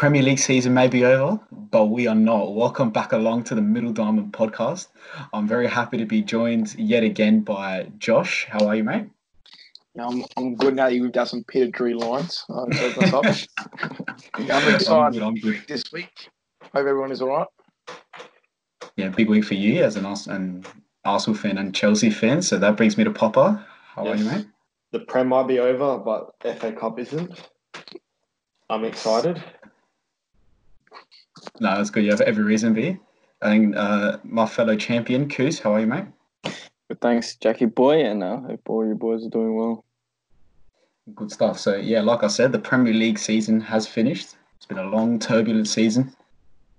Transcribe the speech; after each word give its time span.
Premier 0.00 0.22
League 0.22 0.38
season 0.38 0.72
may 0.72 0.88
be 0.88 1.04
over, 1.04 1.38
but 1.52 1.90
we 1.90 2.06
are 2.06 2.14
not. 2.14 2.54
Welcome 2.54 2.88
back 2.88 3.12
along 3.12 3.44
to 3.44 3.54
the 3.54 3.60
Middle 3.60 3.92
Diamond 3.92 4.32
podcast. 4.32 4.86
I'm 5.34 5.46
very 5.46 5.66
happy 5.66 5.98
to 5.98 6.06
be 6.06 6.22
joined 6.22 6.74
yet 6.78 7.04
again 7.04 7.42
by 7.42 7.86
Josh. 7.98 8.46
How 8.48 8.66
are 8.66 8.74
you, 8.74 8.82
mate? 8.82 9.08
Yeah, 9.94 10.06
I'm, 10.06 10.24
I'm 10.38 10.54
good 10.54 10.74
now. 10.74 10.86
You've 10.86 11.12
got 11.12 11.28
some 11.28 11.44
Peter 11.46 11.70
Drew 11.70 11.98
lines. 11.98 12.46
Uh, 12.48 12.62
I'm 12.64 12.72
excited 14.74 14.88
I'm 14.90 15.12
good, 15.12 15.22
I'm 15.22 15.34
good. 15.34 15.64
this 15.68 15.92
week. 15.92 16.30
Hope 16.62 16.76
everyone 16.76 17.12
is 17.12 17.20
all 17.20 17.28
right. 17.28 17.46
Yeah, 18.96 19.10
big 19.10 19.28
week 19.28 19.44
for 19.44 19.52
you 19.52 19.84
as 19.84 19.96
an, 19.96 20.06
Ars- 20.06 20.28
an 20.28 20.64
Arsenal 21.04 21.38
fan 21.38 21.58
and 21.58 21.74
Chelsea 21.74 22.08
fan. 22.08 22.40
So 22.40 22.56
that 22.56 22.78
brings 22.78 22.96
me 22.96 23.04
to 23.04 23.10
Popa. 23.10 23.66
How 23.94 24.06
are 24.06 24.16
you, 24.16 24.24
Yes. 24.24 24.34
mate? 24.34 24.46
The 24.92 25.00
Prem 25.00 25.28
might 25.28 25.46
be 25.46 25.58
over, 25.58 25.98
but 25.98 26.30
FA 26.58 26.72
Cup 26.72 26.98
isn't. 26.98 27.50
I'm 28.70 28.86
excited. 28.86 29.42
No, 31.60 31.76
that's 31.76 31.90
good. 31.90 32.04
You 32.04 32.10
have 32.10 32.20
every 32.20 32.44
reason 32.44 32.74
to 32.74 32.80
be. 32.80 32.98
And 33.42 33.76
uh, 33.76 34.18
my 34.24 34.46
fellow 34.46 34.76
champion, 34.76 35.28
Koos, 35.28 35.58
how 35.60 35.74
are 35.74 35.80
you, 35.80 35.86
mate? 35.86 36.06
Good 36.44 37.00
thanks, 37.00 37.36
Jackie 37.36 37.66
boy, 37.66 38.04
and 38.04 38.22
uh, 38.22 38.40
hope 38.40 38.68
all 38.68 38.86
you 38.86 38.94
boys 38.94 39.24
are 39.24 39.30
doing 39.30 39.56
well. 39.56 39.84
Good 41.14 41.30
stuff. 41.30 41.58
So, 41.58 41.76
yeah, 41.76 42.02
like 42.02 42.22
I 42.22 42.26
said, 42.26 42.52
the 42.52 42.58
Premier 42.58 42.92
League 42.92 43.18
season 43.18 43.60
has 43.60 43.86
finished. 43.86 44.36
It's 44.56 44.66
been 44.66 44.78
a 44.78 44.84
long, 44.84 45.18
turbulent 45.18 45.68
season, 45.68 46.14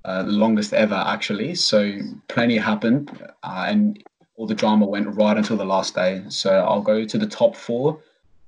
uh, 0.06 0.24
the 0.24 0.32
longest 0.32 0.74
ever, 0.74 0.96
actually. 0.96 1.56
So, 1.56 1.98
plenty 2.28 2.58
happened, 2.58 3.12
uh, 3.44 3.66
and 3.68 4.04
all 4.36 4.46
the 4.46 4.56
drama 4.56 4.86
went 4.86 5.16
right 5.16 5.38
until 5.38 5.58
the 5.58 5.66
last 5.66 5.96
day. 5.96 6.24
So, 6.30 6.52
I'll 6.52 6.82
go 6.82 7.06
to 7.06 7.18
the 7.18 7.28
top 7.28 7.56
four. 7.56 8.00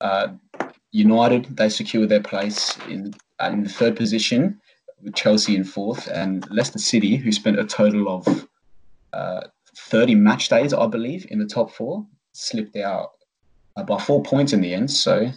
Uh, 0.01 0.33
United, 0.91 1.57
they 1.57 1.69
secured 1.69 2.09
their 2.09 2.21
place 2.21 2.77
in, 2.87 3.13
in 3.41 3.63
the 3.63 3.69
third 3.69 3.95
position 3.95 4.59
Chelsea 5.11 5.55
in 5.55 5.63
fourth, 5.63 6.07
and 6.07 6.49
Leicester 6.49 6.79
City, 6.79 7.17
who 7.17 7.31
spent 7.31 7.59
a 7.59 7.65
total 7.65 8.07
of 8.07 8.47
uh, 9.13 9.41
30 9.75 10.15
match 10.15 10.49
days, 10.49 10.73
I 10.73 10.87
believe, 10.87 11.27
in 11.29 11.39
the 11.39 11.45
top 11.45 11.71
four, 11.71 12.05
slipped 12.31 12.75
out 12.75 13.11
by 13.87 13.97
four 13.97 14.23
points 14.23 14.53
in 14.53 14.61
the 14.61 14.73
end. 14.73 14.91
So, 14.91 15.31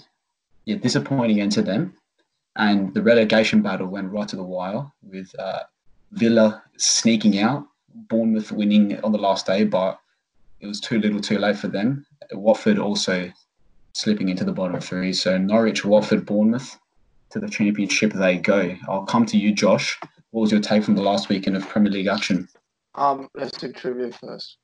yeah, 0.65 0.77
disappointing 0.77 1.41
end 1.41 1.53
to 1.53 1.63
them. 1.63 1.95
And 2.57 2.95
the 2.95 3.03
relegation 3.03 3.63
battle 3.63 3.87
went 3.87 4.11
right 4.11 4.29
to 4.29 4.37
the 4.37 4.43
wire 4.43 4.87
with 5.03 5.35
uh, 5.39 5.61
Villa 6.13 6.63
sneaking 6.79 7.39
out, 7.39 7.67
Bournemouth 7.95 8.53
winning 8.53 8.99
on 9.03 9.13
the 9.13 9.19
last 9.19 9.47
day, 9.47 9.65
but 9.65 9.99
it 10.61 10.67
was 10.67 10.81
too 10.81 10.99
little 10.99 11.21
too 11.21 11.39
late 11.39 11.59
for 11.59 11.69
them. 11.69 12.07
Watford 12.33 12.79
also 12.79 13.31
slipping 13.93 14.29
into 14.29 14.45
the 14.45 14.53
bottom 14.53 14.81
three. 14.81 15.13
So 15.13 15.39
Norwich, 15.39 15.85
Watford, 15.85 16.27
Bournemouth 16.27 16.79
to 17.37 17.47
the 17.47 17.53
championship 17.53 18.13
they 18.13 18.39
go. 18.39 18.75
I'll 18.89 19.05
come 19.05 19.27
to 19.27 19.37
you, 19.37 19.53
Josh. 19.53 19.99
What 20.31 20.43
was 20.43 20.53
your 20.53 20.61
take 20.61 20.85
from 20.85 20.95
the 20.95 21.03
last 21.03 21.29
weekend 21.29 21.57
of 21.57 21.69
Premier 21.69 21.93
League 21.93 22.07
action? 22.07 22.49
Um, 22.95 23.29
let's 23.35 23.57
do 23.59 23.73
trivia 23.73 24.11
first. 24.13 24.57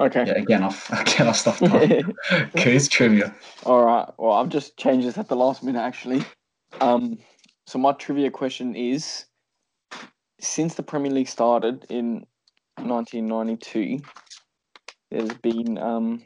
Okay. 0.00 0.24
Yeah, 0.26 0.34
again, 0.34 0.62
I've 0.62 0.88
again 0.90 1.28
I 1.28 1.32
stuffed 1.32 1.62
up. 1.62 2.52
Quiz 2.56 2.88
trivia. 2.88 3.34
All 3.64 3.84
right. 3.84 4.08
Well, 4.18 4.32
I've 4.32 4.48
just 4.48 4.76
changed 4.76 5.06
this 5.06 5.18
at 5.18 5.28
the 5.28 5.36
last 5.36 5.62
minute, 5.62 5.80
actually. 5.80 6.24
Um, 6.80 7.18
so 7.66 7.78
my 7.78 7.92
trivia 7.92 8.30
question 8.30 8.74
is: 8.74 9.26
Since 10.40 10.74
the 10.74 10.82
Premier 10.82 11.12
League 11.12 11.28
started 11.28 11.86
in 11.90 12.26
1992, 12.78 14.00
there's 15.10 15.34
been 15.34 15.78
um, 15.78 16.22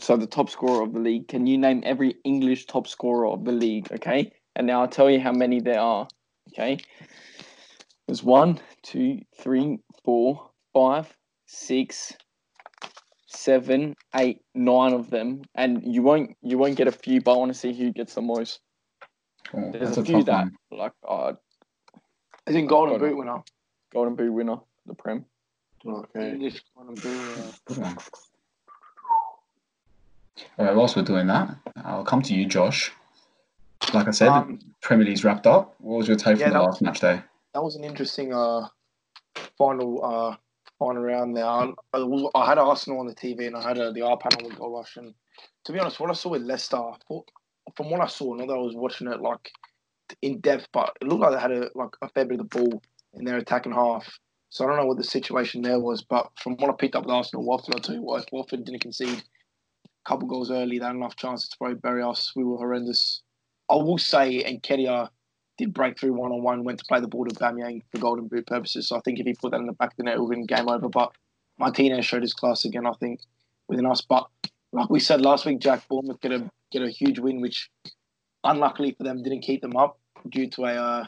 so 0.00 0.16
the 0.16 0.26
top 0.26 0.48
scorer 0.50 0.82
of 0.82 0.92
the 0.92 1.00
league. 1.00 1.28
Can 1.28 1.46
you 1.46 1.58
name 1.58 1.82
every 1.84 2.16
English 2.24 2.66
top 2.66 2.86
scorer 2.86 3.26
of 3.26 3.44
the 3.44 3.52
league? 3.52 3.90
Okay, 3.92 4.32
and 4.56 4.66
now 4.66 4.80
I'll 4.82 4.88
tell 4.88 5.10
you 5.10 5.20
how 5.20 5.32
many 5.32 5.60
there 5.60 5.80
are. 5.80 6.08
Okay, 6.52 6.78
there's 8.06 8.22
one, 8.22 8.60
two, 8.82 9.20
three, 9.38 9.78
four, 10.04 10.50
five, 10.72 11.14
six, 11.46 12.12
seven, 13.26 13.94
eight, 14.16 14.40
nine 14.54 14.92
of 14.92 15.10
them, 15.10 15.42
and 15.54 15.82
you 15.84 16.02
won't 16.02 16.36
you 16.42 16.58
won't 16.58 16.76
get 16.76 16.88
a 16.88 16.92
few, 16.92 17.20
but 17.20 17.34
I 17.34 17.36
want 17.38 17.52
to 17.52 17.58
see 17.58 17.72
who 17.72 17.92
gets 17.92 18.14
the 18.14 18.22
most. 18.22 18.60
Oh, 19.54 19.70
There's 19.72 19.96
a 19.98 20.00
a 20.00 20.04
few 20.04 20.16
tough 20.24 20.26
that 20.26 20.44
one. 20.70 20.80
like 20.80 20.92
uh, 21.06 21.32
As 22.46 22.54
in 22.54 22.66
Golden 22.66 22.98
Golden. 22.98 23.10
Boot 23.10 23.18
winner. 23.18 23.42
Golden 23.92 24.14
Boot 24.14 24.32
winner, 24.32 24.56
the 24.86 24.94
Prem. 24.94 25.24
Okay. 25.86 26.30
English 26.30 26.62
Golden 26.74 26.94
Boot 26.94 27.04
winner. 27.04 27.52
Good 27.66 27.78
one. 27.78 27.96
All 30.58 30.64
right, 30.66 30.74
whilst 30.74 30.96
we're 30.96 31.02
doing 31.02 31.26
that, 31.28 31.54
I'll 31.84 32.04
come 32.04 32.22
to 32.22 32.34
you, 32.34 32.46
Josh. 32.46 32.92
Like 33.92 34.08
I 34.08 34.12
said, 34.12 34.28
Um, 34.28 34.58
Premier 34.80 35.06
League's 35.06 35.24
wrapped 35.24 35.46
up. 35.46 35.74
What 35.78 35.98
was 35.98 36.08
your 36.08 36.16
take 36.16 36.38
Yeah, 36.38 36.46
from 36.50 36.58
the 36.58 36.62
last 36.62 36.82
match 36.82 37.00
day? 37.00 37.22
that 37.54 37.62
was 37.62 37.76
an 37.76 37.84
interesting 37.84 38.32
uh 38.32 38.66
final 39.58 40.02
uh 40.04 40.36
final 40.78 41.02
round 41.02 41.36
there. 41.36 41.44
I, 41.44 41.70
I 41.92 41.98
was- 41.98 42.30
I 42.34 42.46
had 42.46 42.58
Arsenal 42.58 43.00
on 43.00 43.06
the 43.06 43.14
TV 43.14 43.46
and 43.46 43.56
I 43.56 43.62
had 43.62 43.78
uh, 43.78 43.92
the 43.92 44.02
R 44.02 44.16
panel 44.16 44.48
with 44.48 44.58
Goal 44.58 44.76
Rush. 44.76 44.96
And 44.96 45.14
to 45.64 45.72
be 45.72 45.78
honest, 45.78 46.00
what 46.00 46.10
I 46.10 46.14
saw 46.14 46.30
with 46.30 46.42
Leicester, 46.42 46.76
I 46.76 46.96
thought, 47.06 47.30
from 47.76 47.90
what 47.90 48.00
I 48.00 48.06
saw, 48.06 48.34
not 48.34 48.48
that 48.48 48.54
I 48.54 48.58
was 48.58 48.74
watching 48.74 49.06
it 49.08 49.20
like 49.20 49.52
in 50.22 50.40
depth, 50.40 50.68
but 50.72 50.96
it 51.00 51.06
looked 51.06 51.20
like 51.20 51.32
they 51.32 51.40
had 51.40 51.52
a 51.52 51.70
like 51.74 51.90
a 52.00 52.08
fair 52.08 52.24
bit 52.24 52.40
of 52.40 52.48
the 52.50 52.58
ball 52.58 52.82
in 53.14 53.24
their 53.24 53.36
attacking 53.36 53.72
half. 53.72 54.18
So 54.48 54.64
I 54.64 54.68
don't 54.68 54.76
know 54.78 54.86
what 54.86 54.96
the 54.98 55.04
situation 55.04 55.62
there 55.62 55.78
was, 55.80 56.02
but 56.02 56.30
from 56.42 56.54
what 56.56 56.70
I 56.70 56.74
picked 56.74 56.94
up 56.96 57.04
with 57.04 57.12
Arsenal, 57.14 57.44
Watford, 57.44 57.74
I'll 57.76 57.80
tell 57.82 57.94
you 57.94 58.02
what, 58.02 58.22
if 58.24 58.32
Watford 58.32 58.64
didn't 58.64 58.80
concede 58.80 59.22
couple 60.04 60.28
goals 60.28 60.50
early, 60.50 60.78
they 60.78 60.84
had 60.84 60.96
enough 60.96 61.16
chances 61.16 61.48
to 61.50 61.58
probably 61.58 61.76
bury 61.76 62.02
us. 62.02 62.32
We 62.34 62.44
were 62.44 62.56
horrendous. 62.56 63.22
I 63.70 63.76
will 63.76 63.98
say, 63.98 64.42
and 64.42 64.62
Nketiah 64.62 65.08
did 65.58 65.72
break 65.72 65.98
through 65.98 66.14
one 66.14 66.32
on 66.32 66.42
one, 66.42 66.64
went 66.64 66.78
to 66.78 66.84
play 66.86 67.00
the 67.00 67.08
ball 67.08 67.24
to 67.24 67.34
Bamyang 67.34 67.82
for 67.90 67.98
golden 67.98 68.28
boot 68.28 68.46
purposes. 68.46 68.88
So 68.88 68.96
I 68.96 69.00
think 69.00 69.18
if 69.18 69.26
he 69.26 69.34
put 69.34 69.52
that 69.52 69.60
in 69.60 69.66
the 69.66 69.72
back 69.72 69.92
of 69.92 69.96
the 69.96 70.04
net, 70.04 70.14
it 70.14 70.20
would 70.20 70.34
have 70.34 70.46
been 70.46 70.56
game 70.56 70.68
over. 70.68 70.88
But 70.88 71.12
Martinez 71.58 72.04
showed 72.04 72.22
his 72.22 72.34
class 72.34 72.64
again, 72.64 72.86
I 72.86 72.92
think, 72.92 73.20
within 73.68 73.86
us. 73.86 74.00
But 74.00 74.26
like 74.72 74.90
we 74.90 75.00
said 75.00 75.20
last 75.20 75.46
week, 75.46 75.60
Jack 75.60 75.86
Bournemouth 75.88 76.20
get 76.20 76.32
a 76.32 76.50
get 76.70 76.82
a 76.82 76.90
huge 76.90 77.18
win, 77.18 77.40
which 77.40 77.70
unluckily 78.44 78.92
for 78.92 79.04
them 79.04 79.22
didn't 79.22 79.42
keep 79.42 79.60
them 79.60 79.76
up 79.76 79.98
due 80.28 80.48
to 80.48 80.64
a 80.64 80.74
uh, 80.74 81.04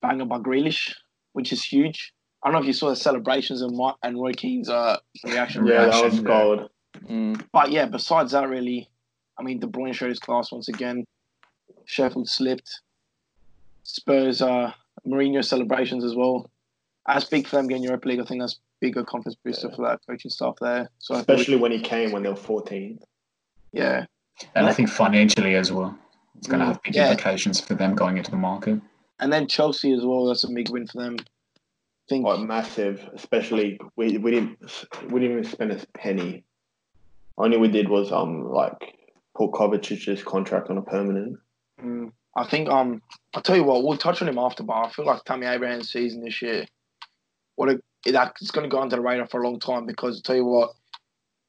banger 0.00 0.24
by 0.24 0.38
Grealish, 0.38 0.94
which 1.32 1.52
is 1.52 1.62
huge. 1.62 2.12
I 2.42 2.48
don't 2.48 2.54
know 2.54 2.60
if 2.60 2.66
you 2.66 2.72
saw 2.72 2.90
the 2.90 2.96
celebrations 2.96 3.60
and 3.62 3.78
and 4.02 4.20
Roy 4.20 4.32
Keane's 4.32 4.68
uh, 4.68 4.98
reaction. 5.24 5.66
Yeah, 5.66 5.86
that 5.86 5.86
Reaction, 5.86 6.04
was 6.04 6.16
yeah. 6.16 6.22
gold. 6.22 6.70
Mm. 7.08 7.44
But 7.52 7.70
yeah, 7.70 7.86
besides 7.86 8.32
that, 8.32 8.48
really, 8.48 8.88
I 9.38 9.42
mean, 9.42 9.58
De 9.60 9.66
Bruyne 9.66 9.94
showed 9.94 10.08
his 10.08 10.18
class 10.18 10.52
once 10.52 10.68
again. 10.68 11.04
Sheffield 11.84 12.28
slipped. 12.28 12.80
Spurs, 13.84 14.42
uh, 14.42 14.72
Mourinho 15.06 15.44
celebrations 15.44 16.04
as 16.04 16.14
well. 16.14 16.50
That's 17.06 17.24
big 17.24 17.46
for 17.46 17.56
them 17.56 17.68
getting 17.68 17.84
Europa 17.84 18.08
League. 18.08 18.20
I 18.20 18.24
think 18.24 18.40
that's 18.40 18.58
bigger 18.80 19.04
confidence 19.04 19.36
booster 19.44 19.70
for 19.70 19.86
that 19.86 20.00
coaching 20.08 20.30
staff 20.30 20.56
there. 20.60 20.90
So 20.98 21.14
I 21.14 21.18
think, 21.18 21.28
Especially 21.28 21.56
when 21.56 21.70
he 21.72 21.80
came 21.80 22.10
when 22.10 22.22
they 22.24 22.28
were 22.28 22.34
14. 22.36 22.98
yeah, 23.72 24.06
And 24.54 24.66
I 24.66 24.72
think 24.72 24.88
financially 24.88 25.54
as 25.54 25.70
well, 25.70 25.96
it's 26.36 26.48
going 26.48 26.60
to 26.60 26.66
have 26.66 26.82
big 26.82 26.94
yeah. 26.96 27.10
implications 27.10 27.60
for 27.60 27.74
them 27.74 27.94
going 27.94 28.18
into 28.18 28.30
the 28.32 28.36
market. 28.36 28.80
and 29.20 29.32
then 29.32 29.46
Chelsea 29.46 29.92
as 29.92 30.04
well. 30.04 30.26
That's 30.26 30.44
a 30.44 30.50
big 30.50 30.68
win 30.70 30.86
for 30.86 31.00
them. 31.00 31.16
I 31.20 32.08
think 32.08 32.24
Like 32.24 32.40
massive, 32.40 33.08
especially 33.14 33.80
we, 33.96 34.18
we 34.18 34.30
didn't 34.32 34.58
we 35.10 35.20
didn't 35.20 35.38
even 35.38 35.44
spend 35.44 35.72
a 35.72 35.86
penny. 35.94 36.44
Only 37.38 37.56
we 37.58 37.68
did 37.68 37.88
was 37.88 38.12
um 38.12 38.50
like 38.50 38.94
put 39.36 39.52
Kovacic's 39.52 40.22
contract 40.22 40.70
on 40.70 40.78
a 40.78 40.82
permanent. 40.82 41.38
Mm, 41.82 42.12
I 42.36 42.46
think 42.48 42.68
um 42.68 43.02
I'll 43.34 43.42
tell 43.42 43.56
you 43.56 43.64
what 43.64 43.84
we'll 43.84 43.98
touch 43.98 44.22
on 44.22 44.28
him 44.28 44.38
after, 44.38 44.62
but 44.62 44.74
I 44.74 44.90
feel 44.90 45.04
like 45.06 45.24
Tammy 45.24 45.46
Abraham's 45.46 45.90
season 45.90 46.24
this 46.24 46.40
year, 46.42 46.66
what 47.56 47.68
a 47.70 47.80
that 48.12 48.34
it's 48.40 48.50
going 48.52 48.68
to 48.68 48.74
go 48.74 48.80
under 48.80 48.96
the 48.96 49.02
radar 49.02 49.26
for 49.26 49.42
a 49.42 49.44
long 49.48 49.58
time 49.58 49.84
because 49.84 50.16
I'll 50.16 50.22
tell 50.22 50.36
you 50.36 50.44
what, 50.44 50.70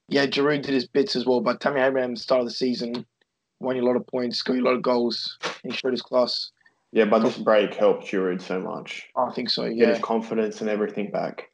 yeah, 0.09 0.25
Giroud 0.25 0.63
did 0.63 0.73
his 0.73 0.88
bits 0.88 1.15
as 1.15 1.25
well, 1.25 1.39
but 1.39 1.61
Tammy 1.61 1.81
Abraham 1.81 2.15
start 2.15 2.41
of 2.41 2.47
the 2.47 2.53
season 2.53 3.06
won 3.59 3.75
you 3.75 3.83
a 3.83 3.85
lot 3.85 3.95
of 3.95 4.07
points, 4.07 4.38
scored 4.39 4.57
you 4.57 4.63
a 4.63 4.67
lot 4.67 4.75
of 4.75 4.81
goals, 4.81 5.38
he 5.63 5.71
showed 5.71 5.91
his 5.91 6.01
class. 6.01 6.51
Yeah, 6.91 7.06
but 7.06 7.19
this 7.19 7.38
break 7.38 7.73
helped 7.75 8.06
Giroud 8.06 8.41
so 8.41 8.59
much. 8.59 9.07
I 9.15 9.31
think 9.33 9.50
so. 9.50 9.67
Get 9.67 9.77
Yeah, 9.77 9.88
his 9.89 10.00
confidence 10.00 10.61
and 10.61 10.69
everything 10.69 11.11
back. 11.11 11.50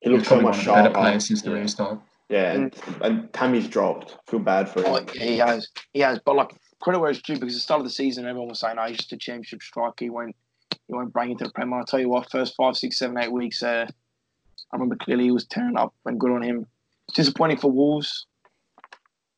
He 0.00 0.10
He's 0.10 0.18
looked 0.18 0.28
so 0.28 0.40
much 0.40 0.44
one 0.44 0.52
of 0.54 0.64
the 0.64 0.72
better 0.72 0.82
sharper. 0.84 1.00
players 1.00 1.28
since 1.28 1.42
the 1.42 1.50
yeah. 1.50 1.56
restart. 1.58 2.00
Yeah, 2.32 2.52
and, 2.52 2.74
and 3.02 3.32
Tammy's 3.34 3.68
dropped. 3.68 4.16
Feel 4.26 4.40
bad 4.40 4.66
for 4.66 4.82
Oh, 4.86 4.96
him. 4.96 5.06
yeah, 5.14 5.22
he 5.22 5.36
has, 5.36 5.68
he 5.92 6.00
has. 6.00 6.18
But 6.24 6.34
like 6.34 6.54
credit 6.80 6.98
where 6.98 7.10
it's 7.10 7.20
due 7.20 7.34
because 7.34 7.54
at 7.54 7.58
the 7.58 7.60
start 7.60 7.80
of 7.80 7.84
the 7.84 7.90
season, 7.92 8.24
everyone 8.26 8.48
was 8.48 8.60
saying, 8.60 8.76
"Oh, 8.78 8.86
he's 8.86 8.96
just 8.96 9.12
a 9.12 9.18
championship 9.18 9.60
striker. 9.62 9.92
He 9.98 10.08
won't, 10.08 10.34
he 10.70 10.94
won't 10.94 11.12
bring 11.12 11.32
it 11.32 11.38
to 11.40 11.44
the 11.44 11.50
Premier." 11.50 11.78
I'll 11.78 11.84
tell 11.84 12.00
you 12.00 12.08
what, 12.08 12.30
first 12.30 12.54
five, 12.56 12.74
six, 12.74 12.98
seven, 12.98 13.18
eight 13.18 13.30
weeks, 13.30 13.62
uh, 13.62 13.86
I 13.86 14.76
remember 14.76 14.96
clearly 14.96 15.24
he 15.24 15.30
was 15.30 15.44
tearing 15.44 15.76
up 15.76 15.92
and 16.06 16.18
good 16.18 16.30
on 16.30 16.40
him. 16.42 16.66
Disappointing 17.14 17.58
for 17.58 17.70
Wolves. 17.70 18.26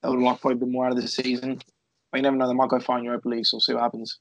They 0.05 0.09
would 0.11 0.21
like 0.21 0.41
probably 0.41 0.59
a 0.59 0.61
bit 0.61 0.69
more 0.69 0.87
out 0.87 0.93
of 0.93 1.03
the 1.03 1.09
season. 1.09 1.61
But 2.13 2.19
you 2.19 2.23
never 2.23 2.37
know, 2.37 2.47
they 2.47 2.55
might 2.55 2.69
go 2.69 2.79
far 2.79 2.99
in 2.99 3.05
Europa 3.05 3.29
League, 3.29 3.45
so 3.47 3.57
we'll 3.57 3.61
see 3.63 3.75
what 3.75 3.83
happens. 3.83 4.21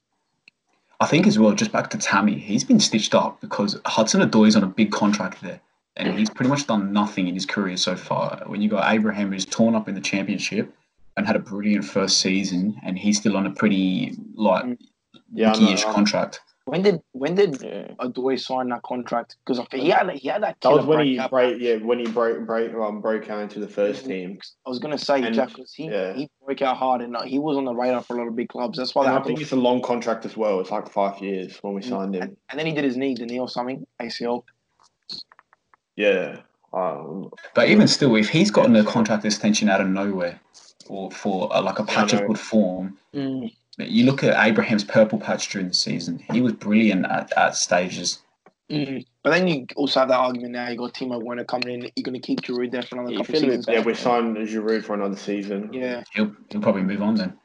I 0.98 1.06
think 1.06 1.28
as 1.28 1.38
well, 1.38 1.52
just 1.52 1.70
back 1.70 1.90
to 1.90 1.98
Tammy, 1.98 2.40
he's 2.40 2.64
been 2.64 2.80
stitched 2.80 3.14
up 3.14 3.40
because 3.40 3.78
Hudson 3.86 4.20
Odoi 4.28 4.56
on 4.56 4.64
a 4.64 4.66
big 4.66 4.90
contract 4.90 5.42
there. 5.42 5.60
And 5.96 6.18
he's 6.18 6.28
pretty 6.30 6.48
much 6.50 6.66
done 6.66 6.92
nothing 6.92 7.28
in 7.28 7.34
his 7.34 7.46
career 7.46 7.76
so 7.76 7.94
far. 7.94 8.42
When 8.46 8.60
you 8.60 8.68
got 8.68 8.92
Abraham, 8.92 9.30
who's 9.32 9.44
torn 9.46 9.74
up 9.74 9.88
in 9.88 9.94
the 9.94 10.00
championship 10.00 10.74
and 11.16 11.26
had 11.26 11.36
a 11.36 11.38
brilliant 11.38 11.84
first 11.84 12.20
season, 12.20 12.76
and 12.84 12.98
he's 12.98 13.18
still 13.18 13.36
on 13.36 13.46
a 13.46 13.50
pretty 13.50 14.16
like 14.34 14.64
Yeah, 15.32 15.52
I 15.52 15.52
know. 15.52 15.66
geekish 15.68 15.84
contract. 15.92 16.40
When 16.66 16.80
did 16.82 17.00
when 17.12 17.34
did 17.34 17.60
Yeah. 17.62 17.88
Odoi 18.00 18.40
sign 18.40 18.70
that 18.70 18.82
contract? 18.82 19.36
Because 19.44 19.64
he 19.70 19.90
had 19.90 20.10
he 20.12 20.28
had 20.28 20.42
that. 20.42 20.56
That 20.62 20.72
was 20.72 20.80
killer 20.84 20.96
when 20.96 21.06
he 21.06 21.20
break, 21.30 21.60
yeah, 21.60 21.76
when 21.76 21.98
he 22.00 22.06
broke, 22.06 22.44
break, 22.46 22.74
um, 22.74 23.00
broke 23.02 23.28
out 23.30 23.42
into 23.42 23.60
the 23.60 23.68
first 23.68 24.06
team. 24.06 24.38
I 24.66 24.70
was 24.70 24.78
gonna 24.80 24.96
say 24.98 25.22
And- 25.22 25.34
Jack 25.34 25.48
because 25.50 25.74
he 25.74 25.84
yeah. 25.90 26.14
he 26.14 26.28
broke 26.44 26.62
out 26.62 26.78
hard 26.78 27.02
and 27.02 27.14
uh, 27.16 27.22
he 27.22 27.38
was 27.38 27.56
on 27.58 27.66
the 27.66 27.74
radar 27.74 28.02
for 28.02 28.16
a 28.16 28.18
lot 28.18 28.28
of 28.28 28.34
big 28.34 28.48
clubs. 28.48 28.78
That's 28.78 28.94
why 28.94 29.04
And 29.04 29.14
that 29.14 29.20
I 29.20 29.24
think 29.24 29.40
it's 29.42 29.52
a 29.52 29.56
long 29.56 29.82
contract 29.82 30.24
as 30.24 30.36
well. 30.38 30.58
It's 30.58 30.70
like 30.70 30.88
five 30.90 31.20
years 31.20 31.58
when 31.62 31.74
we 31.74 31.82
Mm. 31.82 31.88
signed 31.88 32.14
him. 32.16 32.22
and, 32.22 32.36
and 32.48 32.58
then 32.58 32.66
he 32.66 32.72
did 32.72 32.82
his 32.84 32.96
knee, 32.96 33.14
didn't 33.14 33.30
he, 33.30 33.38
or 33.38 33.48
something? 33.48 33.86
ACL. 34.00 34.42
Yeah. 35.96 36.38
Um, 36.72 37.30
But 37.54 37.68
even 37.68 37.86
still, 37.86 38.16
if 38.16 38.28
he's 38.28 38.50
gotten 38.50 38.74
a 38.76 38.84
contract 38.84 39.24
extension 39.24 39.68
out 39.68 39.80
of 39.80 39.88
nowhere, 39.88 40.40
or 40.88 41.10
for 41.10 41.54
uh, 41.54 41.62
like 41.62 41.78
a 41.78 41.84
patch 41.84 42.12
of 42.12 42.26
good 42.26 42.38
form, 42.38 42.98
Mm. 43.14 43.52
you 43.78 44.04
look 44.04 44.22
at 44.24 44.44
Abraham's 44.46 44.84
purple 44.84 45.18
patch 45.18 45.48
during 45.50 45.68
the 45.68 45.74
season. 45.74 46.18
He 46.32 46.40
was 46.40 46.52
brilliant 46.52 47.06
at, 47.06 47.32
at 47.36 47.54
stages. 47.56 48.22
Mm. 48.70 49.04
But 49.22 49.30
then 49.30 49.46
you 49.46 49.66
also 49.76 50.00
have 50.00 50.08
that 50.08 50.18
argument 50.18 50.52
now. 50.52 50.68
You 50.68 50.76
got 50.76 50.94
Timo 50.94 51.22
Werner 51.22 51.44
coming 51.44 51.68
in. 51.68 51.80
You're 51.96 52.02
going 52.02 52.20
to 52.20 52.26
keep 52.26 52.40
Giroud 52.42 52.72
there 52.72 52.82
for 52.82 52.96
another 52.96 53.12
Yeah, 53.12 53.18
couple 53.18 53.34
of 53.36 53.40
feel 53.40 53.50
a 53.50 53.52
bit 53.52 53.64
seasons. 53.64 53.74
yeah, 53.76 53.82
we 53.84 53.94
signed 53.94 54.36
Giroud 54.36 54.84
for 54.84 54.94
another 54.94 55.16
season. 55.16 55.70
Yeah, 55.72 56.02
He'll 56.12 56.34
he'll 56.50 56.60
probably 56.60 56.82
move 56.82 57.02
on 57.02 57.14
then. 57.14 57.38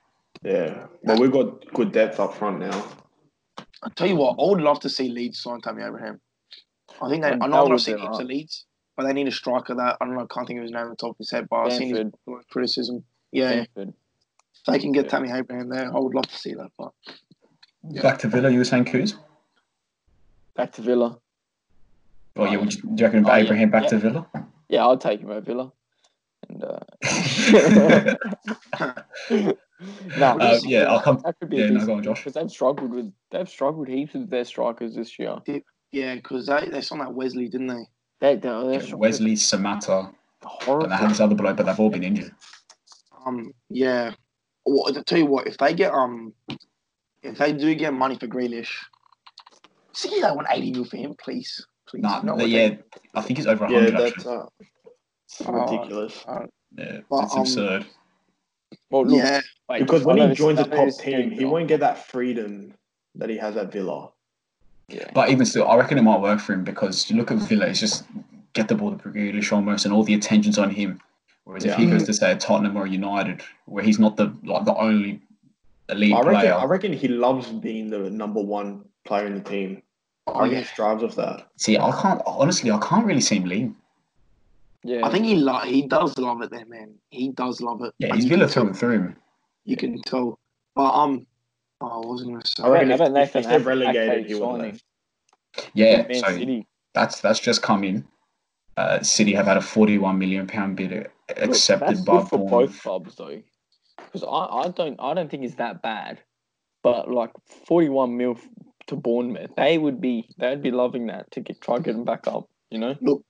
Yeah. 0.43 0.85
But 1.03 1.19
we've 1.19 1.31
got 1.31 1.71
good 1.73 1.91
depth 1.91 2.19
up 2.19 2.33
front 2.35 2.59
now. 2.59 2.85
I'll 3.83 3.89
tell 3.91 4.07
you 4.07 4.15
what. 4.15 4.37
I 4.39 4.49
would 4.49 4.61
love 4.61 4.79
to 4.81 4.89
see 4.89 5.09
Leeds 5.09 5.39
sign 5.39 5.61
Tammy 5.61 5.83
Abraham. 5.83 6.19
I 7.01 7.09
think 7.09 7.23
they. 7.23 7.31
And 7.31 7.43
I 7.43 7.47
know 7.47 7.51
that 7.51 7.57
I'm 7.57 7.63
not 7.63 7.69
would 7.71 7.81
seeing 7.81 7.97
heaps 7.97 8.19
of 8.19 8.25
Leeds, 8.27 8.65
but 8.97 9.05
they 9.05 9.13
need 9.13 9.27
a 9.27 9.31
striker 9.31 9.75
that 9.75 9.97
I 10.01 10.05
don't 10.05 10.15
know. 10.15 10.21
I 10.23 10.33
can't 10.33 10.47
think 10.47 10.57
of 10.59 10.63
his 10.63 10.71
name 10.71 10.83
on 10.83 10.89
the 10.89 10.95
top 10.95 11.11
of 11.11 11.17
his 11.19 11.31
head, 11.31 11.47
but 11.49 11.57
I've 11.57 11.73
seen 11.73 11.89
his 11.95 11.97
Bamford. 12.25 12.47
criticism. 12.51 13.03
Yeah, 13.31 13.65
Bamford. 13.75 13.93
if 14.55 14.63
they 14.67 14.79
can 14.79 14.91
get 14.91 15.05
Yeah. 15.05 15.11
Tammy 15.11 15.31
Abraham 15.31 15.69
there, 15.69 15.87
I 15.95 15.99
would 15.99 16.13
love 16.15 16.27
to 16.27 16.37
see 16.37 16.53
that. 16.55 16.69
But 16.77 16.91
Yeah. 17.89 18.01
Back 18.01 18.19
to 18.19 18.27
Villa, 18.27 18.49
you 18.49 18.57
were 18.59 18.65
saying, 18.65 18.85
Kuz? 18.85 19.13
Back 20.55 20.73
to 20.73 20.81
Villa. 20.81 21.19
Oh, 22.35 22.45
yeah, 22.45 22.57
would 22.57 22.73
you, 22.73 22.81
do 22.81 22.89
you 22.97 23.05
reckon 23.05 23.25
Oh, 23.25 23.29
yeah. 23.35 23.43
Abraham 23.43 23.69
back 23.71 23.83
Yeah. 23.83 23.89
to 23.89 23.97
Villa? 23.97 24.27
Yeah, 24.69 24.83
I'll 24.85 24.97
take 24.97 25.21
him 25.21 25.29
over 25.29 25.41
Villa. 25.41 25.71
And 26.47 26.63
uh, 26.63 26.79
nah, 30.17 30.35
Uh, 30.37 30.59
yeah, 30.63 30.83
I'll 30.85 31.01
come. 31.01 31.19
that 31.23 31.35
could 31.39 31.49
be 31.49 31.57
Yeah, 31.57 31.65
a 31.65 31.71
no, 31.71 31.85
go 31.85 31.93
on, 31.95 32.03
Josh. 32.03 32.19
because 32.19 32.33
they've 32.33 32.49
struggled 32.51 32.91
with 32.91 33.11
they've 33.31 33.49
struggled 33.49 33.87
heaps 33.87 34.13
with 34.13 34.29
their 34.29 34.45
strikers 34.45 34.95
this 34.95 35.17
year. 35.19 35.35
Yeah, 35.91 36.15
because 36.15 36.45
they 36.47 36.67
they 36.71 36.81
signed 36.81 37.01
that 37.01 37.13
Wesley, 37.13 37.47
didn't 37.47 37.67
they? 37.67 37.85
They, 38.21 38.35
they, 38.35 38.39
they're 38.49 38.81
struggling 38.81 38.99
Wesley, 38.99 39.33
Samatta, 39.33 40.13
horrible. 40.43 40.83
and 40.83 40.91
they 40.91 40.97
had 40.97 41.09
this 41.09 41.19
other 41.19 41.35
bloke, 41.35 41.57
but 41.57 41.65
they've 41.65 41.79
all 41.79 41.89
been 41.89 42.03
injured. 42.03 42.31
Um, 43.25 43.51
yeah. 43.69 44.11
Well, 44.65 44.95
I 44.95 45.01
tell 45.03 45.17
you 45.17 45.25
what, 45.25 45.47
if 45.47 45.57
they 45.57 45.73
get 45.73 45.91
um, 45.93 46.33
if 47.23 47.37
they 47.37 47.53
do 47.53 47.73
get 47.75 47.93
money 47.93 48.17
for 48.19 48.27
Grealish, 48.27 48.69
see 49.93 50.09
they 50.21 50.31
want 50.31 50.47
eighty 50.51 50.71
mil 50.71 50.85
for 50.85 50.97
him, 50.97 51.15
please, 51.21 51.65
please. 51.87 52.03
Nah, 52.03 52.21
Not 52.21 52.37
the- 52.37 52.47
yeah, 52.47 52.67
they- 52.69 52.79
I 53.15 53.21
think 53.21 53.39
it's 53.39 53.47
over 53.47 53.65
Yeah, 53.65 53.79
100 53.89 53.97
that's 53.99 54.17
actually. 54.17 54.35
uh, 54.37 54.45
Oh, 55.45 55.51
ridiculous. 55.53 56.25
Yeah, 56.77 56.99
But, 57.09 57.23
it's 57.23 57.33
um, 57.33 57.39
absurd. 57.41 57.85
well, 58.91 59.05
look, 59.05 59.17
yeah, 59.23 59.41
wait, 59.69 59.79
Because 59.79 60.03
when 60.03 60.17
he 60.29 60.35
joins 60.35 60.59
I 60.59 60.63
a 60.63 60.67
know 60.67 60.89
top 60.89 60.99
team, 60.99 61.31
he 61.31 61.45
won't 61.45 61.67
get 61.67 61.79
that 61.81 62.07
freedom 62.07 62.73
that 63.15 63.29
he 63.29 63.37
has 63.37 63.55
at 63.57 63.71
Villa. 63.71 64.11
Yeah. 64.89 65.09
But 65.13 65.29
even 65.29 65.45
still, 65.45 65.67
I 65.67 65.75
reckon 65.75 65.97
it 65.97 66.01
might 66.01 66.19
work 66.19 66.39
for 66.39 66.53
him 66.53 66.63
because 66.63 67.09
you 67.09 67.17
look 67.17 67.31
at 67.31 67.37
Villa, 67.37 67.67
it's 67.67 67.79
just 67.79 68.05
get 68.53 68.67
the 68.67 68.75
ball 68.75 68.95
to 68.95 69.09
Grealish 69.09 69.51
almost, 69.51 69.85
and 69.85 69.93
all 69.93 70.03
the 70.03 70.13
attention's 70.13 70.57
on 70.57 70.69
him. 70.71 70.99
Whereas 71.43 71.65
if 71.65 71.75
he 71.75 71.87
goes 71.87 72.03
to 72.03 72.13
say 72.13 72.35
Tottenham 72.37 72.77
or 72.77 72.85
United, 72.85 73.41
where 73.65 73.83
he's 73.83 73.99
not 73.99 74.17
the 74.17 74.33
like 74.43 74.65
the 74.65 74.75
only 74.75 75.21
elite 75.89 76.13
I 76.13 76.19
reckon, 76.19 76.33
player, 76.33 76.53
I 76.53 76.65
reckon 76.65 76.93
he 76.93 77.07
loves 77.07 77.47
being 77.47 77.89
the 77.89 78.09
number 78.09 78.41
one 78.41 78.85
player 79.05 79.25
in 79.25 79.35
the 79.35 79.41
team. 79.41 79.81
I 80.27 80.31
oh, 80.31 80.39
reckon 80.41 80.51
yeah. 80.53 80.59
he 80.59 80.65
strives 80.65 81.03
off 81.03 81.15
that. 81.15 81.47
see, 81.57 81.77
I 81.77 81.91
can't 82.01 82.21
honestly, 82.25 82.69
I 82.71 82.77
can't 82.79 83.05
really 83.05 83.21
see 83.21 83.37
him 83.37 83.45
leave. 83.45 83.73
Yeah, 84.83 85.05
I 85.05 85.11
think 85.11 85.25
he 85.25 85.35
lo- 85.35 85.59
he 85.59 85.87
does 85.87 86.17
love 86.17 86.41
it 86.41 86.51
there, 86.51 86.65
man. 86.65 86.93
He 87.09 87.29
does 87.29 87.61
love 87.61 87.81
it. 87.83 87.93
Yeah, 87.97 88.09
And 88.09 88.15
he's 88.15 88.25
you 88.25 88.29
Villa 88.29 88.45
can 88.45 88.53
through 88.53 88.67
and 88.67 88.77
through. 88.77 89.15
You 89.65 89.75
can 89.75 90.01
tell. 90.03 90.39
But 90.75 90.93
um, 90.93 91.25
oh, 91.81 91.87
I 91.87 92.05
was 92.05 92.23
gonna 92.23 92.41
say. 92.45 92.63
I 92.63 92.69
reckon 92.69 92.91
I 92.91 92.93
if, 92.93 92.99
bet 92.99 93.07
if, 93.07 93.13
Nathan 93.13 93.41
if 93.41 93.47
they're 93.49 93.59
Ake- 93.59 93.65
relegated, 93.65 94.19
Ake 94.21 94.27
he 94.27 94.35
would 94.35 94.41
signing. 94.61 94.81
Yeah, 95.73 96.07
Man 96.07 96.13
so 96.15 96.27
City. 96.37 96.67
that's 96.93 97.21
that's 97.21 97.39
just 97.39 97.61
come 97.61 97.83
in. 97.83 98.05
Uh, 98.77 99.01
City 99.01 99.33
have 99.33 99.45
had 99.45 99.57
a 99.57 99.61
forty-one 99.61 100.17
million 100.17 100.47
pound 100.47 100.77
bid 100.77 100.91
Look, 100.91 101.11
accepted 101.37 101.87
that's 101.87 102.01
by 102.01 102.19
good 102.19 102.29
for 102.29 102.37
both 102.37 102.49
Bournemouth. 102.49 102.81
clubs 102.81 103.15
though, 103.15 103.41
because 103.97 104.23
I, 104.23 104.27
I 104.27 104.67
don't 104.69 104.99
I 104.99 105.13
don't 105.13 105.29
think 105.29 105.43
it's 105.43 105.55
that 105.55 105.81
bad, 105.81 106.21
but 106.83 107.09
like 107.11 107.31
forty 107.67 107.89
one 107.89 108.15
mil 108.15 108.37
to 108.87 108.95
Bournemouth, 108.95 109.51
they 109.57 109.77
would 109.77 109.99
be 109.99 110.29
they'd 110.37 110.61
be 110.61 110.71
loving 110.71 111.07
that 111.07 111.29
to 111.31 111.41
get 111.41 111.59
try 111.61 111.75
and 111.75 111.83
get 111.83 111.93
them 111.93 112.05
back 112.05 112.27
up. 112.27 112.49
You 112.71 112.79
know, 112.79 112.95
Look, 113.01 113.23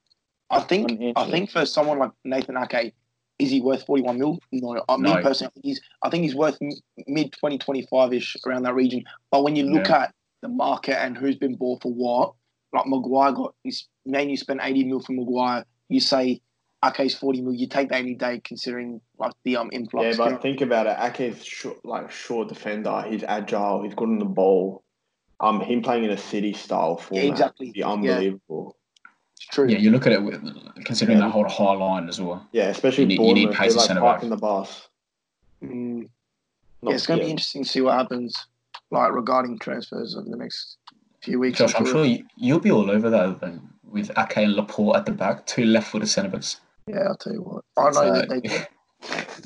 I 0.50 0.60
think 0.60 1.00
I 1.16 1.28
think 1.30 1.50
for 1.50 1.66
someone 1.66 1.98
like 1.98 2.12
Nathan 2.24 2.56
Ake, 2.56 2.94
is 3.40 3.50
he 3.50 3.60
worth 3.60 3.84
forty 3.86 4.02
one 4.02 4.18
mil? 4.18 4.38
No, 4.52 4.82
I 4.88 4.96
No. 4.96 5.16
me 5.16 5.22
personally, 5.22 5.50
I 5.50 5.54
think 5.54 5.64
he's 5.64 5.80
I 6.02 6.10
think 6.10 6.22
he's 6.24 6.34
worth 6.34 6.58
mid 7.06 7.32
twenty 7.32 7.58
twenty 7.58 7.86
five 7.90 8.12
ish 8.12 8.36
around 8.46 8.62
that 8.62 8.74
region. 8.74 9.04
But 9.30 9.42
when 9.42 9.56
you 9.56 9.64
look 9.64 9.88
at 9.90 10.14
the 10.42 10.48
market 10.48 11.00
and 11.00 11.16
who's 11.16 11.36
been 11.36 11.56
bought 11.56 11.82
for 11.82 11.92
what, 11.92 12.34
like 12.72 12.86
Maguire 12.86 13.32
got, 13.32 13.54
he's 13.64 13.88
man, 14.06 14.28
you 14.30 14.36
spent 14.36 14.60
eighty 14.62 14.84
mil 14.84 15.00
for 15.00 15.12
Maguire. 15.12 15.64
You 15.88 16.00
say 16.00 16.40
Ake's 16.84 17.14
forty 17.14 17.40
mil, 17.40 17.54
you 17.54 17.66
take 17.66 17.88
that 17.88 17.98
any 17.98 18.14
day, 18.14 18.40
considering 18.44 19.00
like 19.18 19.32
the 19.44 19.56
um 19.56 19.70
influx. 19.72 20.18
Yeah, 20.18 20.24
but 20.24 20.32
know? 20.32 20.38
think 20.38 20.60
about 20.60 20.86
it. 20.86 20.96
Ake's 20.98 21.44
short, 21.44 21.84
like 21.84 22.10
short 22.10 22.48
defender. 22.48 23.04
He's 23.08 23.24
agile. 23.24 23.82
He's 23.82 23.94
good 23.94 24.08
on 24.08 24.18
the 24.18 24.24
ball. 24.24 24.82
Um, 25.40 25.60
him 25.60 25.80
playing 25.80 26.04
in 26.04 26.10
a 26.10 26.18
city 26.18 26.52
style 26.52 26.98
format 26.98 27.26
exactly. 27.26 27.70
be 27.70 27.82
unbelievable. 27.82 28.76
It's 29.40 29.46
true. 29.54 29.66
Yeah, 29.68 29.78
you 29.78 29.90
look 29.90 30.06
at 30.06 30.12
it 30.12 30.22
with, 30.22 30.40
considering 30.84 31.18
Yeah. 31.18 31.24
that 31.24 31.30
whole 31.30 31.48
high 31.48 31.72
line 31.74 32.08
as 32.08 32.20
well. 32.20 32.46
Yeah, 32.52 32.68
especially 32.68 33.04
You 33.04 33.18
need- 33.18 33.26
you 33.28 33.34
need 33.34 33.52
pace 33.52 33.72
They're 33.72 33.78
like 33.78 33.86
centre 33.86 34.00
back. 34.02 34.10
parking 34.10 34.28
the 34.30 34.36
bus. 34.36 34.88
Mm. 35.64 36.08
Yeah, 36.82 36.94
it's 36.94 37.06
going 37.06 37.20
to 37.20 37.24
be 37.24 37.30
interesting 37.30 37.64
to 37.64 37.68
see 37.68 37.80
what 37.80 37.94
happens, 37.94 38.34
like 38.90 39.12
regarding 39.12 39.58
transfers 39.58 40.14
over 40.14 40.28
the 40.28 40.36
next 40.36 40.76
few 41.22 41.38
weeks. 41.38 41.58
Josh, 41.58 41.74
I'm 41.74 41.86
sure 41.86 42.04
you, 42.04 42.24
you'll 42.36 42.60
be 42.60 42.70
all 42.70 42.90
over 42.90 43.08
that 43.10 43.40
then 43.40 43.62
with 43.84 44.10
Ake 44.18 44.36
and 44.38 44.52
Laporte 44.54 44.96
at 44.96 45.06
the 45.06 45.12
back, 45.12 45.46
two 45.46 45.64
left-footed 45.64 46.08
centre 46.08 46.30
backs. 46.30 46.60
Yeah, 46.86 47.00
I'll 47.08 47.16
tell 47.16 47.32
you 47.32 47.42
what. 47.42 47.64
I 47.78 47.90
know 47.90 48.00
Uh, 48.12 48.12
that 48.20 48.28
they 48.28 48.40
do. 48.40 48.58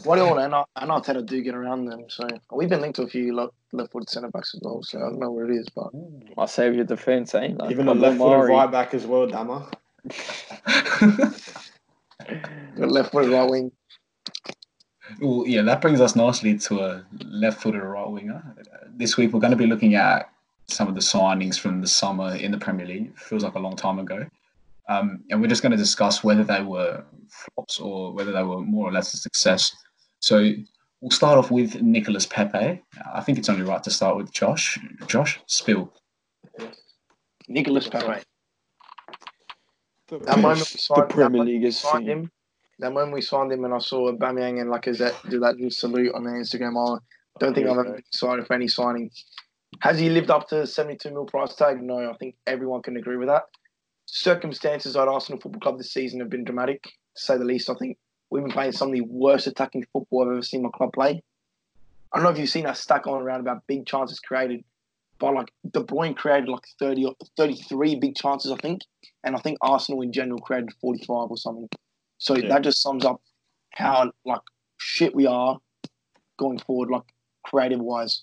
Guardiola 0.02 0.44
and, 0.44 0.54
Ar- 0.54 0.66
and 0.76 0.90
Arteta 0.90 1.24
do 1.24 1.40
get 1.42 1.54
around 1.54 1.84
them. 1.86 2.04
So 2.08 2.26
we've 2.52 2.68
been 2.68 2.80
linked 2.80 2.96
to 2.96 3.02
a 3.02 3.06
few 3.08 3.34
left, 3.34 3.52
left-footed 3.72 4.08
centre 4.10 4.28
backs 4.30 4.52
as 4.54 4.60
well. 4.62 4.82
So 4.82 4.98
I 4.98 5.02
don't 5.02 5.18
know 5.20 5.30
where 5.30 5.48
it 5.50 5.54
is, 5.56 5.68
but 5.74 5.90
I 6.36 6.46
save 6.46 6.74
your 6.74 6.84
defense, 6.84 7.34
eh? 7.34 7.52
Like, 7.56 7.70
Even 7.70 7.86
a 7.88 7.94
left-footed 7.94 8.18
Mari. 8.18 8.50
right 8.52 8.70
back 8.70 8.94
as 8.94 9.06
well, 9.06 9.26
Dama. 9.26 9.68
The 12.76 12.86
left-footed 12.86 13.30
right 13.30 13.48
wing. 13.48 13.72
well, 15.20 15.44
yeah, 15.46 15.62
that 15.62 15.80
brings 15.80 16.00
us 16.00 16.16
nicely 16.16 16.58
to 16.58 16.80
a 16.80 17.04
left-footed 17.24 17.80
right 17.80 18.08
winger. 18.08 18.42
This 18.96 19.16
week 19.16 19.32
we're 19.32 19.40
going 19.40 19.52
to 19.52 19.56
be 19.56 19.66
looking 19.66 19.94
at 19.94 20.30
some 20.68 20.88
of 20.88 20.94
the 20.94 21.00
signings 21.00 21.58
from 21.58 21.80
the 21.80 21.86
summer 21.86 22.34
in 22.34 22.50
the 22.50 22.58
Premier 22.58 22.86
League. 22.86 23.18
Feels 23.18 23.44
like 23.44 23.54
a 23.54 23.58
long 23.58 23.76
time 23.76 23.98
ago. 23.98 24.26
Um, 24.88 25.24
and 25.30 25.40
we're 25.40 25.48
just 25.48 25.62
going 25.62 25.72
to 25.72 25.78
discuss 25.78 26.24
whether 26.24 26.44
they 26.44 26.62
were 26.62 27.04
flops 27.28 27.78
or 27.78 28.12
whether 28.12 28.32
they 28.32 28.42
were 28.42 28.60
more 28.60 28.88
or 28.88 28.92
less 28.92 29.14
a 29.14 29.16
success. 29.16 29.74
So 30.20 30.52
we'll 31.00 31.10
start 31.10 31.38
off 31.38 31.50
with 31.50 31.80
Nicolas 31.80 32.26
Pepe. 32.26 32.82
I 33.14 33.20
think 33.20 33.38
it's 33.38 33.48
only 33.48 33.62
right 33.62 33.82
to 33.82 33.90
start 33.90 34.16
with 34.16 34.32
Josh. 34.32 34.78
Josh, 35.06 35.40
spill. 35.46 35.92
Nicolas 37.48 37.88
Pepe. 37.88 38.22
That 40.08 40.38
moment 40.38 40.58
we 40.58 40.64
the 40.64 40.64
signed, 40.64 41.02
that 41.02 41.08
Premier 41.08 41.30
moment 41.30 41.48
League 41.48 41.62
we 41.62 41.68
is 41.68 41.78
signed 41.78 42.08
him. 42.08 42.30
That 42.78 42.92
moment 42.92 43.14
we 43.14 43.22
signed 43.22 43.52
him, 43.52 43.64
and 43.64 43.72
I 43.72 43.78
saw 43.78 44.12
Bamiyang 44.12 44.60
and 44.60 44.70
Lacazette 44.70 45.30
do 45.30 45.40
that 45.40 45.56
little 45.56 45.70
salute 45.70 46.14
on 46.14 46.24
their 46.24 46.34
Instagram. 46.34 46.76
I 46.76 46.98
don't 47.38 47.54
think 47.54 47.66
I've 47.66 47.78
ever 47.78 47.84
been 47.84 47.94
excited 47.96 48.46
for 48.46 48.54
any 48.54 48.68
signing. 48.68 49.10
Has 49.80 49.98
he 49.98 50.08
lived 50.08 50.30
up 50.30 50.48
to 50.48 50.56
the 50.56 50.66
72 50.66 51.10
mil 51.10 51.24
price 51.24 51.54
tag? 51.54 51.82
No, 51.82 52.10
I 52.10 52.16
think 52.16 52.36
everyone 52.46 52.82
can 52.82 52.96
agree 52.96 53.16
with 53.16 53.28
that. 53.28 53.44
Circumstances 54.06 54.96
at 54.96 55.08
Arsenal 55.08 55.40
Football 55.40 55.60
Club 55.60 55.78
this 55.78 55.92
season 55.92 56.20
have 56.20 56.30
been 56.30 56.44
dramatic, 56.44 56.82
to 56.82 56.90
say 57.14 57.38
the 57.38 57.44
least. 57.44 57.70
I 57.70 57.74
think 57.74 57.96
we've 58.30 58.42
been 58.42 58.52
playing 58.52 58.72
some 58.72 58.88
of 58.88 58.94
the 58.94 59.00
worst 59.02 59.46
attacking 59.46 59.86
football 59.92 60.24
I've 60.24 60.32
ever 60.32 60.42
seen 60.42 60.62
my 60.62 60.70
club 60.74 60.92
play. 60.92 61.22
I 62.12 62.18
don't 62.18 62.24
know 62.24 62.30
if 62.30 62.38
you've 62.38 62.50
seen 62.50 62.66
us 62.66 62.80
stat 62.80 63.06
on 63.06 63.22
around 63.22 63.40
about 63.40 63.66
big 63.66 63.86
chances 63.86 64.20
created, 64.20 64.64
but 65.24 65.34
like 65.34 65.50
De 65.72 65.82
Bruyne 65.82 66.14
created 66.14 66.50
like 66.50 66.66
30 66.78 67.06
or 67.06 67.14
33 67.38 67.94
big 67.94 68.14
chances, 68.14 68.52
I 68.52 68.56
think. 68.56 68.82
And 69.24 69.34
I 69.34 69.38
think 69.38 69.56
Arsenal 69.62 70.02
in 70.02 70.12
general 70.12 70.38
created 70.38 70.70
45 70.82 71.30
or 71.30 71.36
something. 71.38 71.66
So 72.18 72.36
Yeah. 72.36 72.48
that 72.48 72.62
just 72.62 72.82
sums 72.82 73.06
up 73.06 73.22
how 73.72 74.12
like 74.26 74.42
shit 74.76 75.14
we 75.14 75.26
are 75.26 75.58
going 76.36 76.58
forward, 76.58 76.90
like 76.90 77.14
creative 77.42 77.80
wise. 77.80 78.22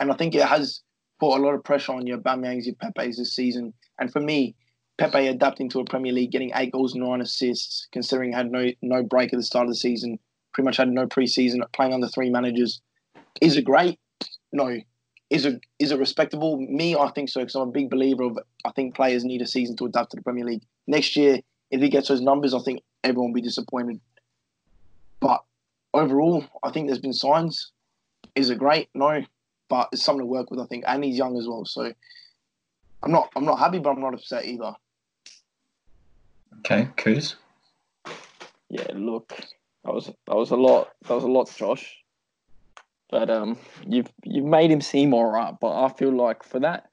And 0.00 0.12
I 0.12 0.16
think 0.16 0.34
it 0.34 0.42
has 0.42 0.82
put 1.18 1.38
a 1.38 1.40
lot 1.42 1.54
of 1.54 1.64
pressure 1.64 1.92
on 1.92 2.06
your 2.06 2.18
Bamayangs, 2.18 2.66
your 2.66 2.74
Pepe's 2.74 3.16
this 3.16 3.32
season. 3.32 3.72
And 3.98 4.12
for 4.12 4.20
me, 4.20 4.54
Pepe 4.98 5.26
adapting 5.26 5.70
to 5.70 5.80
a 5.80 5.84
Premier 5.86 6.12
League, 6.12 6.30
getting 6.30 6.52
eight 6.54 6.72
goals, 6.72 6.94
nine 6.94 7.22
assists, 7.22 7.88
considering 7.90 8.32
he 8.32 8.36
had 8.36 8.50
no 8.52 8.70
no 8.82 9.02
break 9.02 9.32
at 9.32 9.38
the 9.38 9.42
start 9.42 9.64
of 9.64 9.70
the 9.70 9.76
season, 9.76 10.18
pretty 10.52 10.66
much 10.66 10.76
had 10.76 10.90
no 10.90 11.06
preseason, 11.06 11.60
playing 11.72 11.94
under 11.94 12.08
three 12.08 12.28
managers. 12.28 12.82
Is 13.40 13.56
it 13.56 13.64
great? 13.64 13.98
No. 14.52 14.78
Is 15.34 15.44
is 15.44 15.52
a 15.52 15.60
is 15.80 15.90
it 15.90 15.98
respectable? 15.98 16.56
Me, 16.60 16.94
I 16.94 17.10
think 17.10 17.28
so 17.28 17.40
because 17.40 17.56
I'm 17.56 17.68
a 17.68 17.72
big 17.72 17.90
believer 17.90 18.22
of. 18.22 18.38
I 18.64 18.70
think 18.70 18.94
players 18.94 19.24
need 19.24 19.42
a 19.42 19.46
season 19.48 19.74
to 19.78 19.86
adapt 19.86 20.12
to 20.12 20.16
the 20.16 20.22
Premier 20.22 20.44
League. 20.44 20.62
Next 20.86 21.16
year, 21.16 21.40
if 21.72 21.80
he 21.80 21.88
gets 21.88 22.06
those 22.06 22.20
numbers, 22.20 22.54
I 22.54 22.60
think 22.60 22.84
everyone 23.02 23.30
will 23.30 23.34
be 23.34 23.42
disappointed. 23.42 24.00
But 25.18 25.42
overall, 25.92 26.44
I 26.62 26.70
think 26.70 26.86
there's 26.86 27.00
been 27.00 27.12
signs. 27.12 27.72
Is 28.36 28.48
it 28.48 28.60
great? 28.60 28.90
No, 28.94 29.24
but 29.68 29.88
it's 29.90 30.04
something 30.04 30.20
to 30.20 30.26
work 30.26 30.52
with. 30.52 30.60
I 30.60 30.66
think, 30.66 30.84
and 30.86 31.02
he's 31.02 31.18
young 31.18 31.36
as 31.36 31.48
well. 31.48 31.64
So 31.64 31.92
I'm 33.02 33.10
not 33.10 33.30
I'm 33.34 33.44
not 33.44 33.58
happy, 33.58 33.80
but 33.80 33.90
I'm 33.90 34.00
not 34.00 34.14
upset 34.14 34.44
either. 34.44 34.72
Okay, 36.60 36.88
Kuz. 36.96 37.34
Yeah, 38.70 38.86
look, 38.94 39.36
that 39.84 39.92
was 39.92 40.06
that 40.06 40.36
was 40.36 40.52
a 40.52 40.56
lot. 40.56 40.92
That 41.08 41.14
was 41.14 41.24
a 41.24 41.28
lot, 41.28 41.52
Josh. 41.56 42.03
But 43.14 43.30
um, 43.30 43.56
you've 43.86 44.12
you've 44.24 44.44
made 44.44 44.72
him 44.72 44.80
seem 44.80 45.14
alright. 45.14 45.54
But 45.60 45.84
I 45.84 45.88
feel 45.88 46.10
like 46.12 46.42
for 46.42 46.58
that 46.58 46.88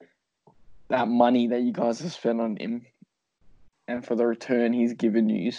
that 0.89 1.07
money 1.07 1.47
that 1.47 1.61
you 1.63 1.73
guys 1.73 1.99
have 2.01 2.13
spent 2.13 2.39
on 2.39 2.57
him, 2.57 2.85
and 3.87 4.05
for 4.05 4.13
the 4.15 4.27
return 4.27 4.71
he's 4.71 4.93
given 4.93 5.29
you, 5.29 5.51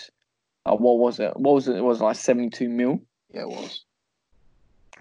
uh, 0.64 0.76
what 0.76 0.98
was 0.98 1.18
it? 1.18 1.32
What 1.36 1.54
was 1.54 1.66
it? 1.66 1.74
It 1.74 1.82
was 1.82 2.00
like 2.00 2.14
seventy 2.14 2.48
two 2.48 2.68
mil 2.68 3.00
Yeah, 3.34 3.40
it 3.42 3.48
was. 3.48 3.84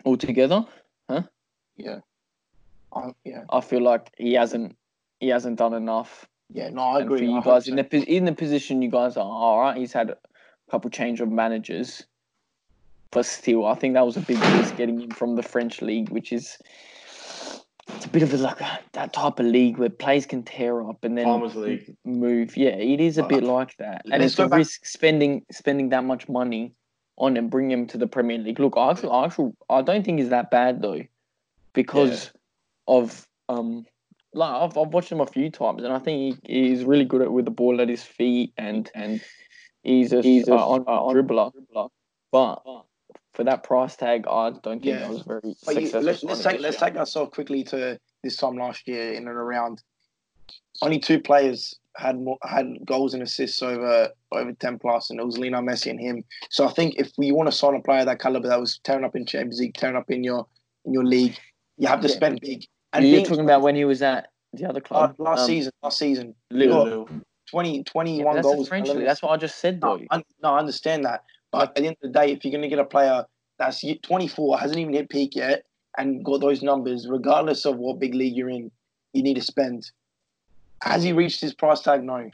altogether. 0.03 0.65
Huh? 1.07 1.21
Yeah. 1.77 1.99
I, 2.91 3.11
yeah, 3.23 3.43
I 3.51 3.61
feel 3.61 3.81
like 3.83 4.11
he 4.17 4.33
hasn't 4.33 4.75
he 5.19 5.27
hasn't 5.27 5.59
done 5.59 5.75
enough. 5.75 6.27
yeah. 6.49 6.69
No, 6.69 6.81
I 6.81 7.01
And 7.01 7.07
for 7.07 7.13
agree. 7.15 7.27
you 7.27 7.37
I 7.37 7.41
guys 7.43 7.69
hope 7.69 7.77
in 7.77 7.87
the 8.01 8.03
in 8.17 8.25
the 8.25 8.33
position 8.33 8.81
you 8.81 8.89
guys 8.89 9.15
are, 9.15 9.23
all 9.23 9.59
right. 9.61 9.77
He's 9.77 9.93
had 9.93 10.09
a 10.09 10.17
couple 10.71 10.89
change 10.89 11.21
of 11.21 11.29
managers, 11.29 12.03
but 13.11 13.25
still, 13.25 13.65
I 13.65 13.75
think 13.75 13.93
that 13.95 14.05
was 14.05 14.17
a 14.17 14.21
big 14.21 14.39
risk 14.39 14.75
getting 14.77 14.99
him 14.99 15.09
from 15.11 15.35
the 15.35 15.43
French 15.43 15.81
league, 15.81 16.09
which 16.09 16.31
is 16.31 16.57
it's 17.95 18.05
a 18.05 18.09
bit 18.09 18.23
of 18.23 18.33
a, 18.33 18.37
like 18.37 18.61
a, 18.61 18.79
that 18.93 19.11
type 19.11 19.39
of 19.39 19.45
league 19.45 19.77
where 19.77 19.89
players 19.89 20.25
can 20.25 20.43
tear 20.43 20.81
up 20.87 21.03
and 21.03 21.17
then 21.17 21.25
Farmers 21.25 21.55
League. 21.55 21.95
move. 22.05 22.55
Yeah, 22.55 22.69
it 22.69 23.01
is 23.01 23.17
a 23.17 23.25
Uh, 23.25 23.27
bit 23.27 23.43
like 23.43 23.75
that, 23.77 24.01
and 24.05 24.21
let's 24.21 24.33
it's 24.33 24.39
a 24.39 24.47
back- 24.47 24.57
risk 24.59 24.85
spending 24.85 25.45
spending 25.51 25.89
that 25.89 26.03
much 26.05 26.29
money 26.29 26.73
on 27.17 27.35
and 27.37 27.49
bring 27.51 27.69
him 27.69 27.85
to 27.87 27.97
the 27.97 28.07
Premier 28.07 28.37
League. 28.37 28.59
Look, 28.59 28.75
I 28.77 28.91
actually, 28.91 29.51
I 29.69 29.81
don't 29.81 30.03
think 30.05 30.19
he's 30.19 30.29
that 30.29 30.49
bad 30.49 30.81
though, 30.81 31.01
because 31.73 32.31
of 32.87 33.27
um, 33.49 33.85
like 34.33 34.49
I've, 34.49 34.77
I've 34.77 34.93
watched 34.93 35.11
him 35.11 35.19
a 35.19 35.25
few 35.27 35.49
times, 35.51 35.83
and 35.83 35.91
I 35.91 35.99
think 35.99 36.39
he, 36.47 36.69
he's 36.69 36.85
really 36.85 37.05
good 37.05 37.21
at 37.21 37.31
with 37.33 37.43
the 37.45 37.51
ball 37.51 37.81
at 37.81 37.89
his 37.89 38.03
feet, 38.03 38.53
and 38.57 38.89
and 38.95 39.21
he's 39.83 40.13
a 40.13 40.21
he's 40.21 40.47
a 40.47 40.53
on, 40.53 40.83
on 40.83 41.13
dribbler, 41.15 41.51
but. 42.31 42.61
For 43.33 43.43
that 43.45 43.63
price 43.63 43.95
tag, 43.95 44.25
I 44.27 44.50
don't 44.50 44.61
think 44.63 44.85
Yeah. 44.85 45.00
that 45.00 45.09
was 45.09 45.21
very 45.21 45.39
But 45.65 45.75
you, 45.75 45.88
successful. 45.88 46.01
let's, 46.01 46.23
let's 46.23 46.43
take 46.43 46.59
let's 46.59 46.77
take 46.77 46.95
ourselves 46.97 47.31
quickly 47.33 47.63
to 47.65 47.97
this 48.23 48.35
time 48.35 48.57
last 48.57 48.88
year 48.88 49.13
in 49.13 49.19
and 49.27 49.38
around. 49.38 49.81
Only 50.81 51.00
two 51.00 51.19
players 51.21 51.73
had 51.95 52.19
more, 52.19 52.38
had 52.43 52.67
goals 52.85 53.13
and 53.13 53.23
assists 53.23 53.61
over 53.61 54.09
over 54.33 54.51
ten 54.53 54.77
plus, 54.79 55.09
and 55.09 55.19
it 55.19 55.25
was 55.25 55.38
Lionel 55.38 55.61
Messi 55.61 55.89
and 55.89 56.00
him. 56.00 56.23
So 56.50 56.67
I 56.67 56.71
think 56.71 56.95
if 57.00 57.11
we 57.17 57.31
want 57.31 57.50
to 57.50 57.55
sign 57.55 57.73
a 57.75 57.81
player 57.81 58.01
of 58.01 58.05
that 58.07 58.19
caliber 58.19 58.50
that 58.50 58.59
was 58.59 58.79
tearing 58.83 59.05
up 59.05 59.15
in 59.15 59.25
Champions 59.25 59.59
League, 59.59 59.75
tearing 59.75 59.95
up 59.95 60.09
in 60.11 60.23
your 60.25 60.45
in 60.85 60.91
your 60.93 61.05
league, 61.05 61.38
you 61.77 61.88
have 61.88 62.01
to 62.01 62.09
Yeah. 62.09 62.15
spend 62.15 62.41
big. 62.41 62.65
And 62.93 63.05
you're 63.07 63.17
being- 63.19 63.25
talking 63.25 63.45
about 63.45 63.61
when 63.61 63.75
he 63.75 63.85
was 63.85 64.01
at 64.01 64.27
the 64.51 64.65
other 64.67 64.79
uh, 64.79 64.83
club 64.83 65.15
last 65.19 65.41
um, 65.41 65.47
season, 65.47 65.71
last 65.81 65.97
season, 65.97 66.35
Lille. 66.50 67.07
Look, 67.07 67.09
20, 67.47 67.83
Yeah, 68.19 68.33
that's 68.33 68.45
goals. 68.47 68.67
French 68.69 68.88
league. 68.89 69.05
That's 69.05 69.21
what 69.21 69.31
I 69.31 69.38
just 69.38 69.59
said, 69.59 69.81
though. 69.81 69.97
No, 69.97 70.05
I, 70.11 70.23
no, 70.41 70.53
I 70.53 70.59
understand 70.59 71.03
that. 71.05 71.23
But 71.51 71.70
at 71.70 71.75
the 71.75 71.88
end 71.88 71.98
of 72.01 72.12
the 72.12 72.20
day, 72.20 72.31
if 72.31 72.43
you're 72.43 72.51
going 72.51 72.62
to 72.62 72.67
get 72.67 72.79
a 72.79 72.86
player 72.86 73.25
that's 73.60 73.84
24, 74.03 74.60
hasn't 74.60 74.79
even 74.79 74.93
hit 74.93 75.10
peak 75.10 75.36
yet, 75.36 75.65
and 75.98 76.24
got 76.24 76.41
those 76.41 76.63
numbers, 76.63 77.08
regardless 77.08 77.65
of 77.65 77.77
what 77.77 78.00
big 78.00 78.15
league 78.15 78.36
you're 78.36 78.50
in, 78.50 78.72
you 79.13 79.24
need 79.24 79.36
to 79.36 79.41
spend. 79.41 79.91
Has 80.81 81.03
he 81.03 81.13
reached 81.13 81.41
his 81.41 81.53
price 81.53 81.81
tag? 81.81 82.03
No. 82.03 82.29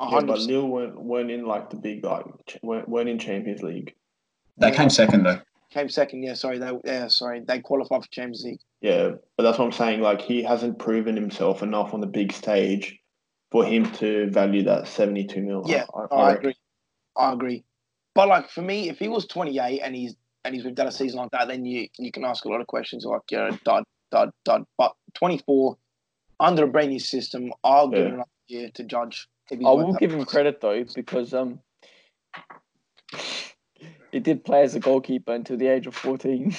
A 0.00 0.10
Yeah, 0.10 0.20
but 0.20 0.26
percent. 0.26 0.50
Lille 0.50 0.68
weren't, 0.68 1.00
weren't 1.00 1.30
in 1.30 1.46
like 1.46 1.70
the 1.70 1.76
big 1.76 2.04
like 2.04 2.24
ch- 2.46 2.58
weren't, 2.62 2.88
weren't 2.88 3.08
in 3.08 3.18
Champions 3.18 3.62
League. 3.62 3.94
They 4.58 4.70
came 4.70 4.90
second 4.90 5.24
though. 5.24 5.40
Came 5.70 5.88
second. 5.88 6.22
Yeah, 6.22 6.34
sorry. 6.34 6.58
They, 6.58 6.70
yeah, 6.84 7.08
sorry. 7.08 7.40
They 7.40 7.60
qualified 7.60 8.02
for 8.02 8.10
Champions 8.10 8.44
League. 8.44 8.60
Yeah, 8.80 9.12
but 9.36 9.44
that's 9.44 9.58
what 9.58 9.64
I'm 9.64 9.72
saying. 9.72 10.00
Like 10.00 10.20
he 10.20 10.42
hasn't 10.42 10.78
proven 10.78 11.16
himself 11.16 11.62
enough 11.62 11.94
on 11.94 12.00
the 12.00 12.06
big 12.06 12.32
stage 12.32 12.98
for 13.50 13.64
him 13.64 13.90
to 13.92 14.28
value 14.30 14.64
that 14.64 14.86
72 14.86 15.40
mil. 15.40 15.62
Yeah, 15.66 15.86
I, 15.94 16.14
I 16.14 16.20
I 16.20 16.32
agree. 16.32 16.56
I 17.16 17.32
agree. 17.32 17.64
But 18.14 18.28
like 18.28 18.50
for 18.50 18.62
me, 18.62 18.88
if 18.88 18.98
he 18.98 19.08
was 19.08 19.26
28 19.26 19.80
and 19.80 19.94
he's 19.94 20.14
and 20.44 20.54
he's 20.54 20.64
we've 20.64 20.74
done 20.74 20.88
a 20.88 20.92
season 20.92 21.18
like 21.18 21.30
that, 21.32 21.48
then 21.48 21.64
you 21.64 21.88
you 21.98 22.12
can 22.12 22.24
ask 22.24 22.44
a 22.44 22.48
lot 22.48 22.60
of 22.60 22.66
questions 22.66 23.04
like, 23.04 23.22
you 23.30 23.38
know, 23.38 23.50
dud, 23.64 23.84
dud, 24.10 24.30
dud. 24.44 24.64
But 24.76 24.92
24 25.14 25.76
under 26.40 26.64
a 26.64 26.68
brand 26.68 26.90
new 26.90 26.98
system, 26.98 27.52
I'll 27.64 27.88
give 27.88 28.00
Yeah. 28.00 28.06
him 28.06 28.14
another 28.14 28.30
year 28.48 28.70
to 28.74 28.84
judge. 28.84 29.28
If 29.50 29.58
he's 29.58 29.66
I 29.68 29.70
will 29.70 29.94
give 29.94 30.10
him 30.12 30.20
price. 30.20 30.30
credit 30.30 30.60
though 30.60 30.84
because 30.94 31.32
um, 31.34 31.60
he 34.10 34.20
did 34.20 34.44
play 34.44 34.62
as 34.62 34.74
a 34.74 34.80
goalkeeper 34.80 35.32
until 35.32 35.56
the 35.56 35.68
age 35.68 35.86
of 35.86 35.94
fourteen. 35.94 36.54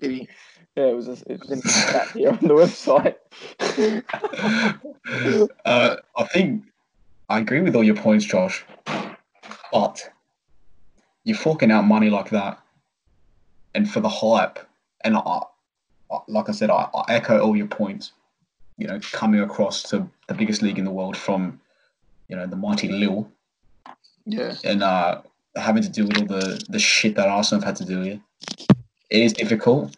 Did 0.00 0.10
he? 0.10 0.28
yeah, 0.76 0.84
it 0.86 0.96
was 0.96 1.08
a, 1.08 1.16
it 1.26 1.40
was 1.40 1.50
a 1.50 1.68
stat 1.68 2.08
here 2.14 2.30
on 2.30 2.38
the 2.38 2.54
website. 2.54 3.16
uh, 5.64 5.96
I 6.16 6.24
think 6.24 6.64
I 7.28 7.38
agree 7.40 7.60
with 7.60 7.74
all 7.74 7.84
your 7.84 7.96
points, 7.96 8.24
Josh. 8.24 8.64
But 9.72 10.10
you're 11.26 11.36
forking 11.36 11.70
out 11.72 11.82
money 11.84 12.08
like 12.08 12.30
that, 12.30 12.58
and 13.74 13.90
for 13.90 14.00
the 14.00 14.08
hype, 14.08 14.58
and 15.04 15.16
I, 15.16 15.20
I- 16.10 16.18
like 16.28 16.48
I 16.48 16.52
said, 16.52 16.70
I, 16.70 16.88
I 16.94 17.04
echo 17.14 17.40
all 17.40 17.56
your 17.56 17.66
points. 17.66 18.12
You 18.78 18.86
know, 18.86 19.00
coming 19.12 19.40
across 19.40 19.82
to 19.90 20.08
the 20.28 20.34
biggest 20.34 20.62
league 20.62 20.78
in 20.78 20.84
the 20.84 20.90
world 20.90 21.16
from, 21.16 21.60
you 22.28 22.36
know, 22.36 22.46
the 22.46 22.56
mighty 22.56 22.88
Lille, 22.88 23.28
Yeah. 24.26 24.54
and 24.64 24.82
uh, 24.82 25.22
having 25.56 25.82
to 25.82 25.88
deal 25.88 26.06
with 26.06 26.18
all 26.18 26.26
the 26.26 26.64
the 26.68 26.78
shit 26.78 27.16
that 27.16 27.28
Arsenal 27.28 27.60
have 27.62 27.66
had 27.68 27.76
to 27.76 27.84
deal 27.84 28.00
with. 28.00 28.20
It 29.10 29.22
is 29.22 29.32
difficult, 29.32 29.96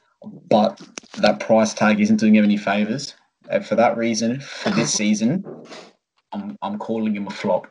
but 0.49 0.81
that 1.19 1.41
price 1.41 1.75
tag 1.75 2.01
isn't 2.01 2.17
doing 2.21 2.37
him 2.37 2.45
any 2.45 2.57
favors. 2.57 3.15
And 3.51 3.67
for 3.67 3.75
that 3.77 3.97
reason, 3.97 4.41
for 4.41 4.71
this 4.71 4.93
season, 5.03 5.45
I'm 6.33 6.57
I'm 6.63 6.79
calling 6.79 7.15
him 7.17 7.27
a 7.27 7.31
flop 7.31 7.67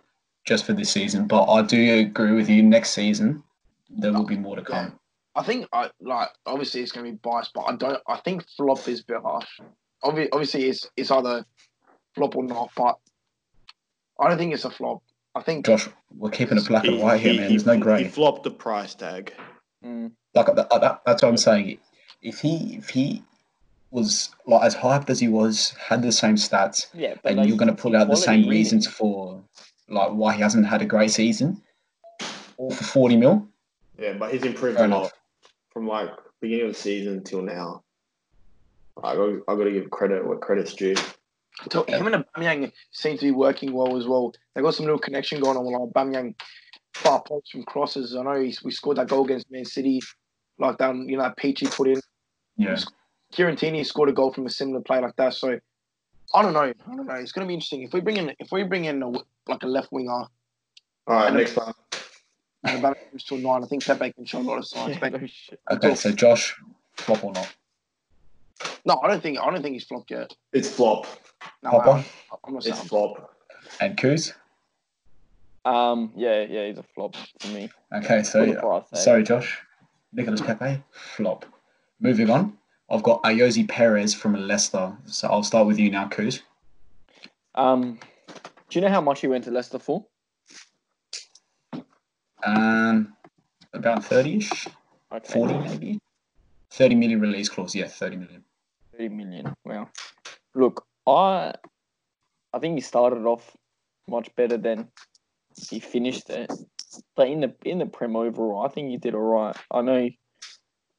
just 0.46 0.66
for 0.66 0.74
this 0.74 0.90
season. 0.92 1.26
But 1.28 1.46
I 1.46 1.62
do 1.64 2.00
agree 2.00 2.34
with 2.34 2.50
you. 2.50 2.62
Next 2.64 2.90
season, 2.92 3.44
there 3.90 4.14
will 4.14 4.26
be 4.26 4.38
more 4.38 4.56
to 4.56 4.62
come. 4.64 5.00
I 5.36 5.44
think 5.44 5.68
I 5.72 5.90
like 6.02 6.30
obviously 6.46 6.82
it's 6.82 6.92
gonna 6.92 7.10
be 7.12 7.18
biased, 7.18 7.54
but 7.54 7.62
I 7.62 7.76
don't 7.76 8.00
I 8.08 8.18
think 8.18 8.46
flop 8.56 8.88
is 8.88 9.02
a 9.02 9.06
bit 9.06 9.22
harsh. 9.22 9.48
Obviously, 10.04 10.32
obviously 10.32 10.64
it's 10.66 10.90
it's 10.98 11.12
either 11.12 11.46
flop 12.16 12.36
or 12.36 12.44
not, 12.44 12.72
but 12.76 12.98
I 14.20 14.30
don't 14.30 14.38
think 14.38 14.54
it's 14.54 14.66
a 14.66 14.72
flop. 14.72 15.02
I 15.36 15.42
think 15.42 15.66
Josh, 15.66 15.88
we're 16.16 16.32
keeping 16.32 16.58
it 16.58 16.68
black 16.68 16.86
and 16.86 17.00
white 17.00 17.22
here, 17.22 17.36
man. 17.40 17.50
There's 17.50 17.66
no 17.68 17.74
He 17.74 17.80
grey. 17.80 18.08
flopped 18.08 18.44
the 18.44 18.50
price 18.52 18.96
tag. 18.96 19.32
Mm. 19.86 20.12
Like 20.34 20.48
that, 20.48 20.70
that, 20.70 21.02
that's 21.06 21.22
what 21.22 21.30
I'm 21.30 21.38
saying. 21.38 21.78
If 22.24 22.40
he 22.40 22.78
if 22.78 22.90
he 22.90 23.24
was 23.92 24.32
like 24.48 24.64
as 24.64 24.76
hyped 24.76 25.10
as 25.12 25.20
he 25.20 25.28
was, 25.28 25.70
had 25.80 26.02
the 26.02 26.12
same 26.12 26.36
stats, 26.36 26.88
Yeah, 26.94 27.14
but 27.22 27.30
and 27.30 27.40
like, 27.40 27.48
you're 27.48 27.58
going 27.58 27.74
to 27.74 27.80
pull 27.80 27.96
out 27.96 28.10
the 28.10 28.18
same 28.18 28.50
reasons 28.50 28.88
for 28.88 29.42
like 29.88 30.10
why 30.10 30.34
he 30.34 30.42
hasn't 30.42 30.66
had 30.66 30.82
a 30.82 30.86
great 30.86 31.12
season, 31.12 31.62
all 32.58 32.72
for 32.72 32.84
40 32.84 33.18
mil. 33.18 33.48
Yeah, 34.00 34.14
but 34.14 34.32
he's 34.32 34.44
improved 34.44 34.78
Fair 34.78 34.86
a 34.86 34.90
lot 34.90 35.12
from 35.72 35.88
like 35.88 36.10
beginning 36.42 36.66
of 36.68 36.74
the 36.74 36.80
season 36.80 37.24
till 37.24 37.42
now. 37.42 37.84
I 39.04 39.16
got 39.16 39.30
I 39.48 39.56
got 39.56 39.64
to 39.64 39.72
give 39.72 39.90
credit 39.90 40.26
where 40.26 40.38
credit's 40.38 40.74
due. 40.74 40.96
So 41.72 41.84
him 41.84 42.08
and 42.08 42.24
Aubameyang 42.36 42.72
seem 42.92 43.18
to 43.18 43.26
be 43.26 43.32
working 43.32 43.74
well 43.74 43.98
as 43.98 44.08
well. 44.08 44.34
They 44.54 44.62
got 44.62 44.76
some 44.76 44.86
little 44.86 45.00
connection 45.00 45.42
going 45.42 45.58
on 45.58 45.66
with 45.66 45.74
like 45.74 45.90
Aubameyang 45.90 46.36
far 46.94 47.22
posts 47.22 47.52
from 47.52 47.64
crosses. 47.64 48.16
I 48.16 48.24
know 48.24 48.40
he's, 48.40 48.64
we 48.64 48.72
scored 48.72 48.98
that 48.98 49.08
goal 49.08 49.26
against 49.26 49.52
Man 49.52 49.66
City, 49.66 50.02
like 50.60 50.78
that 50.78 50.96
you 50.96 51.18
know 51.18 51.24
that 51.24 51.38
Peachy 51.38 51.68
put 51.68 51.88
in. 51.88 52.00
Yeah. 52.58 52.78
Kieran 53.32 53.56
Tierney 53.56 53.84
scored 53.84 54.10
a 54.10 54.14
goal 54.14 54.34
from 54.34 54.46
a 54.46 54.50
similar 54.50 54.82
play 54.82 55.00
like 55.00 55.16
that. 55.18 55.34
So 55.34 55.60
I 56.34 56.42
don't 56.42 56.54
know. 56.54 56.62
I 56.62 56.96
don't 56.96 57.06
know. 57.06 57.16
It's 57.16 57.32
going 57.32 57.46
to 57.46 57.48
be 57.48 57.54
interesting 57.54 57.84
if 57.84 57.94
we 57.94 58.02
bring 58.02 58.18
in 58.18 58.34
if 58.40 58.52
we 58.52 58.64
bring 58.64 58.86
in 58.86 59.02
a, 59.02 59.10
like 59.10 59.64
a 59.64 59.68
left 59.68 59.92
winger 59.92 60.12
All 60.12 60.30
right, 61.08 61.34
next 61.34 61.56
one. 61.56 61.74
And 62.64 62.84
Aubameyang 62.84 62.96
moves 63.14 63.24
to 63.26 63.36
a 63.36 63.38
nine. 63.40 63.64
I 63.64 63.68
think 63.68 63.86
Pepe 63.86 64.14
can 64.14 64.26
show 64.26 64.40
a 64.40 64.42
lot 64.42 64.58
of 64.58 64.68
signs. 64.68 64.96
Yeah, 64.96 65.10
But 65.10 65.22
no. 65.22 65.28
Okay, 65.72 65.96
so 65.96 66.12
Josh, 66.12 66.56
flop 66.96 67.24
or 67.24 67.34
not? 67.34 67.54
no, 68.86 69.00
I 69.04 69.08
don't 69.08 69.22
think 69.22 69.38
I 69.40 69.50
don't 69.52 69.62
think 69.62 69.74
he's 69.74 69.84
flopped 69.86 70.12
yet. 70.12 70.34
It's 70.54 70.70
flop. 70.70 71.06
No, 71.64 71.72
Papa? 71.72 71.92
I'm, 72.32 72.38
I'm 72.46 72.54
not 72.56 72.66
It's 72.66 72.76
saying. 72.78 72.88
flop. 72.90 73.34
And 73.80 73.96
Kuz? 73.98 74.34
Um, 75.66 76.12
yeah, 76.16 76.46
yeah, 76.50 76.68
he's 76.68 76.78
a 76.78 76.84
flop 76.96 77.16
for 77.40 77.48
me. 77.50 77.70
Okay, 77.94 78.24
For 78.24 78.46
the 78.46 78.54
so 78.54 78.60
price 78.60 78.90
tag. 78.90 79.00
sorry, 79.00 79.24
Josh. 79.24 79.60
Nicolas 80.14 80.42
Pepe, 80.42 80.82
flop. 80.92 81.46
Moving 82.00 82.30
on, 82.30 82.58
I've 82.90 83.04
got 83.04 83.22
Ayoze 83.24 83.68
Perez 83.68 84.14
from 84.14 84.34
Leicester. 84.48 84.96
So 85.06 85.28
I'll 85.28 85.44
start 85.44 85.68
with 85.68 85.78
you 85.78 85.92
now, 85.92 86.08
Kuz. 86.08 86.42
Um, 87.56 88.00
do 88.70 88.80
you 88.80 88.82
know 88.82 88.90
how 88.90 89.02
much 89.02 89.22
he 89.22 89.28
went 89.28 89.44
to 89.46 89.52
Leicester 89.52 89.80
for? 89.80 90.06
Um, 92.44 93.14
about 93.74 94.04
30 94.06 94.38
ish, 94.38 94.68
Okay. 95.12 95.34
40 95.34 95.54
maybe. 95.60 96.00
30 96.72 96.96
million 96.96 97.22
release 97.22 97.50
clause, 97.50 97.74
yeah, 97.74 97.88
30 97.88 98.18
million. 98.18 98.44
Thirty 98.92 99.10
million. 99.10 99.54
Wow. 99.64 99.90
Look, 100.56 100.86
I 101.06 101.54
I 102.54 102.60
think 102.60 102.76
he 102.76 102.82
started 102.82 103.26
off 103.26 103.56
much 104.08 104.34
better 104.36 104.58
than 104.58 104.88
he 105.70 105.80
finished 105.80 106.30
it. 106.30 106.52
But 107.16 107.28
in 107.30 107.42
the 107.42 107.54
in 107.64 107.78
the 107.78 107.86
Prem 107.86 108.16
overall, 108.16 108.66
I 108.66 108.70
think 108.70 108.90
he 108.90 108.98
did 108.98 109.16
all 109.16 109.22
right. 109.22 109.56
I 109.72 109.82
know 109.82 110.10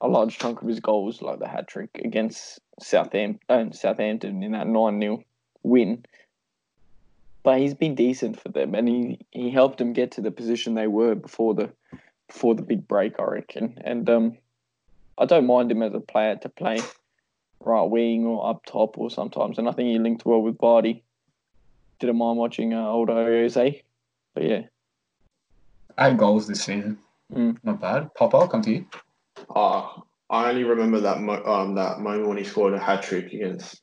a 0.00 0.08
large 0.08 0.38
chunk 0.38 0.62
of 0.62 0.68
his 0.68 0.80
goals, 0.80 1.20
like 1.22 1.40
the 1.40 1.48
hat 1.48 1.66
trick 1.66 1.90
against 2.04 2.60
Southampton, 2.80 3.40
uh, 3.48 3.72
Southampton 3.72 4.42
in 4.42 4.52
that 4.52 4.68
nine 4.68 5.00
0 5.00 5.22
win. 5.64 6.04
But 7.48 7.60
he's 7.60 7.72
been 7.72 7.94
decent 7.94 8.38
for 8.38 8.50
them, 8.50 8.74
and 8.74 8.86
he, 8.86 9.20
he 9.30 9.50
helped 9.50 9.78
them 9.78 9.94
get 9.94 10.10
to 10.12 10.20
the 10.20 10.30
position 10.30 10.74
they 10.74 10.86
were 10.86 11.14
before 11.14 11.54
the 11.54 11.72
before 12.26 12.54
the 12.54 12.60
big 12.60 12.86
break, 12.86 13.18
I 13.18 13.22
reckon. 13.22 13.78
And 13.82 14.10
um, 14.10 14.36
I 15.16 15.24
don't 15.24 15.46
mind 15.46 15.72
him 15.72 15.82
as 15.82 15.94
a 15.94 16.00
player 16.00 16.36
to 16.36 16.50
play 16.50 16.78
right 17.64 17.84
wing 17.84 18.26
or 18.26 18.50
up 18.50 18.66
top 18.66 18.98
or 18.98 19.10
sometimes. 19.10 19.56
And 19.56 19.66
I 19.66 19.72
think 19.72 19.88
he 19.88 19.98
linked 19.98 20.26
well 20.26 20.42
with 20.42 20.58
Vardy. 20.58 21.00
Didn't 22.00 22.18
mind 22.18 22.36
watching 22.36 22.74
uh, 22.74 22.86
old 22.86 23.08
Jose. 23.08 23.82
But 24.34 24.44
yeah. 24.44 24.62
Eight 25.98 26.18
goals 26.18 26.48
this 26.48 26.64
season. 26.64 26.98
Mm. 27.32 27.56
Not 27.64 27.80
bad. 27.80 28.14
Pop, 28.14 28.34
I'll 28.34 28.46
come 28.46 28.60
to 28.60 28.72
you. 28.72 28.86
Uh, 29.56 29.88
I 30.28 30.50
only 30.50 30.64
remember 30.64 31.00
that 31.00 31.22
mo- 31.22 31.42
um 31.44 31.76
that 31.76 32.00
moment 32.00 32.28
when 32.28 32.36
he 32.36 32.44
scored 32.44 32.74
a 32.74 32.78
hat 32.78 33.04
trick 33.04 33.32
against 33.32 33.80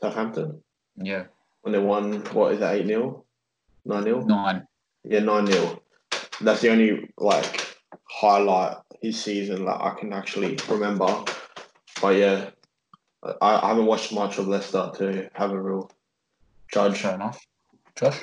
Southampton 0.00 0.62
Yeah, 0.96 1.24
when 1.62 1.72
they 1.72 1.78
won. 1.78 2.24
What 2.26 2.52
is 2.52 2.60
that? 2.60 2.74
Eight 2.74 2.86
0 2.86 3.24
nine 3.84 4.04
0 4.04 4.24
nine. 4.24 4.66
Yeah, 5.04 5.20
nine 5.20 5.46
0 5.46 5.82
That's 6.40 6.60
the 6.60 6.70
only 6.70 7.10
like 7.18 7.76
highlight 8.08 8.76
his 9.00 9.22
season 9.22 9.64
that 9.64 9.80
I 9.80 9.94
can 9.98 10.12
actually 10.12 10.58
remember. 10.68 11.24
But 12.00 12.16
yeah, 12.16 12.50
I, 13.22 13.66
I 13.66 13.68
haven't 13.68 13.86
watched 13.86 14.12
much 14.12 14.38
of 14.38 14.48
Leicester 14.48 14.90
to 14.96 15.30
have 15.34 15.50
a 15.50 15.60
real 15.60 15.90
judge. 16.72 16.98
Fair 16.98 17.14
enough. 17.14 17.44
Josh? 17.96 18.20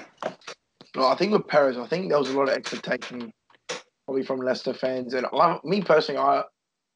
No, 0.95 1.07
I 1.07 1.15
think 1.15 1.31
with 1.31 1.47
Perez, 1.47 1.77
I 1.77 1.87
think 1.87 2.09
there 2.09 2.19
was 2.19 2.29
a 2.29 2.37
lot 2.37 2.49
of 2.49 2.55
expectation 2.55 3.31
probably 4.05 4.23
from 4.23 4.39
Leicester 4.39 4.73
fans, 4.73 5.13
and 5.13 5.25
I, 5.31 5.59
me 5.63 5.81
personally, 5.81 6.19
I 6.19 6.43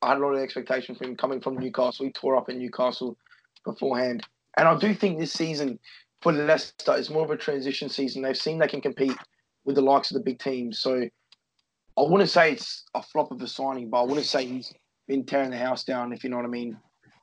I 0.02 0.10
had 0.10 0.18
a 0.18 0.22
lot 0.22 0.34
of 0.34 0.40
expectation 0.40 0.96
from 0.96 1.08
him 1.08 1.16
coming 1.16 1.40
from 1.40 1.58
Newcastle. 1.58 2.06
He 2.06 2.12
tore 2.12 2.36
up 2.36 2.50
in 2.50 2.58
Newcastle 2.58 3.18
beforehand, 3.64 4.24
and 4.58 4.68
I 4.68 4.78
do 4.78 4.94
think 4.94 5.20
this 5.20 5.32
season 5.32 5.80
for 6.24 6.32
Leicester 6.32 6.96
it's 6.98 7.10
more 7.10 7.24
of 7.24 7.32
a 7.32 7.38
transition 7.38 7.90
season. 7.90 8.22
They've 8.24 8.36
seen 8.38 8.58
they 8.60 8.68
can 8.68 8.82
compete 8.82 9.16
with 9.66 9.76
the 9.76 9.82
likes 9.82 10.10
of 10.12 10.16
the 10.16 10.24
big 10.24 10.40
teams, 10.40 10.80
so 10.80 11.02
I 11.98 12.02
wouldn't 12.02 12.30
say 12.30 12.52
it's 12.54 12.86
a 12.96 13.04
flop 13.04 13.32
of 13.32 13.42
a 13.42 13.48
signing, 13.48 13.90
but 13.90 14.02
I 14.02 14.06
wouldn't 14.06 14.26
say 14.26 14.46
he's 14.46 14.74
been 15.08 15.26
tearing 15.26 15.52
the 15.52 15.58
house 15.58 15.84
down. 15.84 16.12
If 16.14 16.24
you 16.24 16.30
know 16.30 16.38
what 16.38 16.46
I 16.46 16.50
mean. 16.50 16.78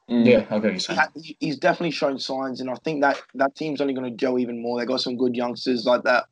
Mm. 0.09 0.27
Yeah, 0.27 0.47
I 0.51 0.59
get 0.59 0.73
you're 0.73 0.79
saying. 0.81 1.01
he- 1.23 1.37
He's 1.41 1.59
definitely 1.59 1.93
shown 1.93 2.19
signs, 2.19 2.61
and 2.61 2.69
I 2.71 2.75
think 2.85 3.01
that 3.03 3.21
that 3.35 3.55
team's 3.57 3.81
only 3.81 3.95
going 3.95 4.11
to 4.11 4.17
gel 4.17 4.39
even 4.39 4.61
more. 4.61 4.79
They 4.79 4.87
got 4.87 5.01
some 5.01 5.17
good 5.17 5.35
youngsters 5.37 5.85
like 5.85 6.03
that. 6.05 6.25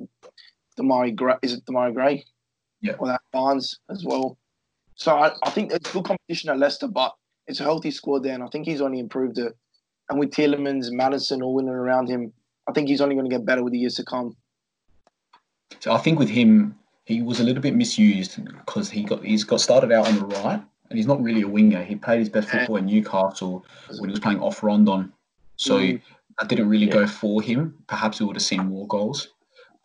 Demarai 0.79 1.15
Gray, 1.15 1.35
is 1.43 1.55
it 1.55 1.65
Demarai 1.65 1.95
Gray? 1.95 2.25
Yeah. 2.81 2.95
Or 2.99 3.09
that 3.09 3.21
Barnes 3.33 3.79
as 3.91 4.05
well. 4.05 4.37
So 4.95 5.17
I, 5.17 5.33
I 5.45 5.51
think 5.51 5.73
it's 5.73 5.93
good 5.93 6.05
competition 6.05 6.51
at 6.51 6.59
Leicester, 6.59 6.89
but 6.89 7.15
it's 7.47 7.61
a 7.61 7.65
healthy 7.65 7.91
squad 7.91 8.25
there, 8.25 8.35
and 8.35 8.43
I 8.43 8.49
think 8.49 8.67
he's 8.67 8.81
only 8.81 8.99
improved 8.99 9.39
it. 9.39 9.53
And 10.11 10.19
with 10.19 10.31
Tielemans, 10.31 10.91
Maddison 10.91 11.43
all 11.43 11.55
winning 11.55 11.71
around 11.71 12.09
him, 12.09 12.33
I 12.69 12.73
think 12.73 12.89
he's 12.89 13.01
only 13.01 13.15
going 13.15 13.29
to 13.29 13.35
get 13.35 13.47
better 13.47 13.65
with 13.65 13.73
the 13.73 13.79
years 13.79 13.95
to 13.95 14.05
come. 14.05 14.37
So 15.81 15.93
I 15.93 15.99
think 15.99 16.19
with 16.19 16.29
him, 16.29 16.79
he 17.07 17.23
was 17.23 17.41
a 17.41 17.45
little 17.45 17.63
bit 17.63 17.75
misused 17.75 18.45
because 18.45 18.91
he 18.91 19.03
got 19.05 19.25
he's 19.25 19.45
got 19.45 19.61
started 19.61 19.91
out 19.93 20.07
on 20.09 20.19
the 20.19 20.27
right, 20.27 20.63
and 20.91 20.97
he's 20.99 21.07
not 21.07 21.23
really 21.23 21.43
a 21.43 21.49
winger. 21.49 21.83
He 21.83 21.97
played 21.97 22.19
his 22.19 22.29
best 22.29 22.49
football 22.51 22.77
in 22.77 22.87
Newcastle 22.87 23.65
when 23.99 24.11
he 24.11 24.13
was 24.13 24.21
playing 24.21 24.41
off 24.41 24.63
Rondon, 24.63 25.13
so 25.57 25.79
Mhm. 25.79 26.03
that 26.39 26.49
didn't 26.49 26.69
really 26.69 26.87
Yeah. 26.87 26.93
go 26.93 27.07
for 27.07 27.41
him. 27.41 27.83
Perhaps 27.87 28.21
we 28.21 28.27
would 28.27 28.37
have 28.37 28.43
seen 28.43 28.67
more 28.67 28.87
goals. 28.87 29.29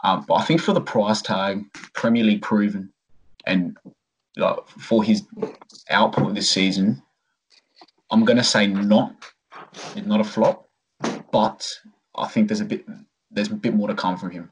Um, 0.03 0.25
but 0.27 0.35
I 0.35 0.43
think 0.43 0.59
for 0.59 0.73
the 0.73 0.81
price 0.81 1.21
tag, 1.21 1.63
Premier 1.93 2.25
League 2.25 2.41
proven, 2.41 2.91
and 3.45 3.77
like, 4.35 4.67
for 4.67 5.03
his 5.03 5.23
output 5.89 6.33
this 6.35 6.49
season, 6.49 7.01
I'm 8.11 8.25
gonna 8.25 8.43
say 8.43 8.67
not, 8.67 9.15
it's 9.95 10.07
not 10.07 10.19
a 10.19 10.25
flop, 10.25 10.67
but 11.31 11.65
I 12.15 12.27
think 12.27 12.47
there's 12.47 12.61
a 12.61 12.65
bit 12.65 12.85
there's 13.31 13.51
a 13.51 13.55
bit 13.55 13.73
more 13.73 13.87
to 13.87 13.95
come 13.95 14.17
from 14.17 14.31
him. 14.31 14.51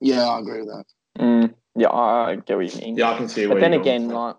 Yeah, 0.00 0.26
I 0.26 0.40
agree 0.40 0.60
with 0.60 0.68
that. 0.68 0.84
Mm. 1.18 1.54
Yeah, 1.76 1.88
I, 1.88 2.30
I 2.30 2.36
get 2.36 2.56
what 2.56 2.74
you 2.74 2.80
mean. 2.80 2.96
Yeah, 2.96 3.10
I 3.10 3.16
can 3.16 3.28
see. 3.28 3.46
but 3.46 3.54
where 3.54 3.60
then 3.60 3.72
you're 3.72 3.80
again, 3.80 4.08
from. 4.08 4.14
like, 4.14 4.36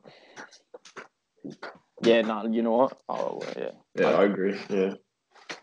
yeah, 2.04 2.22
no, 2.22 2.46
you 2.48 2.62
know 2.62 2.72
what? 2.72 2.98
Oh, 3.08 3.42
yeah. 3.58 3.72
yeah, 3.96 4.08
I 4.08 4.24
agree. 4.26 4.58
Yeah, 4.70 4.94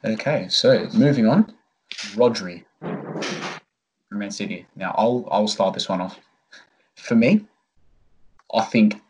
Okay, 0.05 0.49
so 0.49 0.89
moving 0.95 1.27
on, 1.27 1.55
Rodri 2.15 2.65
from 2.81 4.19
Man 4.19 4.31
City. 4.31 4.67
Now 4.77 4.95
I'll 4.97 5.27
I'll 5.31 5.49
start 5.49 5.75
this 5.75 5.89
one 5.89 6.01
off. 6.01 6.19
For 6.95 7.15
me, 7.15 7.45
I 8.55 8.63
think 8.63 9.01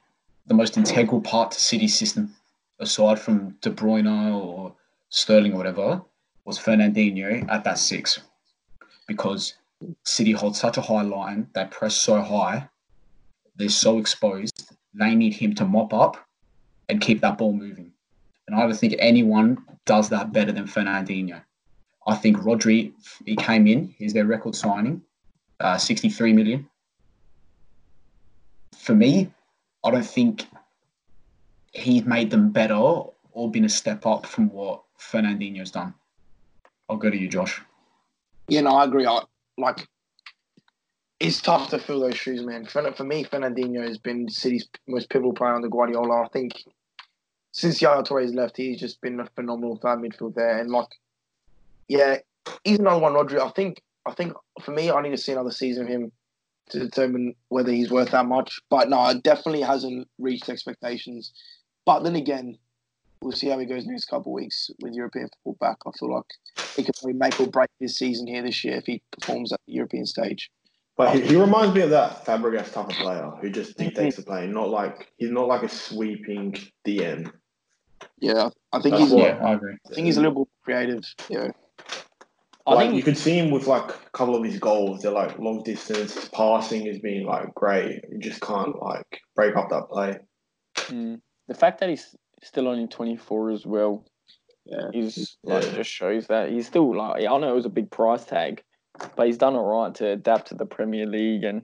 the 0.46 0.54
most 0.54 0.76
integral 0.76 1.20
part 1.20 1.52
to 1.52 1.60
City's 1.60 1.96
system, 1.98 2.34
aside 2.78 3.18
from 3.18 3.50
De 3.60 3.70
Bruyne 3.70 4.34
or 4.34 4.74
Sterling 5.08 5.52
or 5.52 5.56
whatever, 5.56 6.02
was 6.46 6.58
Fernandinho 6.58 7.46
at 7.50 7.64
that 7.64 7.78
six, 7.78 8.20
because 9.08 9.54
City 10.04 10.32
holds 10.32 10.58
such 10.58 10.78
a 10.78 10.80
high 10.80 11.02
line, 11.02 11.48
they 11.54 11.66
press 11.66 11.96
so 11.96 12.22
high, 12.22 12.68
they're 13.56 13.68
so 13.68 13.98
exposed. 13.98 14.70
They 14.94 15.14
need 15.14 15.34
him 15.34 15.54
to 15.56 15.64
mop 15.64 15.92
up 15.92 16.16
and 16.88 17.00
keep 17.00 17.20
that 17.20 17.36
ball 17.36 17.52
moving. 17.52 17.92
And 18.46 18.56
I 18.56 18.62
don't 18.62 18.76
think 18.76 18.94
anyone 18.98 19.58
does 19.84 20.08
that 20.10 20.32
better 20.32 20.52
than 20.52 20.64
Fernandinho. 20.66 21.42
I 22.06 22.14
think 22.14 22.38
Rodri, 22.38 22.92
he 23.24 23.34
came 23.34 23.66
in, 23.66 23.94
he's 23.98 24.12
their 24.12 24.26
record 24.26 24.54
signing, 24.54 25.02
uh, 25.58 25.76
63 25.76 26.32
million. 26.32 26.68
For 28.76 28.94
me, 28.94 29.32
I 29.84 29.90
don't 29.90 30.06
think 30.06 30.46
he's 31.72 32.04
made 32.04 32.30
them 32.30 32.50
better 32.50 32.74
or 32.74 33.50
been 33.50 33.64
a 33.64 33.68
step 33.68 34.06
up 34.06 34.26
from 34.26 34.48
what 34.50 34.82
Fernandinho's 34.98 35.72
done. 35.72 35.92
I'll 36.88 36.96
go 36.96 37.10
to 37.10 37.16
you, 37.16 37.28
Josh. 37.28 37.60
Yeah, 38.48 38.62
no, 38.62 38.70
I 38.70 38.84
agree. 38.84 39.06
I, 39.06 39.20
like, 39.58 39.86
it's 41.18 41.40
tough 41.40 41.70
to 41.70 41.78
fill 41.78 42.00
those 42.00 42.16
shoes, 42.16 42.42
man. 42.42 42.66
For, 42.66 42.92
for 42.92 43.04
me, 43.04 43.24
Fernandinho 43.24 43.86
has 43.86 43.98
been 43.98 44.28
City's 44.28 44.68
most 44.86 45.10
pivotal 45.10 45.32
player 45.32 45.54
under 45.54 45.68
Guardiola. 45.68 46.24
I 46.24 46.28
think 46.28 46.52
since 47.52 47.80
Yaya 47.80 48.02
Touré's 48.02 48.34
left, 48.34 48.56
he's 48.56 48.78
just 48.78 49.00
been 49.00 49.18
a 49.18 49.26
phenomenal 49.34 49.76
third 49.76 49.98
midfield 49.98 50.34
there. 50.34 50.58
And 50.58 50.70
like, 50.70 50.88
yeah, 51.88 52.18
he's 52.64 52.78
another 52.78 53.00
one, 53.00 53.14
Rodri. 53.14 53.40
I 53.40 53.50
think, 53.50 53.82
I 54.04 54.12
think 54.12 54.34
for 54.62 54.72
me, 54.72 54.90
I 54.90 55.00
need 55.02 55.10
to 55.10 55.16
see 55.16 55.32
another 55.32 55.50
season 55.50 55.84
of 55.84 55.88
him 55.88 56.12
to 56.70 56.78
determine 56.78 57.34
whether 57.48 57.72
he's 57.72 57.90
worth 57.90 58.10
that 58.10 58.26
much. 58.26 58.60
But 58.68 58.90
no, 58.90 59.08
it 59.08 59.22
definitely 59.22 59.62
hasn't 59.62 60.08
reached 60.18 60.48
expectations. 60.48 61.32
But 61.84 62.00
then 62.00 62.14
again, 62.14 62.58
we'll 63.20 63.32
see 63.32 63.48
how 63.48 63.58
he 63.58 63.66
goes 63.66 63.86
next 63.86 64.06
couple 64.06 64.32
of 64.32 64.36
weeks 64.36 64.70
with 64.82 64.94
European 64.94 65.28
football 65.28 65.56
back. 65.60 65.78
I 65.86 65.90
feel 65.98 66.14
like 66.14 66.24
he 66.76 66.84
could 66.84 66.94
probably 66.96 67.14
make 67.18 67.40
or 67.40 67.46
break 67.46 67.70
his 67.80 67.96
season 67.96 68.26
here 68.26 68.42
this 68.42 68.64
year 68.64 68.76
if 68.76 68.84
he 68.86 69.02
performs 69.12 69.52
at 69.52 69.60
the 69.66 69.74
European 69.74 70.06
stage. 70.06 70.50
but 70.96 71.14
he, 71.14 71.20
he 71.22 71.36
reminds 71.36 71.74
me 71.74 71.82
of 71.82 71.90
that 71.90 72.24
Fabregas 72.24 72.72
type 72.72 72.88
of 72.88 72.96
player 72.96 73.30
who 73.40 73.50
just 73.50 73.76
dictates 73.76 74.16
the 74.16 74.22
play. 74.22 74.46
Not 74.46 74.68
like 74.68 75.12
he's 75.18 75.30
not 75.30 75.48
like 75.48 75.62
a 75.62 75.68
sweeping 75.68 76.54
DM. 76.86 77.30
Yeah, 78.18 78.50
I 78.72 78.80
think 78.80 78.94
That's 78.96 79.04
he's. 79.04 79.12
what- 79.12 79.26
Yeah, 79.26 79.46
I 79.46 79.54
agree. 79.54 79.76
I 79.90 79.94
think 79.94 80.06
he's 80.06 80.16
a 80.16 80.20
little 80.20 80.44
bit 80.44 80.48
creative. 80.64 81.04
Yeah, 81.28 81.48
I 82.66 82.74
like 82.74 82.86
think 82.86 82.96
you 82.96 83.02
could 83.02 83.16
see 83.18 83.38
him 83.38 83.50
with 83.50 83.66
like 83.66 83.88
a 83.90 84.10
couple 84.12 84.36
of 84.36 84.44
his 84.44 84.58
goals. 84.58 85.02
They're 85.02 85.12
like 85.12 85.38
long 85.38 85.62
distance 85.62 86.14
his 86.14 86.28
passing 86.30 86.86
has 86.86 86.98
been 86.98 87.24
like 87.24 87.54
great. 87.54 88.02
You 88.10 88.18
just 88.18 88.40
can't 88.40 88.74
like 88.82 89.20
break 89.34 89.56
up 89.56 89.68
that 89.70 89.88
play. 89.90 90.18
mm, 90.88 91.20
the 91.48 91.54
fact 91.54 91.80
that 91.80 91.88
he's 91.90 92.14
still 92.42 92.68
only 92.68 92.86
24 92.86 93.50
as 93.50 93.66
well 93.66 94.04
yeah. 94.66 94.90
He's 94.92 95.36
like, 95.44 95.64
Yeah. 95.64 95.74
just 95.74 95.90
shows 95.90 96.26
that 96.26 96.50
he's 96.50 96.66
still 96.66 96.96
like 96.96 97.24
I 97.24 97.38
know 97.38 97.50
it 97.50 97.54
was 97.54 97.66
a 97.66 97.70
big 97.70 97.90
price 97.90 98.24
tag, 98.24 98.62
but 99.14 99.26
he's 99.26 99.38
done 99.38 99.54
all 99.54 99.82
right 99.82 99.94
to 99.96 100.08
adapt 100.08 100.48
to 100.48 100.54
the 100.54 100.66
Premier 100.66 101.06
League, 101.06 101.44
and 101.44 101.62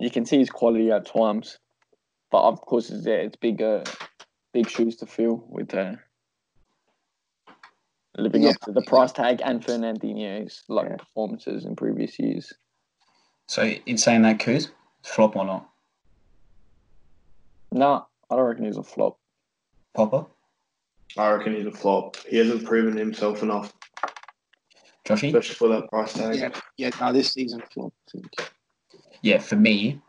you 0.00 0.10
can 0.10 0.26
see 0.26 0.38
his 0.38 0.50
quality 0.50 0.90
at 0.90 1.06
times. 1.06 1.58
But 2.30 2.42
of 2.42 2.60
course, 2.60 2.90
it's 2.90 3.06
yeah, 3.06 3.14
it's 3.14 3.36
big, 3.36 3.62
uh, 3.62 3.84
big 4.52 4.68
shoes 4.68 4.96
to 4.96 5.06
fill 5.06 5.44
with 5.48 5.72
uh, 5.72 5.92
living 8.18 8.42
Yeah. 8.42 8.50
up 8.50 8.60
to 8.62 8.72
the 8.72 8.82
price 8.82 9.12
tag 9.12 9.40
and 9.44 9.64
Fernandinho's 9.64 10.64
like 10.68 10.88
Yeah. 10.88 10.96
performances 10.96 11.64
in 11.64 11.76
previous 11.76 12.18
years. 12.18 12.52
So, 13.46 13.62
in 13.62 13.96
saying 13.96 14.22
that, 14.22 14.38
Kuz, 14.38 14.72
flop 15.04 15.36
or 15.36 15.44
not? 15.44 15.70
Nah, 17.70 18.02
I 18.28 18.34
don't 18.34 18.44
reckon 18.44 18.64
he's 18.64 18.76
a 18.76 18.82
flop. 18.82 19.20
Popa? 19.96 20.26
I 21.16 21.30
reckon 21.30 21.54
he's 21.54 21.66
a 21.66 21.72
flop. 21.72 22.16
He 22.28 22.36
hasn't 22.36 22.64
proven 22.66 22.96
himself 22.96 23.42
enough, 23.42 23.72
Joshy? 25.06 25.28
especially 25.28 25.54
for 25.54 25.68
that 25.68 25.88
price 25.88 26.12
tag. 26.12 26.36
Yeah, 26.36 26.50
yeah. 26.76 26.90
No, 27.00 27.12
this 27.12 27.32
season, 27.32 27.62
flop. 27.72 27.92
I 28.08 28.10
think. 28.12 28.52
Yeah, 29.22 29.38
for 29.38 29.56
me, 29.56 30.00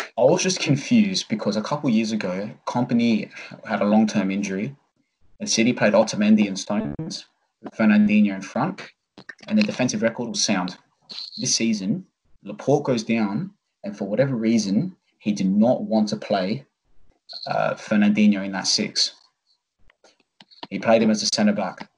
I 0.00 0.22
was 0.22 0.42
just 0.42 0.60
confused 0.60 1.28
because 1.28 1.56
a 1.56 1.62
couple 1.62 1.90
years 1.90 2.12
ago, 2.12 2.50
Kompany 2.66 3.30
had 3.68 3.82
a 3.82 3.84
long 3.84 4.06
term 4.06 4.30
injury 4.30 4.74
And 5.38 5.48
City 5.48 5.72
played 5.72 5.92
Otamendi 5.92 6.48
and 6.48 6.58
Stones 6.58 7.26
with 7.62 7.74
Fernandinho 7.74 8.34
in 8.34 8.42
front, 8.42 8.80
and 9.48 9.58
the 9.58 9.62
defensive 9.62 10.02
record 10.02 10.28
was 10.28 10.42
sound. 10.42 10.78
This 11.38 11.54
season, 11.54 12.06
Laporte 12.42 12.84
goes 12.84 13.04
down, 13.04 13.50
and 13.84 13.96
for 13.96 14.08
whatever 14.08 14.34
reason, 14.34 14.96
he 15.18 15.32
did 15.32 15.50
not 15.50 15.82
want 15.82 16.08
to 16.08 16.16
play 16.16 16.64
uh, 17.46 17.74
Fernandinho 17.74 18.44
in 18.44 18.52
that 18.52 18.66
six. 18.66 19.12
He 20.68 20.78
played 20.78 21.02
him 21.02 21.10
as 21.10 21.22
a 21.22 21.26
centre 21.34 21.52
back. 21.52 21.88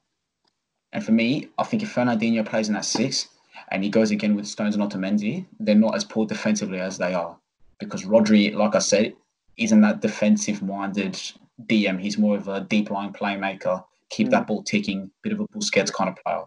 And 0.91 1.03
for 1.03 1.11
me, 1.11 1.49
I 1.57 1.63
think 1.63 1.83
if 1.83 1.93
Fernandinho 1.93 2.45
plays 2.45 2.67
in 2.67 2.73
that 2.75 2.85
six 2.85 3.27
and 3.69 3.83
he 3.83 3.89
goes 3.89 4.11
again 4.11 4.35
with 4.35 4.47
Stones 4.47 4.75
and 4.75 4.83
Otamendi, 4.83 5.45
they're 5.59 5.75
not 5.75 5.95
as 5.95 6.03
poor 6.03 6.25
defensively 6.25 6.79
as 6.79 6.97
they 6.97 7.13
are. 7.13 7.37
Because 7.79 8.03
Rodri, 8.03 8.53
like 8.53 8.75
I 8.75 8.79
said, 8.79 9.13
isn't 9.57 9.81
that 9.81 10.01
defensive 10.01 10.61
minded 10.61 11.19
DM. 11.65 11.99
He's 11.99 12.17
more 12.17 12.35
of 12.35 12.47
a 12.47 12.61
deep 12.61 12.89
line 12.89 13.13
playmaker, 13.13 13.83
keep 14.09 14.27
Mm. 14.27 14.31
that 14.31 14.47
ball 14.47 14.63
ticking, 14.63 15.11
bit 15.21 15.33
of 15.33 15.39
a 15.39 15.47
Busquets 15.47 15.91
kind 15.93 16.09
of 16.09 16.15
player. 16.23 16.43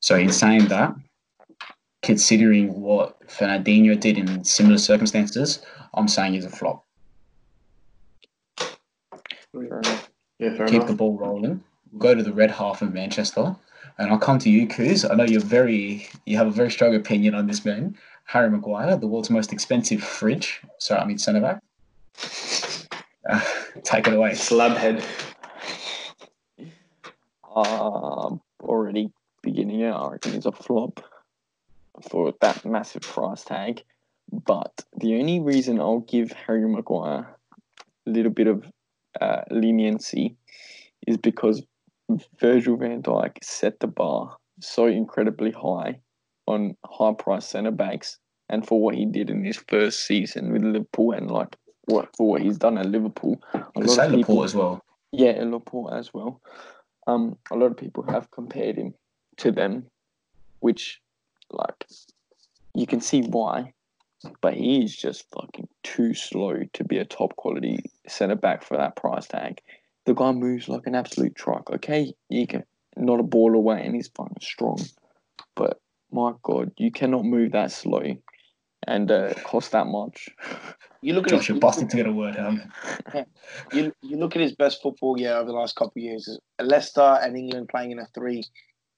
So 0.00 0.16
in 0.16 0.32
saying 0.32 0.68
that, 0.68 0.94
considering 2.02 2.80
what 2.80 3.20
Fernandinho 3.28 3.98
did 3.98 4.18
in 4.18 4.44
similar 4.44 4.78
circumstances, 4.78 5.60
I'm 5.94 6.08
saying 6.08 6.34
he's 6.34 6.44
a 6.44 6.50
flop. 6.50 6.84
Fair 9.52 9.78
enough. 9.78 10.10
Yeah, 10.38 10.54
fair 10.56 10.66
Keep 10.66 10.76
enough. 10.76 10.88
the 10.88 10.94
ball 10.94 11.18
rolling. 11.18 11.62
We'll 11.92 12.00
go 12.00 12.14
to 12.14 12.22
the 12.22 12.32
red 12.32 12.50
half 12.50 12.82
of 12.82 12.92
Manchester. 12.92 13.56
And 13.98 14.10
I'll 14.10 14.18
come 14.18 14.38
to 14.40 14.50
you, 14.50 14.68
Kuz. 14.68 15.10
I 15.10 15.14
know 15.14 15.24
you're 15.24 15.40
very 15.40 16.08
you 16.24 16.36
have 16.36 16.46
a 16.46 16.52
very 16.52 16.70
strong 16.70 16.94
opinion 16.94 17.34
on 17.34 17.46
this 17.46 17.64
man. 17.64 17.96
Harry 18.24 18.50
Maguire, 18.50 18.96
the 18.96 19.06
world's 19.06 19.30
most 19.30 19.52
expensive 19.52 20.02
fridge. 20.02 20.60
Sorry, 20.78 21.00
I 21.00 21.04
mean 21.06 21.18
centre 21.18 21.40
back. 21.40 21.62
Uh, 23.28 23.40
take 23.82 24.06
it 24.06 24.14
away. 24.14 24.34
Slab 24.34 24.76
head. 24.76 25.04
Um, 27.54 28.40
already 28.62 29.10
beginning 29.42 29.80
it, 29.80 29.90
I 29.90 30.10
reckon 30.10 30.34
it's 30.34 30.46
a 30.46 30.52
flop 30.52 31.02
for 32.10 32.32
that 32.40 32.64
massive 32.64 33.02
price 33.02 33.44
tag. 33.44 33.82
But 34.30 34.84
the 34.96 35.18
only 35.18 35.40
reason 35.40 35.80
I'll 35.80 36.00
give 36.00 36.30
Harry 36.32 36.68
Maguire 36.68 37.26
a 38.06 38.10
little 38.10 38.30
bit 38.30 38.46
of 38.46 38.70
uh, 39.20 39.42
leniency 39.50 40.36
is 41.06 41.16
because 41.16 41.62
Virgil 42.40 42.76
van 42.76 43.02
Dijk 43.02 43.42
set 43.42 43.80
the 43.80 43.86
bar 43.86 44.36
so 44.60 44.86
incredibly 44.86 45.50
high 45.50 46.00
on 46.46 46.76
high 46.84 47.12
price 47.12 47.46
centre 47.46 47.70
backs 47.70 48.18
and 48.48 48.66
for 48.66 48.80
what 48.80 48.94
he 48.94 49.04
did 49.04 49.30
in 49.30 49.44
his 49.44 49.62
first 49.68 50.06
season 50.06 50.52
with 50.52 50.62
Liverpool 50.62 51.12
and 51.12 51.30
like 51.30 51.56
what 51.86 52.08
for 52.16 52.28
what 52.28 52.42
he's 52.42 52.58
done 52.58 52.78
at 52.78 52.86
Liverpool. 52.86 53.40
A 53.54 53.62
could 53.74 53.90
say 53.90 54.08
Laporte 54.08 54.44
as 54.44 54.54
well. 54.54 54.82
yeah, 55.12 55.42
Laporte 55.44 55.92
as 55.94 56.12
well. 56.12 56.40
Um, 57.06 57.38
a 57.50 57.56
lot 57.56 57.70
of 57.70 57.76
people 57.76 58.04
have 58.10 58.30
compared 58.30 58.76
him 58.76 58.94
to 59.38 59.50
them, 59.50 59.86
which, 60.60 61.00
like, 61.50 61.86
you 62.74 62.86
can 62.86 63.00
see 63.00 63.22
why, 63.22 63.72
but 64.40 64.54
he's 64.54 64.94
just 64.94 65.30
fucking 65.30 65.68
too 65.82 66.14
slow 66.14 66.62
to 66.72 66.84
be 66.84 66.98
a 66.98 67.04
top 67.04 67.36
quality 67.36 67.84
centre 68.06 68.36
back 68.36 68.62
for 68.62 68.76
that 68.76 68.96
price 68.96 69.26
tag. 69.26 69.60
The 70.06 70.14
guy 70.14 70.32
moves 70.32 70.68
like 70.68 70.86
an 70.86 70.94
absolute 70.94 71.34
truck. 71.34 71.70
Okay, 71.70 72.14
he 72.28 72.46
can 72.46 72.64
not 72.96 73.20
a 73.20 73.24
ball 73.24 73.54
away, 73.54 73.82
and 73.84 73.94
he's 73.94 74.08
fucking 74.08 74.38
strong, 74.40 74.80
but 75.54 75.80
my 76.10 76.32
god, 76.42 76.72
you 76.78 76.90
cannot 76.90 77.24
move 77.24 77.52
that 77.52 77.70
slow 77.70 78.16
and 78.86 79.10
uh, 79.10 79.34
cost 79.44 79.72
that 79.72 79.86
much. 79.86 80.28
You 81.00 81.12
look 81.12 81.26
at 81.26 81.30
Josh, 81.30 81.38
his, 81.42 81.48
you're 81.50 81.60
busting 81.60 81.86
to 81.86 81.96
get 81.96 82.06
a 82.08 82.12
word 82.12 82.36
out. 82.36 82.58
you, 83.72 83.92
you 84.02 84.16
look 84.16 84.34
at 84.34 84.42
his 84.42 84.56
best 84.56 84.82
football 84.82 85.16
year 85.16 85.32
over 85.32 85.46
the 85.46 85.52
last 85.52 85.76
couple 85.76 85.92
of 85.96 86.02
years. 86.02 86.40
Leicester 86.60 87.20
and 87.22 87.36
England 87.36 87.68
playing 87.68 87.92
in 87.92 88.00
a 88.00 88.06
three. 88.06 88.42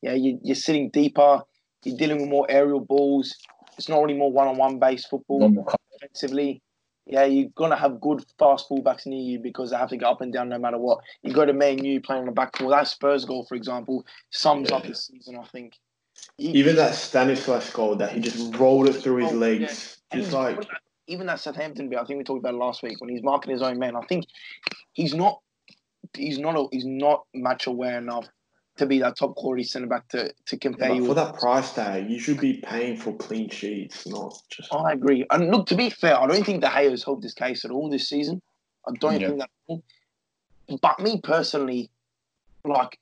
Yeah, 0.01 0.15
you, 0.15 0.41
you're 0.43 0.55
sitting 0.55 0.89
deeper. 0.89 1.43
You're 1.85 1.99
dealing 1.99 2.23
with 2.23 2.31
more 2.31 2.47
aerial 2.49 2.81
balls. 2.81 3.35
It's 3.79 3.89
not 3.89 4.03
really 4.03 4.19
more 4.19 4.33
one-on-one 4.33 4.79
based 4.79 5.09
football 5.09 5.49
defensively. 5.99 6.63
Yeah, 7.07 7.25
you're 7.25 7.49
gonna 7.57 7.77
have 7.77 8.01
good 8.01 8.25
fast 8.39 8.69
fullbacks 8.69 9.07
near 9.07 9.21
you 9.21 9.39
because 9.41 9.71
they 9.71 9.77
have 9.77 9.89
to 9.89 9.97
get 9.97 10.07
up 10.07 10.21
and 10.21 10.33
down 10.33 10.49
no 10.49 10.59
matter 10.59 10.79
what. 10.79 10.99
You 11.23 11.33
go 11.33 11.45
to 11.45 11.53
Man 11.53 11.83
U 11.85 12.01
playing 12.01 12.21
on 12.21 12.27
the 12.27 12.33
back 12.33 12.57
four. 12.57 12.71
That 12.71 12.87
Spurs 12.87 13.25
goal, 13.25 13.45
for 13.47 13.55
example, 13.57 14.05
sums 14.31 14.71
up 14.71 14.85
Yeah. 14.85 14.91
this 14.91 15.07
season. 15.07 15.37
I 15.37 15.45
think. 15.45 15.75
You- 16.37 16.53
Even 16.53 16.77
that 16.77 16.95
Stanislas 16.95 17.71
goal 17.73 17.97
that 17.97 18.13
he 18.13 18.21
just 18.21 18.55
rolled 18.57 18.89
it 18.89 18.93
through 18.95 19.17
his 19.25 19.33
Oh, 19.33 19.37
legs. 19.37 20.01
And 20.11 20.21
Just 20.21 20.33
like 20.35 20.59
even 21.07 21.27
that 21.27 21.41
Southampton 21.41 21.89
bit, 21.89 21.99
I 21.99 22.05
think 22.05 22.19
we 22.19 22.25
talked 22.25 22.41
about 22.41 22.55
it 22.55 22.59
last 22.59 22.83
week 22.83 23.01
when 23.01 23.11
he's 23.11 23.23
marking 23.23 23.51
his 23.53 23.63
own 23.63 23.79
men. 23.79 23.97
I 23.97 24.03
think 24.03 24.27
he's 24.93 25.15
not 25.15 25.41
he's 26.17 26.39
not 26.39 26.57
a, 26.57 26.67
he's 26.71 26.85
not 26.87 27.25
match 27.35 27.67
aware 27.67 27.99
enough 27.99 28.27
to 28.81 28.87
be 28.87 28.99
that 28.99 29.17
top 29.17 29.35
quality 29.37 29.63
centre 29.63 29.87
back 29.87 30.09
to 30.09 30.33
to 30.47 30.57
compare 30.59 30.89
but 30.89 30.95
you 30.97 31.03
for 31.03 31.09
with. 31.09 31.17
that 31.19 31.35
price 31.39 31.73
tag, 31.73 32.11
you 32.11 32.19
should 32.19 32.41
be 32.41 32.55
paying 32.55 32.97
for 32.97 33.15
clean 33.17 33.49
sheets, 33.49 34.07
not 34.07 34.35
just 34.51 34.75
I 34.75 34.93
agree. 34.93 35.25
And 35.31 35.51
look, 35.51 35.67
to 35.69 35.77
be 35.77 35.91
fair, 35.91 36.19
I 36.19 36.27
don't 36.27 36.45
think 36.45 36.61
the 36.63 36.69
Hay 36.69 36.91
has 36.91 37.05
helped 37.05 37.23
his 37.23 37.35
case 37.35 37.65
at 37.65 37.71
all 37.71 37.89
this 37.89 38.09
season. 38.09 38.43
I 38.89 38.93
don't 38.99 39.21
Yeah. 39.21 39.29
think 39.29 39.43
that. 39.69 40.79
But 40.83 41.01
me 41.01 41.21
personally, 41.23 41.91
like, 42.65 42.99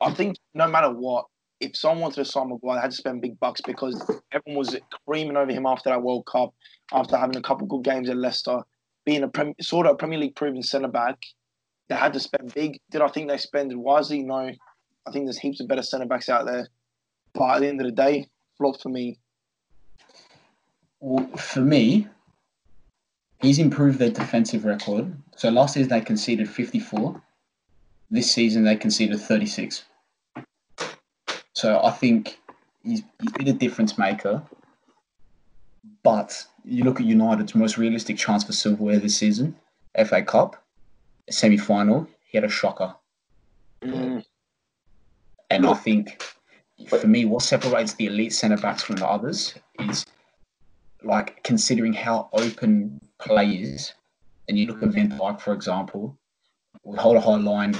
I 0.00 0.12
think 0.12 0.36
no 0.54 0.66
matter 0.68 0.90
what, 0.90 1.26
if 1.60 1.76
someone 1.76 2.00
wanted 2.02 2.16
to 2.16 2.24
sign 2.24 2.48
Maguire, 2.48 2.76
they 2.76 2.80
had 2.82 2.90
to 2.90 2.96
spend 2.96 3.22
big 3.22 3.38
bucks 3.38 3.60
because 3.60 3.94
everyone 4.32 4.58
was 4.58 4.76
creaming 5.06 5.36
over 5.36 5.52
him 5.52 5.64
after 5.64 5.90
that 5.90 6.02
World 6.02 6.26
Cup, 6.26 6.52
after 6.92 7.16
having 7.16 7.36
a 7.36 7.42
couple 7.42 7.66
good 7.68 7.84
games 7.84 8.08
at 8.10 8.16
Leicester, 8.16 8.58
being 9.04 9.22
a 9.22 9.28
prem- 9.28 9.54
sort 9.60 9.86
of 9.86 9.92
a 9.92 9.96
Premier 9.96 10.18
League 10.18 10.34
proven 10.34 10.62
centre 10.62 10.88
back. 10.88 11.18
They 11.88 11.94
had 11.94 12.12
to 12.14 12.20
spend 12.20 12.52
big. 12.54 12.80
Did 12.90 13.00
I 13.02 13.08
think 13.08 13.28
they 13.28 13.36
spent 13.36 13.76
wisely? 13.78 14.22
No. 14.22 14.50
I 15.06 15.10
think 15.10 15.26
there's 15.26 15.38
heaps 15.38 15.60
of 15.60 15.68
better 15.68 15.82
centre 15.82 16.06
backs 16.06 16.28
out 16.28 16.46
there. 16.46 16.68
But 17.34 17.56
at 17.56 17.60
the 17.60 17.68
end 17.68 17.80
of 17.80 17.86
the 17.86 17.92
day, 17.92 18.28
flop 18.56 18.80
for 18.80 18.88
me. 18.88 19.18
Well, 21.00 21.26
for 21.36 21.60
me, 21.60 22.06
he's 23.40 23.58
improved 23.58 23.98
their 23.98 24.10
defensive 24.10 24.64
record. 24.64 25.12
So 25.36 25.50
last 25.50 25.74
season 25.74 25.90
they 25.90 26.00
conceded 26.00 26.48
54. 26.48 27.20
This 28.10 28.30
season 28.30 28.64
they 28.64 28.76
conceded 28.76 29.18
36. 29.20 29.84
So 31.54 31.82
I 31.82 31.90
think 31.90 32.38
he's, 32.84 33.02
he's 33.20 33.32
been 33.32 33.48
a 33.48 33.52
difference 33.52 33.98
maker. 33.98 34.42
But 36.02 36.44
you 36.64 36.84
look 36.84 37.00
at 37.00 37.06
United's 37.06 37.54
most 37.54 37.78
realistic 37.78 38.16
chance 38.16 38.44
for 38.44 38.52
silverware 38.52 38.98
this 38.98 39.16
season, 39.16 39.56
FA 40.06 40.22
Cup, 40.22 40.62
semi 41.30 41.56
final, 41.56 42.08
he 42.26 42.38
had 42.38 42.44
a 42.44 42.48
shocker. 42.48 42.94
Mm. 43.82 44.24
And 45.52 45.66
I 45.66 45.74
think 45.74 46.24
for 46.88 47.06
me, 47.06 47.26
what 47.26 47.42
separates 47.42 47.92
the 47.94 48.06
elite 48.06 48.32
centre 48.32 48.56
backs 48.56 48.82
from 48.82 48.96
the 48.96 49.06
others 49.06 49.54
is 49.80 50.06
like 51.04 51.44
considering 51.44 51.92
how 51.92 52.30
open 52.32 52.98
play 53.18 53.48
is. 53.50 53.92
And 54.48 54.58
you 54.58 54.66
look 54.66 54.82
at 54.82 54.88
Van 54.88 55.10
Dijk, 55.10 55.40
for 55.42 55.52
example, 55.52 56.18
we 56.84 56.96
hold 56.96 57.16
a 57.16 57.20
high 57.20 57.36
line, 57.36 57.74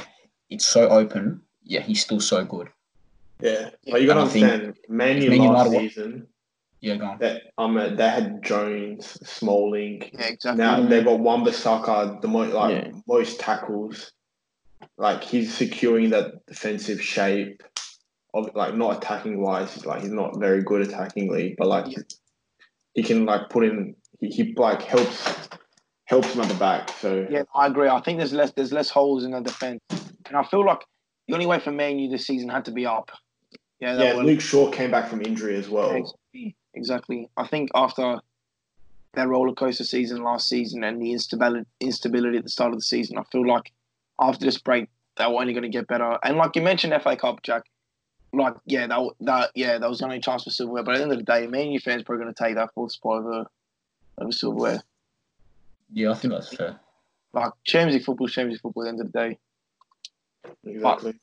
it's 0.51 0.67
so 0.67 0.89
open, 0.91 1.41
yeah, 1.65 1.81
he's 1.81 2.03
still 2.03 2.21
so 2.21 2.45
good. 2.45 2.69
yeah. 3.41 3.71
But 3.91 4.03
you 4.03 4.07
gotta 4.07 4.21
And 4.21 4.29
I 4.29 4.33
think 4.33 4.45
understand, 4.45 4.77
Man 4.89 5.17
if 5.17 5.25
U 5.25 5.31
Man 5.31 5.39
last 5.39 5.49
United 5.49 5.71
wa- 5.73 5.81
season, 5.81 6.27
Yeah, 6.83 6.97
go 6.97 7.07
on. 7.07 7.19
that 7.21 7.43
um 7.57 7.75
they 7.97 8.09
had 8.09 8.43
Jones, 8.43 9.07
Smalling. 9.27 10.11
Yeah, 10.13 10.27
exactly. 10.27 10.59
Now 10.63 10.83
they've 10.87 11.05
got 11.05 11.21
Wan 11.21 11.43
Bissaka, 11.45 12.21
the 12.21 12.29
most 12.29 12.53
like 12.53 12.75
Yeah. 12.85 12.91
most 13.07 13.41
tackles. 13.41 14.13
Like 14.99 15.23
he's 15.25 15.53
securing 15.55 16.11
that 16.11 16.45
defensive 16.47 17.03
shape 17.03 17.63
of 18.35 18.51
like 18.55 18.75
not 18.75 18.97
attacking 18.97 19.41
wise, 19.41 19.75
He's 19.75 19.87
like 19.87 20.03
he's 20.03 20.11
not 20.11 20.39
very 20.39 20.63
good 20.63 20.87
attackingly, 20.87 21.55
but 21.59 21.69
like 21.69 21.87
Yeah. 21.89 22.03
he 22.95 23.03
can 23.03 23.25
like 23.27 23.51
put 23.51 23.65
in 23.65 23.95
he, 24.21 24.29
he 24.29 24.55
like 24.57 24.83
helps 24.83 25.49
helps 26.05 26.35
him 26.35 26.41
at 26.43 26.49
the 26.49 26.55
back. 26.55 26.91
So 27.01 27.27
Yeah, 27.31 27.43
I 27.55 27.67
agree. 27.67 27.89
I 27.89 28.01
think 28.01 28.19
there's 28.19 28.33
less 28.33 28.53
there's 28.53 28.73
less 28.73 28.91
holes 28.91 29.25
in 29.25 29.33
the 29.33 29.41
defense, 29.41 29.81
and 30.27 30.37
I 30.37 30.45
feel 30.45 30.65
like 30.65 30.85
the 31.29 31.35
only 31.35 31.47
way 31.47 31.59
for 31.59 31.73
Man 31.73 31.99
U 31.99 32.11
this 32.11 32.27
season 32.27 32.49
had 32.49 32.65
to 32.67 32.73
be 32.73 32.87
up. 32.87 33.11
Yeah, 33.81 33.95
that 33.95 34.17
yeah, 34.17 34.23
Luke 34.23 34.41
Shaw 34.41 34.71
came 34.71 34.91
back 34.91 35.09
from 35.09 35.23
injury 35.23 35.57
as 35.57 35.69
well. 35.69 35.91
exactly. 35.93 36.57
Exactly. 36.75 37.31
I 37.37 37.47
think 37.47 37.71
after 37.75 38.21
that 39.15 39.29
roller 39.29 39.53
coaster 39.55 39.85
season 39.85 40.23
last 40.23 40.49
season 40.49 40.83
and 40.85 41.03
the 41.03 41.13
instability 41.13 41.67
instability 41.81 42.39
at 42.39 42.45
the 42.45 42.51
start 42.51 42.73
of 42.73 42.79
the 42.79 42.85
season, 42.85 43.19
I 43.19 43.25
feel 43.31 43.47
like 43.47 43.73
after 44.23 44.45
this 44.45 44.59
break 44.59 44.89
they 45.17 45.27
were 45.27 45.41
only 45.41 45.53
going 45.53 45.63
to 45.63 45.69
get 45.69 45.87
better. 45.87 46.19
And 46.23 46.37
like 46.37 46.57
you 46.57 46.63
mentioned, 46.63 46.95
FA 47.03 47.17
Cup, 47.17 47.43
Jack. 47.43 47.65
Like 48.35 48.55
yeah, 48.65 48.87
that 48.87 49.11
that 49.21 49.51
yeah, 49.55 49.77
that 49.77 49.89
was 49.91 49.99
the 49.99 50.07
only 50.07 50.21
chance 50.21 50.45
for 50.45 50.51
silverware. 50.51 50.83
But 50.83 50.95
at 50.95 50.99
the 50.99 51.03
end 51.03 51.13
of 51.13 51.19
the 51.19 51.25
day, 51.25 51.47
Man 51.47 51.71
U 51.71 51.79
fans 51.79 52.03
probably 52.03 52.25
going 52.25 52.35
to 52.35 52.45
take 52.45 52.55
that 52.55 52.73
fourth 52.75 52.93
spot 52.93 53.19
over 53.19 53.45
over 54.19 54.33
silverware. 54.33 54.83
Yeah, 55.93 56.13
I 56.13 56.15
think 56.15 56.33
that's 56.33 56.55
fair. 56.55 56.81
Like 57.35 57.53
Champions 57.65 57.97
League 57.97 58.05
football, 58.07 58.29
Champions 58.29 58.55
League 58.55 58.63
football. 58.63 58.85
At 58.85 58.87
the 58.87 58.91
end 58.91 59.01
of 59.01 59.13
the 59.13 59.19
day, 59.19 59.39
Exactly. 60.65 61.15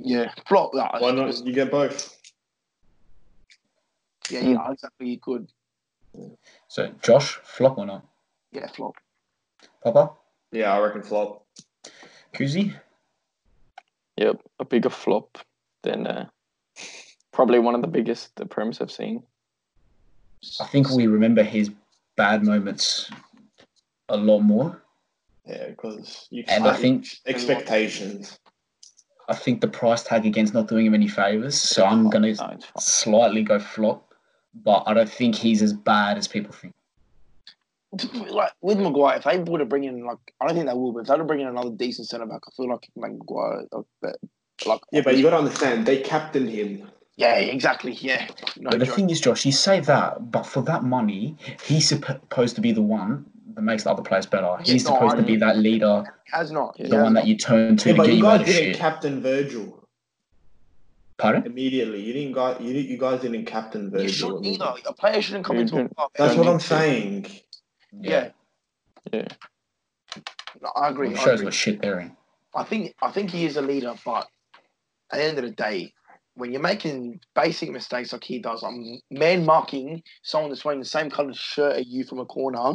yeah, 0.00 0.32
flop 0.48 0.72
that. 0.74 1.00
Why 1.00 1.12
not? 1.12 1.46
You 1.46 1.52
get 1.52 1.70
both. 1.70 2.18
Yeah, 4.28 4.40
yeah, 4.40 4.72
exactly. 4.72 5.08
You 5.08 5.20
could. 5.20 5.46
So, 6.66 6.90
Josh, 7.00 7.38
flop 7.44 7.78
or 7.78 7.86
not? 7.86 8.04
Yeah, 8.50 8.66
flop. 8.74 8.94
Papa? 9.84 10.14
Yeah, 10.50 10.74
I 10.74 10.80
reckon 10.80 11.02
flop. 11.02 11.44
Kouzi? 12.36 12.74
Yep, 14.16 14.40
a 14.60 14.64
bigger 14.64 14.90
flop 14.90 15.38
than 15.82 16.06
uh, 16.06 16.26
probably 17.32 17.58
one 17.58 17.74
of 17.74 17.82
the 17.82 17.88
biggest 17.88 18.34
the 18.36 18.44
Prems 18.44 18.78
have 18.78 18.90
seen. 18.90 19.22
I 20.60 20.66
think 20.66 20.90
we 20.90 21.06
remember 21.06 21.42
his 21.42 21.70
bad 22.16 22.44
moments 22.44 23.10
a 24.08 24.16
lot 24.16 24.40
more. 24.40 24.82
Yeah, 25.46 25.68
because 25.68 26.26
you 26.30 26.44
And 26.48 26.66
I 26.66 26.74
think 26.74 27.06
expectations. 27.26 28.38
I 29.28 29.34
think 29.34 29.60
the 29.60 29.68
price 29.68 30.02
tag 30.02 30.26
against 30.26 30.54
not 30.54 30.68
doing 30.68 30.86
him 30.86 30.94
any 30.94 31.08
favors. 31.08 31.60
So 31.60 31.84
I'm 31.84 32.10
gonna 32.10 32.34
No, 32.34 32.58
slightly 32.78 33.42
go 33.42 33.58
flop, 33.58 34.14
but 34.54 34.84
I 34.86 34.94
don't 34.94 35.08
think 35.08 35.34
he's 35.34 35.62
as 35.62 35.72
bad 35.72 36.16
as 36.16 36.28
people 36.28 36.52
think. 36.52 36.74
like 38.30 38.52
with 38.60 38.78
Maguire, 38.78 39.16
if 39.18 39.24
they 39.24 39.38
were 39.38 39.58
to 39.58 39.64
bring 39.64 39.84
in 39.84 40.04
like 40.04 40.18
I 40.40 40.46
don't 40.46 40.56
think 40.56 40.68
they 40.68 40.74
will, 40.74 40.92
but 40.92 41.00
if 41.00 41.06
they 41.06 41.12
were 41.14 41.18
to 41.18 41.24
bring 41.24 41.40
in 41.40 41.46
another 41.46 41.70
decent 41.70 42.08
centre 42.08 42.26
back, 42.26 42.42
I 42.46 42.50
feel 42.56 42.68
like 42.68 42.88
Maguire 42.96 43.64
like 43.72 43.84
that. 44.02 44.16
Like 44.66 44.80
Yeah, 44.92 45.02
but 45.02 45.16
you 45.16 45.22
got 45.22 45.30
to 45.30 45.38
understand, 45.38 45.86
they 45.86 46.00
captained 46.00 46.48
him. 46.50 46.88
yeah, 47.16 47.34
exactly, 47.36 47.92
yeah. 47.92 48.26
No 48.58 48.70
But 48.70 48.80
the 48.80 48.86
joke. 48.86 48.96
thing 48.96 49.10
is, 49.10 49.20
Josh, 49.20 49.44
you 49.46 49.52
say 49.52 49.80
that, 49.80 50.30
but 50.30 50.44
for 50.44 50.62
that 50.62 50.82
money, 50.82 51.36
he's 51.64 51.88
supposed 51.88 52.54
to 52.56 52.60
be 52.60 52.72
the 52.72 52.82
one 52.82 53.26
that 53.54 53.62
makes 53.62 53.84
the 53.84 53.90
other 53.90 54.02
players 54.02 54.26
better. 54.26 54.56
He's 54.62 54.84
no, 54.84 54.94
supposed 54.94 55.14
I 55.14 55.18
to 55.18 55.22
be 55.22 55.36
that 55.36 55.58
leader, 55.58 56.04
has 56.32 56.50
not. 56.50 56.74
Yeah. 56.78 56.88
the 56.88 56.96
He 56.96 57.02
one 57.02 57.14
has 57.14 57.24
that 57.24 57.28
you 57.28 57.36
turn 57.36 57.76
to 57.76 57.88
Yeah, 57.90 57.94
to 57.94 57.96
but 57.98 58.06
get 58.06 58.12
you 58.14 58.18
you 58.18 58.26
out 58.26 58.38
guys 58.38 58.46
didn't 58.48 58.72
shit. 58.72 58.76
captain 58.78 59.22
Virgil 59.22 59.82
Pardon? 61.18 61.46
immediately. 61.46 62.00
You 62.02 62.12
didn't 62.12 62.32
guys. 62.32 62.56
You, 62.60 62.74
you 62.74 62.98
guys 62.98 63.20
didn't 63.22 63.46
captain 63.46 63.90
not. 63.90 64.00
You 64.02 64.08
Virgil. 64.08 64.28
shouldn't 64.42 64.46
either. 64.46 64.74
A 64.86 64.92
player 64.92 65.22
shouldn't 65.22 65.44
come 65.46 65.56
into 65.56 65.74
a 65.76 65.78
didn't- 65.78 65.96
club. 65.96 66.10
That's 66.16 66.34
what 66.36 66.46
I'm 66.46 66.58
to. 66.58 66.64
saying. 66.64 67.26
Yeah, 68.00 68.30
Yeah. 69.12 69.28
no, 70.62 70.70
I 70.76 70.88
agree. 70.88 71.10
It 71.10 71.18
I, 71.18 71.24
shows 71.24 71.34
agree. 71.34 71.44
what 71.46 71.54
shit 71.54 71.80
they're 71.82 72.00
in. 72.00 72.16
I 72.54 72.64
think 72.64 72.94
I 73.02 73.10
think 73.10 73.30
he 73.30 73.44
is 73.46 73.56
a 73.56 73.62
leader, 73.62 73.94
but 74.04 74.26
at 75.12 75.18
the 75.18 75.24
end 75.24 75.38
of 75.38 75.44
the 75.44 75.50
day, 75.50 75.92
when 76.34 76.52
you're 76.52 76.60
making 76.62 77.20
basic 77.34 77.70
mistakes 77.70 78.12
like 78.12 78.24
he 78.24 78.38
does, 78.38 78.62
like 78.62 78.74
man 79.10 79.44
marking 79.44 80.02
someone 80.22 80.50
that's 80.50 80.64
wearing 80.64 80.80
the 80.80 80.86
same 80.86 81.10
coloured 81.10 81.36
shirt 81.36 81.76
as 81.76 81.86
you 81.86 82.04
from 82.04 82.20
a 82.20 82.26
corner. 82.26 82.74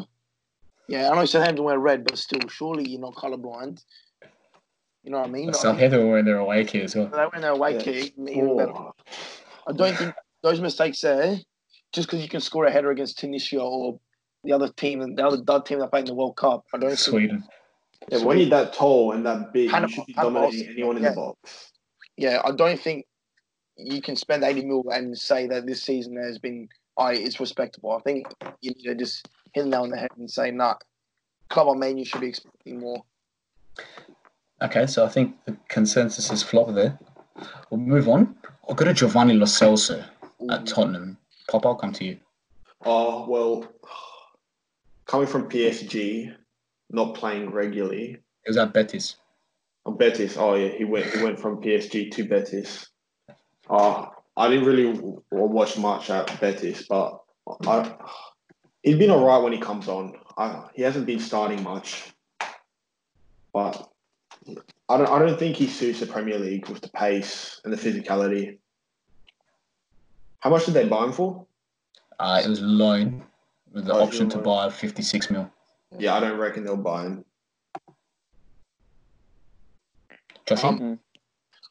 Yeah, 0.88 1.10
I 1.10 1.16
know 1.16 1.26
Southampton 1.26 1.64
wear 1.64 1.80
red, 1.80 2.04
but 2.04 2.18
still, 2.18 2.48
surely 2.50 2.90
you're 2.90 3.00
not 3.00 3.16
colourblind. 3.16 3.82
You 5.04 5.12
know 5.12 5.20
what 5.20 5.28
I 5.28 5.32
mean? 5.32 5.46
But 5.48 5.56
Like, 5.56 5.62
Southampton 5.62 6.08
were 6.08 6.20
in 6.20 6.26
their 6.26 6.38
away 6.40 6.66
kit 6.66 6.84
as 6.84 6.96
well. 6.96 7.08
they 7.08 7.18
were 7.18 7.36
in 7.36 7.42
their 7.42 7.52
away 7.52 7.74
Yeah. 7.76 7.82
kit, 7.82 8.14
even 8.18 8.58
better. 8.58 8.74
I 9.68 9.72
don't 9.74 9.96
think 9.96 10.14
those 10.44 10.60
mistakes 10.60 11.02
there, 11.02 11.38
just 11.94 12.08
because 12.08 12.22
you 12.24 12.30
can 12.30 12.42
score 12.42 12.66
a 12.66 12.72
header 12.72 12.92
against 12.92 13.20
Tunisia 13.20 13.62
or 13.62 14.00
the 14.44 14.54
other 14.54 14.70
team, 14.70 15.16
the 15.16 15.26
other 15.26 15.38
dud 15.38 15.66
team 15.66 15.80
that 15.80 15.90
played 15.92 16.02
in 16.02 16.06
the 16.08 16.14
World 16.16 16.36
Cup, 16.38 16.66
I 16.74 16.78
don't 16.78 16.90
think 16.90 17.00
Sweden. 17.00 17.44
yeah, 18.10 18.24
when 18.24 18.40
you're 18.40 18.50
that 18.50 18.74
tall 18.74 19.12
and 19.12 19.26
that 19.26 19.54
big, 19.54 19.70
Hannah- 19.70 19.88
you 19.88 19.94
should 19.94 20.06
be 20.08 20.14
dominating 20.14 20.60
Moss- 20.60 20.68
anyone 20.74 20.98
in 20.98 21.04
yeah. 21.04 21.10
the 21.10 21.16
box. 21.16 21.72
yeah, 22.18 22.42
I 22.44 22.52
don't 22.52 22.80
think 22.80 23.06
you 23.78 24.02
can 24.02 24.16
spend 24.16 24.44
80 24.44 24.66
mil 24.66 24.84
and 24.92 25.18
say 25.18 25.48
that 25.48 25.66
this 25.66 25.82
season 25.84 26.16
has 26.18 26.38
been, 26.40 26.68
I 26.98 27.14
it's 27.14 27.40
respectable. 27.40 27.92
I 27.92 28.00
think 28.02 28.28
you 28.62 28.72
need 28.72 28.84
to 28.84 28.96
just 28.96 29.28
hit 29.54 29.64
the 29.64 29.70
nail 29.70 29.84
on 29.84 29.90
the 29.90 29.98
head 29.98 30.10
and 30.18 30.30
say, 30.30 30.52
nah, 30.52 30.76
club 31.50 31.68
on 31.68 31.80
man, 31.80 31.98
you 31.98 32.06
should 32.06 32.22
be 32.22 32.28
expecting 32.28 32.80
more. 32.80 33.04
Okay, 34.62 34.86
so 34.86 35.04
I 35.06 35.10
think 35.10 35.36
the 35.46 35.58
consensus 35.70 36.32
is 36.32 36.44
flop 36.44 36.74
there. 36.76 37.00
We'll 37.70 37.80
move 37.80 38.08
on. 38.08 38.36
I'll 38.70 38.76
go 38.76 38.86
to 38.86 38.94
Giovanni 38.94 39.34
Lo 39.34 39.46
Celso 39.46 40.04
at 40.52 40.68
Tottenham. 40.68 41.18
Pop, 41.50 41.66
I'll 41.66 41.76
come 41.76 41.92
to 41.94 42.06
you. 42.06 42.20
Oh 42.86 43.26
well, 43.28 43.66
coming 45.12 45.28
from 45.28 45.50
PSG, 45.50 46.34
not 46.90 47.16
playing 47.16 47.52
regularly. 47.52 48.14
It 48.46 48.50
was 48.50 48.56
at 48.56 48.74
Betis. 48.74 49.18
Oh, 49.86 49.92
Betis. 49.92 50.38
Oh 50.38 50.56
yeah, 50.56 50.70
he 50.70 50.86
went. 50.86 51.06
He 51.14 51.22
went 51.22 51.38
from 51.38 51.62
PSG 51.62 52.12
to 52.12 52.24
Betis. 52.24 52.88
Uh, 53.70 54.06
I 54.38 54.50
didn't 54.50 54.66
really 54.66 55.00
watch 55.30 55.78
much 55.78 56.10
at 56.10 56.40
Betis, 56.40 56.86
but 56.88 57.20
I, 57.68 57.94
he's 58.84 58.98
been 58.98 59.12
alright 59.12 59.44
when 59.44 59.52
he 59.52 59.60
comes 59.60 59.90
on. 59.90 60.14
I, 60.38 60.70
he 60.76 60.82
hasn't 60.82 61.06
been 61.08 61.20
starting 61.20 61.62
much, 61.62 62.14
but 63.54 63.90
I 64.88 64.98
don't. 64.98 65.10
I 65.10 65.20
don't 65.20 65.38
think 65.38 65.58
he 65.58 65.68
suits 65.68 66.00
the 66.00 66.08
Premier 66.08 66.40
League 66.40 66.70
with 66.70 66.82
the 66.82 66.90
pace 66.90 67.60
and 67.66 67.74
the 67.74 67.78
physicality. 67.78 68.60
How 70.40 70.52
much 70.52 70.66
did 70.66 70.74
they 70.74 70.88
buy 70.88 71.04
him 71.04 71.12
for? 71.12 71.46
Uh, 72.18 72.42
it 72.44 72.48
was 72.48 72.62
loan 72.62 73.26
with 73.72 73.86
the 73.86 73.94
Oh, 73.94 74.04
option 74.04 74.30
to 74.30 74.38
loan. 74.38 74.44
buy 74.46 74.70
56 74.70 75.30
mil. 75.30 75.52
Yeah, 75.98 76.16
I 76.16 76.20
don't 76.20 76.38
reckon 76.40 76.64
they'll 76.64 76.78
buy 76.78 77.04
him. 77.04 77.26
Joshy? 80.46 80.64
Um, 80.64 81.00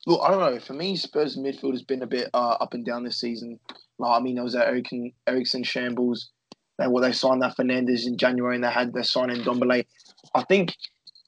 Look, 0.07 0.21
I 0.23 0.31
don't 0.31 0.41
know. 0.41 0.59
For 0.61 0.73
me, 0.73 0.97
Spurs 0.97 1.37
midfield 1.37 1.73
has 1.73 1.83
been 1.83 2.03
a 2.03 2.07
bit 2.07 2.31
uh, 2.33 2.57
up 2.61 2.73
and 2.73 2.85
down 2.87 3.05
this 3.05 3.19
season. 3.21 3.61
Like, 3.99 4.19
I 4.19 4.23
mean, 4.23 4.37
there 4.37 4.45
was 4.45 4.55
that 4.55 4.67
Eriksen, 4.67 5.13
Eriksen 5.27 5.63
shambles. 5.63 6.31
They 6.79 6.87
well, 6.87 7.03
they 7.03 7.13
signed 7.13 7.43
that 7.43 7.57
Fernandez 7.57 8.07
in 8.07 8.17
January, 8.17 8.55
and 8.55 8.65
they 8.65 8.71
had 8.71 8.95
their 8.95 9.03
signing 9.03 9.43
Ndombele. 9.43 9.85
I 10.35 10.43
think 10.45 10.75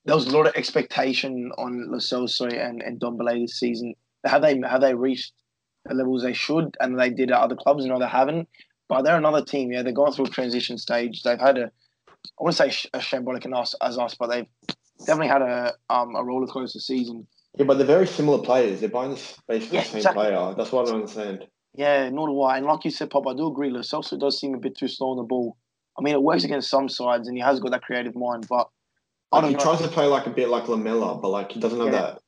there 0.06 0.14
was 0.14 0.26
a 0.26 0.34
lot 0.34 0.46
of 0.46 0.54
expectation 0.56 1.52
on 1.58 1.90
Lo 1.90 1.98
Celso 1.98 2.46
and 2.50 2.80
and 2.82 2.98
Ndombele 2.98 3.42
this 3.42 3.58
season. 3.60 3.94
Have 4.24 4.40
they 4.40 4.58
have 4.66 4.80
they 4.80 4.94
reached 4.94 5.34
the 5.84 5.94
levels 5.94 6.22
they 6.22 6.32
should, 6.32 6.74
and 6.80 6.98
they 6.98 7.10
did 7.10 7.30
at 7.30 7.38
other 7.40 7.56
clubs? 7.56 7.84
No, 7.84 7.98
they 7.98 8.06
haven't. 8.06 8.48
But 8.92 9.04
they're 9.04 9.16
another 9.16 9.42
team. 9.42 9.72
Yeah, 9.72 9.80
they're 9.82 9.94
going 9.94 10.12
through 10.12 10.26
a 10.26 10.28
transition 10.28 10.76
stage. 10.76 11.22
They've 11.22 11.40
had 11.40 11.56
a, 11.56 11.64
I 11.64 12.42
want 12.42 12.54
to 12.54 12.62
say 12.62 12.68
sh- 12.68 12.88
a 12.92 12.98
shambolic 12.98 13.46
and 13.46 13.54
us 13.54 13.74
as 13.80 13.96
us, 13.96 14.14
but 14.14 14.26
they've 14.28 14.44
definitely 15.06 15.28
had 15.28 15.40
a 15.40 15.72
um 15.88 16.14
a 16.14 16.22
roller 16.22 16.46
coaster 16.46 16.78
season. 16.78 17.26
Yeah, 17.56 17.64
but 17.64 17.78
they're 17.78 17.86
very 17.86 18.06
similar 18.06 18.42
players. 18.44 18.80
They're 18.80 18.90
buying 18.90 19.16
basically 19.48 19.78
Yeah, 19.78 19.82
the 19.84 19.88
same 19.88 19.96
exactly. 19.96 20.24
player. 20.24 20.54
That's 20.58 20.72
what 20.72 20.82
I 20.82 20.90
don't 20.90 21.00
understand. 21.00 21.46
Yeah, 21.74 22.10
nor 22.10 22.28
do 22.28 22.42
I. 22.42 22.58
And 22.58 22.66
like 22.66 22.84
you 22.84 22.90
said, 22.90 23.08
Pop, 23.08 23.26
I 23.26 23.32
do 23.34 23.46
agree. 23.46 23.70
Lo 23.70 23.80
Celso 23.80 24.20
does 24.20 24.38
seem 24.38 24.52
a 24.54 24.58
bit 24.58 24.76
too 24.76 24.88
slow 24.88 25.12
on 25.12 25.16
the 25.16 25.22
ball. 25.22 25.56
I 25.98 26.02
mean, 26.02 26.12
it 26.12 26.22
works 26.22 26.44
against 26.44 26.68
some 26.68 26.90
sides, 26.90 27.28
and 27.28 27.36
he 27.36 27.42
has 27.42 27.60
got 27.60 27.70
that 27.70 27.80
creative 27.82 28.14
mind. 28.14 28.46
But 28.46 28.68
I 29.32 29.36
Like 29.36 29.42
don't 29.44 29.50
he 29.52 29.56
know. 29.56 29.62
tries 29.62 29.80
to 29.80 29.88
play 29.88 30.04
like 30.04 30.26
a 30.26 30.30
bit 30.30 30.50
like 30.50 30.68
Lamela, 30.68 31.18
but 31.18 31.28
like 31.28 31.52
he 31.52 31.60
doesn't 31.60 31.80
have 31.80 31.86
Yeah. 31.94 32.00
that 32.02 32.18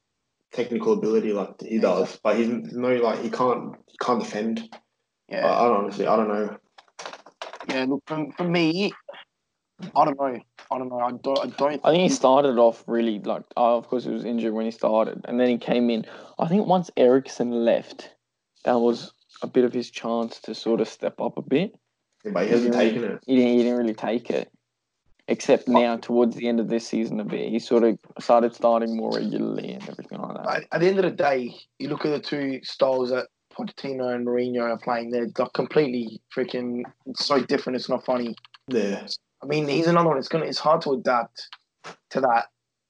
technical 0.55 0.95
ability 0.95 1.35
like 1.35 1.61
he 1.61 1.79
does. 1.79 2.19
But 2.23 2.37
he's 2.39 2.49
no 2.73 2.89
like 2.97 3.21
he 3.21 3.29
can't 3.29 3.75
he 3.87 3.99
can't 4.01 4.21
defend. 4.21 4.75
Yeah, 5.29 5.47
I, 5.47 5.65
I 5.65 5.69
don't 5.69 5.85
honestly 5.85 6.07
I 6.07 6.17
don't 6.17 6.29
know. 6.29 6.57
yeah. 7.69 7.85
Look, 7.89 8.03
for, 8.07 8.27
for 8.37 8.45
me, 8.45 8.93
I 9.95 10.05
don't 10.05 10.19
know. 10.19 10.39
I 10.71 10.79
don't 10.79 10.89
know. 10.89 10.99
I 11.01 11.11
don't. 11.13 11.39
I 11.39 11.47
don't. 11.47 11.81
I 11.85 11.91
think 11.91 12.03
he 12.03 12.09
started 12.09 12.59
off 12.59 12.85
really 12.87 13.19
like, 13.21 13.43
oh, 13.57 13.77
of 13.77 13.89
course, 13.89 14.05
he 14.05 14.11
was 14.11 14.25
injured 14.25 14.53
when 14.55 14.65
he 14.65 14.71
started, 14.71 15.21
and 15.27 15.39
then 15.39 15.49
he 15.49 15.59
came 15.59 15.91
in. 15.91 16.07
I 16.39 16.49
think 16.49 16.67
once 16.67 16.91
Eriksen 16.97 17.51
left, 17.65 18.11
that 18.65 18.79
was 18.81 19.13
a 19.43 19.47
bit 19.47 19.65
of 19.65 19.73
his 19.73 19.91
chance 19.91 20.41
to 20.41 20.55
sort 20.55 20.81
of 20.81 20.89
step 20.89 21.21
up 21.21 21.37
a 21.37 21.43
bit. 21.43 21.75
Yeah, 22.25 22.33
but 22.33 22.45
he 22.45 22.51
hasn't 22.51 22.75
Yeah. 22.75 22.81
taken 22.81 23.05
it. 23.05 23.21
He 23.27 23.37
didn't, 23.37 23.53
he 23.53 23.59
didn't 23.59 23.77
really 23.77 23.95
take 23.95 24.31
it, 24.31 24.51
except 25.29 25.65
oh. 25.69 25.73
now 25.73 25.97
towards 25.97 26.37
the 26.37 26.49
end 26.49 26.61
of 26.61 26.69
this 26.69 26.87
season 26.87 27.21
a 27.21 27.25
bit. 27.25 27.51
He 27.51 27.59
sort 27.59 27.85
of 27.85 27.99
started 28.21 28.55
starting 28.55 28.97
more 28.97 29.11
regularly 29.13 29.73
and 29.73 29.83
everything 29.89 30.21
like 30.21 30.37
that. 30.37 30.49
At, 30.49 30.63
at 30.73 30.81
the 30.81 30.89
end 30.89 30.99
of 30.99 31.05
the 31.05 31.11
day, 31.11 31.55
you 31.79 31.89
look 31.89 32.07
at 32.07 32.11
the 32.11 32.21
two 32.21 32.61
styles 32.63 33.11
that 33.11 33.27
Pochettino 33.55 34.15
and 34.15 34.27
Mourinho 34.27 34.63
are 34.63 34.79
playing. 34.79 35.11
They're 35.11 35.29
like 35.39 35.53
completely 35.55 36.21
freaking 36.37 36.83
so 37.17 37.41
different. 37.43 37.77
It's 37.77 37.89
not 37.89 38.05
funny. 38.05 38.35
Yeah. 38.69 39.07
I 39.43 39.47
mean, 39.47 39.69
he's 39.69 39.87
another 39.87 40.09
one. 40.09 40.19
It's 40.19 40.29
gonna. 40.29 40.47
It's 40.47 40.59
hard 40.59 40.81
to 40.83 40.93
adapt 40.93 41.49
to 42.11 42.21
that 42.21 42.47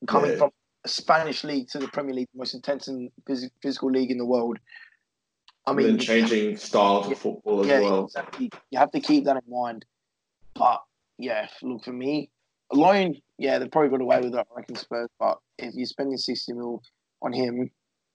coming 0.07 0.33
Yeah. 0.33 0.37
from 0.39 0.51
a 0.85 0.89
Spanish 0.89 1.45
league 1.45 1.69
to 1.71 1.79
the 1.79 1.89
Premier 1.89 2.15
League, 2.15 2.29
the 2.33 2.39
most 2.39 2.55
intense 2.55 2.89
and 2.89 3.11
phys- 3.29 3.51
physical 3.63 3.91
league 3.91 4.11
in 4.11 4.19
the 4.19 4.25
world. 4.27 4.59
I 5.67 5.73
mean, 5.73 5.99
changing 5.99 6.57
styles 6.59 7.11
of 7.11 7.19
football 7.19 7.63
as 7.63 7.67
yeah, 7.69 7.81
well. 7.81 8.05
exactly. 8.05 8.51
You 8.71 8.79
have 8.79 8.91
to 8.93 9.01
keep 9.01 9.25
that 9.25 9.37
in 9.37 9.51
mind. 9.53 9.85
But 10.55 10.83
yeah, 11.19 11.49
look 11.63 11.83
for 11.85 11.93
me, 11.93 12.31
alone, 12.71 13.17
yeah, 13.39 13.59
they 13.59 13.67
probably 13.69 13.91
got 13.91 14.03
away 14.03 14.21
with 14.21 14.35
it. 14.35 14.39
I 14.39 14.45
reckon 14.55 14.77
Spurs. 14.77 15.09
But 15.19 15.39
if 15.59 15.75
you're 15.75 15.87
spending 15.87 16.19
sixty 16.19 16.53
mil 16.53 16.83
on 17.23 17.33
him, 17.33 17.71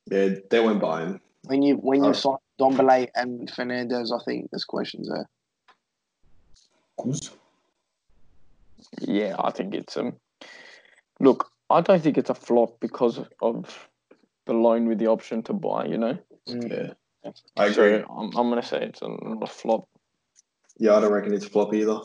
Yeah, 0.09 0.35
they 0.49 0.59
won't 0.59 0.79
buy 0.79 1.01
him. 1.01 1.21
When 1.43 1.61
you 1.61 1.75
when 1.75 2.03
you 2.03 2.09
Oh. 2.09 2.13
sign 2.13 2.37
Ndombele 2.59 3.07
and 3.15 3.49
Fernandez, 3.49 4.11
I 4.11 4.19
think 4.23 4.49
there's 4.51 4.65
questions 4.65 5.09
there. 5.09 5.29
Kuz? 6.99 7.31
Yeah, 9.01 9.35
I 9.39 9.51
think 9.51 9.73
it's 9.73 9.95
um. 9.97 10.17
Look, 11.19 11.49
I 11.69 11.81
don't 11.81 12.01
think 12.01 12.17
it's 12.17 12.29
a 12.29 12.35
flop 12.35 12.79
because 12.79 13.19
of 13.41 13.89
the 14.45 14.53
loan 14.53 14.87
with 14.87 14.99
the 14.99 15.07
option 15.07 15.43
to 15.43 15.53
buy. 15.53 15.85
You 15.85 15.97
know, 15.97 16.17
Mm. 16.47 16.95
Yeah, 17.23 17.31
I 17.57 17.67
agree. 17.67 18.01
So 18.01 18.05
I'm, 18.09 18.25
I'm 18.37 18.49
gonna 18.49 18.63
say 18.63 18.81
it's 18.81 19.01
a, 19.01 19.07
not 19.07 19.43
a 19.43 19.47
flop. 19.47 19.87
Yeah, 20.77 20.95
I 20.95 21.01
don't 21.01 21.11
reckon 21.11 21.33
it's 21.33 21.45
a 21.45 21.49
flop 21.49 21.73
either. 21.73 21.99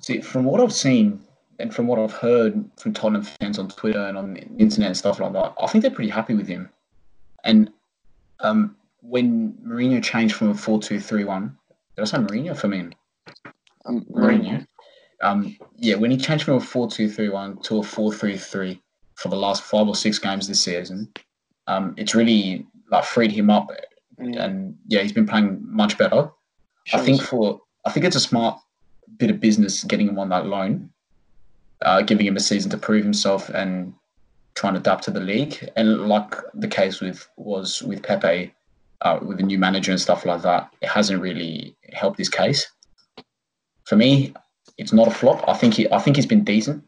See, 0.00 0.20
from 0.20 0.44
what 0.44 0.60
I've 0.60 0.72
seen 0.72 1.20
and 1.58 1.74
from 1.74 1.86
what 1.86 1.98
I've 1.98 2.12
heard 2.12 2.64
from 2.78 2.92
Tottenham 2.92 3.22
fans 3.22 3.58
on 3.58 3.68
Twitter 3.68 4.00
and 4.00 4.16
on 4.16 4.34
the 4.34 4.42
internet 4.58 4.88
and 4.88 4.96
stuff 4.96 5.18
like 5.18 5.32
that, 5.32 5.54
I 5.60 5.66
think 5.66 5.82
they're 5.82 5.90
pretty 5.90 6.10
happy 6.10 6.34
with 6.34 6.46
him. 6.46 6.70
And 7.44 7.70
um, 8.40 8.76
when 9.00 9.52
Mourinho 9.66 10.02
changed 10.02 10.34
from 10.34 10.50
a 10.50 10.54
4 10.54 10.80
2 10.80 11.00
3 11.00 11.24
1, 11.24 11.56
did 11.96 12.02
I 12.02 12.04
say 12.04 12.18
Mourinho 12.18 12.56
for 12.56 12.68
me? 12.68 12.88
Um, 13.86 14.04
Mourinho. 14.10 14.66
Um, 15.22 15.56
yeah, 15.76 15.96
when 15.96 16.10
he 16.10 16.16
changed 16.16 16.44
from 16.44 16.54
a 16.54 16.60
4 16.60 16.90
2 16.90 17.08
3 17.10 17.28
1 17.28 17.62
to 17.62 17.78
a 17.78 17.82
4 17.82 18.12
3 18.12 18.36
3, 18.36 18.82
for 19.18 19.28
the 19.28 19.36
last 19.36 19.64
five 19.64 19.88
or 19.88 19.96
six 19.96 20.18
games 20.18 20.46
this 20.46 20.62
season. 20.62 21.08
Um, 21.66 21.94
it's 21.98 22.14
really 22.14 22.64
like 22.90 23.04
freed 23.04 23.32
him 23.32 23.50
up, 23.50 23.68
Mm. 24.18 24.36
and 24.44 24.76
yeah, 24.88 25.00
he's 25.02 25.12
been 25.12 25.26
playing 25.26 25.60
much 25.62 25.96
better. 25.96 26.30
I 26.92 26.98
think 26.98 27.22
for 27.22 27.60
I 27.84 27.92
think 27.92 28.04
it's 28.04 28.16
a 28.16 28.20
smart 28.20 28.58
bit 29.16 29.30
of 29.30 29.38
business 29.38 29.84
getting 29.84 30.08
him 30.08 30.18
on 30.18 30.28
that 30.30 30.46
loan, 30.46 30.90
uh, 31.82 32.02
giving 32.02 32.26
him 32.26 32.36
a 32.36 32.40
season 32.40 32.70
to 32.70 32.78
prove 32.78 33.04
himself 33.04 33.48
and 33.48 33.92
trying 34.58 34.74
to 34.74 34.80
adapt 34.80 35.04
to 35.04 35.12
the 35.12 35.20
league. 35.20 35.70
And 35.76 36.08
like 36.08 36.34
the 36.52 36.66
case 36.66 37.00
with 37.00 37.28
was 37.36 37.80
with 37.82 38.02
Pepe, 38.02 38.52
uh, 39.02 39.18
with 39.22 39.38
the 39.38 39.44
new 39.44 39.58
manager 39.58 39.92
and 39.92 40.00
stuff 40.00 40.26
like 40.26 40.42
that, 40.42 40.70
it 40.82 40.88
hasn't 40.88 41.22
really 41.22 41.76
helped 41.92 42.18
his 42.18 42.28
case. 42.28 42.66
For 43.84 43.94
me, 43.94 44.34
it's 44.76 44.92
not 44.92 45.06
a 45.06 45.12
flop. 45.12 45.48
I 45.48 45.54
think 45.54 45.74
he 45.74 45.90
I 45.90 46.00
think 46.00 46.16
he's 46.16 46.26
been 46.26 46.44
decent, 46.44 46.84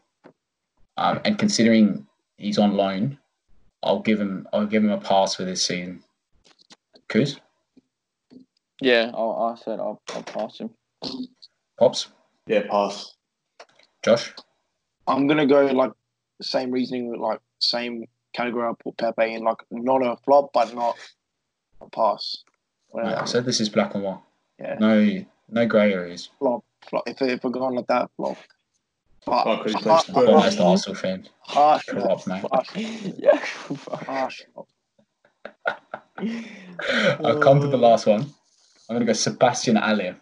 um, 0.96 1.20
and 1.24 1.38
considering 1.38 2.06
he's 2.36 2.58
on 2.58 2.74
loan, 2.76 3.18
I'll 3.84 4.00
give 4.00 4.20
him 4.20 4.48
I'll 4.52 4.66
give 4.66 4.82
him 4.82 4.90
a 4.90 4.98
pass 5.00 5.36
for 5.36 5.44
this 5.44 5.62
season. 5.62 6.02
Kuz, 7.08 7.38
Yeah, 8.82 9.12
I, 9.14 9.52
I 9.52 9.54
said 9.54 9.78
I'll, 9.78 10.02
I'll 10.12 10.22
pass 10.22 10.58
him. 10.58 10.70
pops, 11.78 12.08
Yeah, 12.48 12.62
pass. 12.68 13.14
Josh. 14.04 14.34
I'm 15.06 15.26
gonna 15.28 15.46
go 15.46 15.66
like 15.66 15.92
the 16.40 16.44
same 16.44 16.70
reasoning, 16.70 17.14
like 17.20 17.38
same 17.60 18.04
category. 18.34 18.66
I 18.68 18.72
put 18.82 18.96
Pepe 18.96 19.34
in, 19.34 19.44
like 19.44 19.58
not 19.70 20.02
a 20.02 20.16
flop, 20.24 20.50
but 20.52 20.74
not 20.74 20.96
a 21.80 21.88
pass. 21.90 22.38
Yeah, 22.94 23.02
Well, 23.04 23.26
so 23.26 23.40
this 23.40 23.60
is 23.60 23.68
black 23.68 23.94
and 23.94 24.02
white. 24.02 24.18
Yeah. 24.58 24.76
No, 24.80 25.24
no 25.50 25.66
grey 25.66 25.92
areas. 25.92 26.28
flop, 26.38 26.64
flop. 26.88 27.04
If 27.06 27.20
if 27.22 27.44
we're 27.44 27.50
going 27.50 27.76
like 27.76 27.86
that, 27.86 28.10
flop. 28.16 28.36
But 29.26 29.46
Oh, 29.46 29.56
'cause 29.58 29.72
he 29.72 29.78
plays 29.78 29.84
har- 29.84 30.00
Spurs. 30.00 30.16
I'm 30.16 30.24
harsh, 30.34 30.58
almost 30.58 30.58
an 30.58 30.66
Arsenal 30.66 30.94
fan. 30.96 31.28
harsh, 31.40 31.84
Corrupt, 31.86 32.26
mate. 32.26 32.44
harsh, 32.50 32.70
yeah. 33.18 33.44
harsh. 34.06 34.42
I'll 37.24 37.38
come 37.40 37.60
to 37.60 37.66
the 37.68 37.76
last 37.78 38.06
one. 38.06 38.22
I'm 38.88 38.96
going 38.96 39.00
to 39.00 39.06
go 39.06 39.12
Sebastien 39.12 39.76
Haller. 39.76 40.16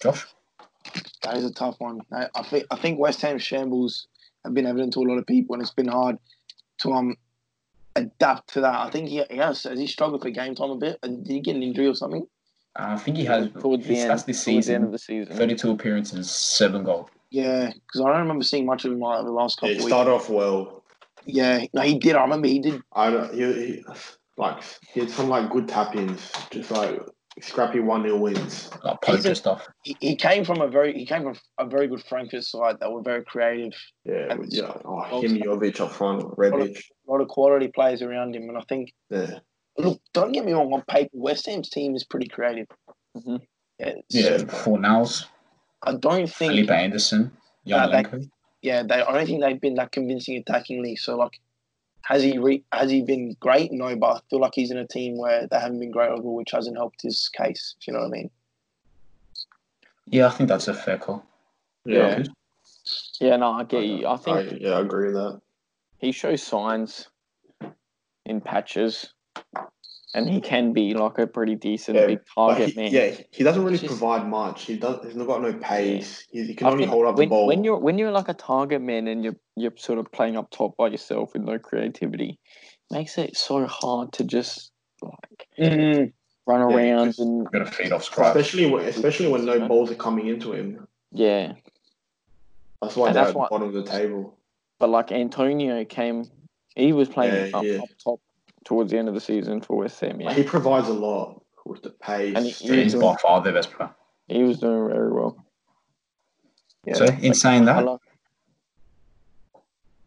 Josh? 0.00 0.26
That 1.24 1.36
is 1.36 1.44
a 1.44 1.52
tough 1.52 1.76
one. 1.78 2.00
I, 2.12 2.28
I 2.34 2.42
think 2.42 2.66
I 2.70 2.76
think 2.76 2.98
West 2.98 3.20
Ham 3.22 3.38
shambles 3.38 4.06
have 4.44 4.54
been 4.54 4.66
evident 4.66 4.92
to 4.94 5.00
a 5.00 5.08
lot 5.08 5.18
of 5.18 5.26
people, 5.26 5.54
and 5.54 5.62
it's 5.62 5.72
been 5.72 5.88
hard 5.88 6.18
to 6.80 6.92
um 6.92 7.16
adapt 7.96 8.52
to 8.54 8.60
that. 8.60 8.74
I 8.74 8.90
think 8.90 9.08
he, 9.08 9.22
he 9.30 9.36
has 9.38 9.62
has 9.64 9.78
he 9.78 9.86
struggled 9.86 10.22
for 10.22 10.30
game 10.30 10.54
time 10.54 10.70
a 10.70 10.76
bit, 10.76 10.98
and 11.02 11.24
did 11.24 11.32
he 11.32 11.40
get 11.40 11.56
an 11.56 11.62
injury 11.62 11.86
or 11.86 11.94
something? 11.94 12.26
I 12.76 12.96
think 12.96 13.16
he 13.16 13.24
has 13.26 13.48
towards 13.60 13.86
the 13.86 13.94
his 13.94 14.04
end. 14.04 14.12
stats 14.12 14.26
this 14.26 14.44
towards 14.44 14.66
the 14.66 14.74
end 14.74 14.84
of 14.84 14.92
the 14.92 14.98
season. 14.98 15.36
32 15.36 15.70
appearances, 15.70 16.28
7 16.30 16.82
goals. 16.82 17.08
Yeah, 17.30 17.66
because 17.72 18.00
I 18.00 18.08
don't 18.10 18.22
remember 18.22 18.42
seeing 18.44 18.66
much 18.66 18.84
of 18.84 18.92
him 18.92 18.98
like 18.98 19.24
the 19.24 19.30
last 19.30 19.60
Yeah, 19.62 19.68
couple 19.68 19.68
he 19.68 19.76
of 19.76 19.84
weeks. 19.84 19.88
started 19.94 20.10
off 20.10 20.28
well. 20.28 20.82
Yeah, 21.24 21.64
no, 21.72 21.82
he 21.82 21.98
did. 21.98 22.16
I 22.16 22.22
remember 22.22 22.48
he 22.48 22.58
did. 22.58 22.82
I 22.92 23.10
don't, 23.10 23.32
he, 23.32 23.40
he 23.52 23.84
like 24.36 24.62
he 24.92 25.00
had 25.00 25.10
some 25.10 25.28
like 25.28 25.50
good 25.50 25.68
tap 25.68 25.94
ins, 25.94 26.32
just 26.50 26.70
like 26.72 27.00
scrappy 27.40 27.80
one 27.80 28.02
0 28.02 28.16
wins. 28.16 28.70
Like 28.82 29.04
He's 29.04 29.26
a- 29.26 29.34
stuff. 29.34 29.66
He, 29.82 29.96
he 30.00 30.16
came 30.16 30.44
from 30.44 30.60
a 30.60 30.68
very 30.68 30.92
he 30.96 31.06
came 31.06 31.22
from 31.22 31.36
a 31.58 31.66
very 31.66 31.88
good 31.88 32.02
Frankfurt 32.04 32.44
side 32.44 32.76
that 32.80 32.90
were 32.92 33.02
very 33.02 33.24
creative. 33.24 33.72
Yeah, 34.04 34.26
And- 34.32 34.52
yeah. 34.52 34.72
Oh, 34.84 35.00
him, 35.20 35.36
Jovic 35.38 35.80
up 35.80 35.92
front, 35.92 36.22
Rebic. 36.36 36.78
A 37.06 37.10
lot 37.10 37.20
of 37.20 37.28
quality 37.28 37.68
players 37.68 38.02
around 38.02 38.34
him, 38.34 38.48
and 38.48 38.56
I 38.58 38.62
think 38.68 38.92
Yeah, 39.10 39.38
look, 39.78 40.00
don't 40.12 40.32
get 40.32 40.44
me 40.44 40.52
wrong. 40.52 40.72
On 40.72 40.82
paper, 40.88 41.10
West 41.12 41.46
Ham's 41.46 41.68
team 41.70 41.94
is 41.94 42.04
pretty 42.04 42.28
creative. 42.28 42.66
Mhm. 43.16 43.40
Yeah, 43.78 43.86
it's- 43.88 44.04
Yeah, 44.10 44.36
Fornals, 44.38 45.26
I 45.82 45.94
don't 45.94 46.28
think 46.30 46.52
Felipe 46.52 46.70
Anderson, 46.70 47.32
Uh, 47.70 47.86
they- 47.88 48.28
yeah, 48.62 48.82
they, 48.82 48.94
I 49.02 49.12
don't 49.12 49.26
think 49.26 49.42
they've 49.42 49.60
been 49.60 49.74
that 49.74 49.92
convincing 49.92 50.42
attackingly. 50.42 50.96
So 50.98 51.16
like, 51.16 51.38
has 52.04 52.22
he 52.22 52.38
re, 52.38 52.62
has 52.72 52.90
he 52.90 53.02
been 53.02 53.34
great? 53.40 53.72
No, 53.72 53.96
but 53.96 54.16
I 54.16 54.20
feel 54.28 54.40
like 54.40 54.52
he's 54.54 54.70
in 54.70 54.78
a 54.78 54.86
team 54.86 55.16
where 55.16 55.46
they 55.46 55.58
haven't 55.58 55.80
been 55.80 55.90
great 55.90 56.10
overall, 56.10 56.36
which 56.36 56.50
hasn't 56.50 56.76
helped 56.76 57.02
his 57.02 57.28
case. 57.30 57.74
If 57.80 57.86
you 57.86 57.94
know 57.94 58.00
what 58.00 58.08
I 58.08 58.10
mean? 58.10 58.30
Yeah, 60.06 60.26
I 60.26 60.30
think 60.30 60.48
that's 60.48 60.68
a 60.68 60.74
fair 60.74 60.98
call. 60.98 61.24
yeah. 61.84 62.22
Yeah, 63.18 63.36
no, 63.36 63.52
I 63.52 63.64
get 63.64 63.84
you. 63.84 64.06
I 64.06 64.16
think 64.18 64.36
I, 64.36 64.40
yeah, 64.60 64.72
I 64.72 64.80
agree 64.80 65.06
with 65.06 65.14
that. 65.14 65.40
he 65.98 66.12
shows 66.12 66.42
signs 66.42 67.08
in 68.26 68.42
patches, 68.42 69.14
and 70.14 70.28
he 70.30 70.40
can 70.40 70.72
be 70.72 70.94
like 70.94 71.18
a 71.18 71.26
pretty 71.26 71.56
decent 71.56 71.98
Yeah, 71.98 72.06
big 72.06 72.20
target 72.34 72.70
he, 72.70 72.80
man. 72.80 72.92
yeah, 72.92 73.14
he 73.32 73.42
doesn't 73.44 73.62
really 73.64 73.78
just- 73.78 73.88
provide 73.88 74.26
much. 74.28 74.62
He 74.64 74.76
does. 74.76 75.04
He's 75.04 75.16
not 75.16 75.26
got 75.26 75.42
no 75.42 75.52
pace. 75.54 76.24
He, 76.30 76.44
he 76.44 76.54
can 76.54 76.68
I 76.68 76.70
only 76.70 76.84
think 76.84 76.92
hold 76.92 77.06
up 77.06 77.16
when, 77.16 77.28
the 77.28 77.30
ball. 77.30 77.46
when 77.46 77.64
you're 77.64 77.78
when 77.78 77.98
you're 77.98 78.12
like 78.12 78.28
a 78.28 78.34
target 78.34 78.80
man 78.80 79.08
and 79.08 79.24
you're 79.24 79.36
you're 79.56 79.72
sort 79.76 79.98
of 79.98 80.10
playing 80.12 80.36
up 80.36 80.50
top 80.50 80.76
by 80.76 80.88
yourself 80.88 81.32
with 81.34 81.42
no 81.42 81.58
creativity, 81.58 82.38
makes 82.90 83.18
it 83.18 83.36
so 83.36 83.66
hard 83.66 84.12
to 84.12 84.24
just 84.24 84.70
like 85.02 85.48
Mm, 85.58 86.12
run 86.46 86.60
Yeah, 86.70 86.76
around 86.76 87.06
because- 87.08 87.18
and 87.18 87.50
Got 87.50 87.58
to 87.58 87.66
feed 87.66 87.92
off 87.92 88.04
scratch. 88.04 88.36
especially 88.36 88.70
when, 88.70 88.84
especially 88.86 89.28
when 89.28 89.44
no 89.44 89.66
balls 89.68 89.90
are 89.90 89.96
coming 89.96 90.28
into 90.28 90.52
him. 90.52 90.86
yeah. 91.12 91.54
That's 92.82 92.96
why 92.96 93.08
And 93.08 93.16
they're 93.16 93.22
that's 93.24 93.30
at 93.30 93.32
the 93.34 93.38
why- 93.38 93.48
bottom 93.48 93.68
of 93.68 93.74
the 93.74 93.82
table. 93.90 94.38
But 94.78 94.90
like 94.90 95.10
Antonio 95.12 95.84
came, 95.84 96.24
he 96.76 96.92
was 96.92 97.08
playing 97.08 97.50
Yeah, 97.50 97.56
up, 97.58 97.64
yeah. 97.64 97.78
up 97.78 97.88
top 98.02 98.20
towards 98.64 98.90
the 98.90 98.98
end 98.98 99.08
of 99.08 99.14
the 99.14 99.20
season 99.20 99.60
for 99.60 99.76
West 99.76 100.00
Ham. 100.00 100.20
Yeah, 100.20 100.32
He 100.32 100.42
provides 100.42 100.88
a 100.88 100.92
lot 100.94 101.42
with 101.64 101.82
the 101.82 101.90
pace. 101.90 102.34
And 102.36 102.46
he- 102.46 102.66
Yeah, 102.76 102.82
he's 102.82 102.94
by 102.94 103.16
far 103.16 103.42
their 103.42 103.52
best 103.52 103.70
player. 103.72 103.94
he 104.28 104.42
was 104.42 104.58
doing 104.58 104.88
very 104.88 105.12
well. 105.12 105.36
yeah. 106.84 106.94
So, 106.94 107.04
in 107.06 107.34
saying 107.34 107.64
that, 107.66 107.84
like- 107.84 108.00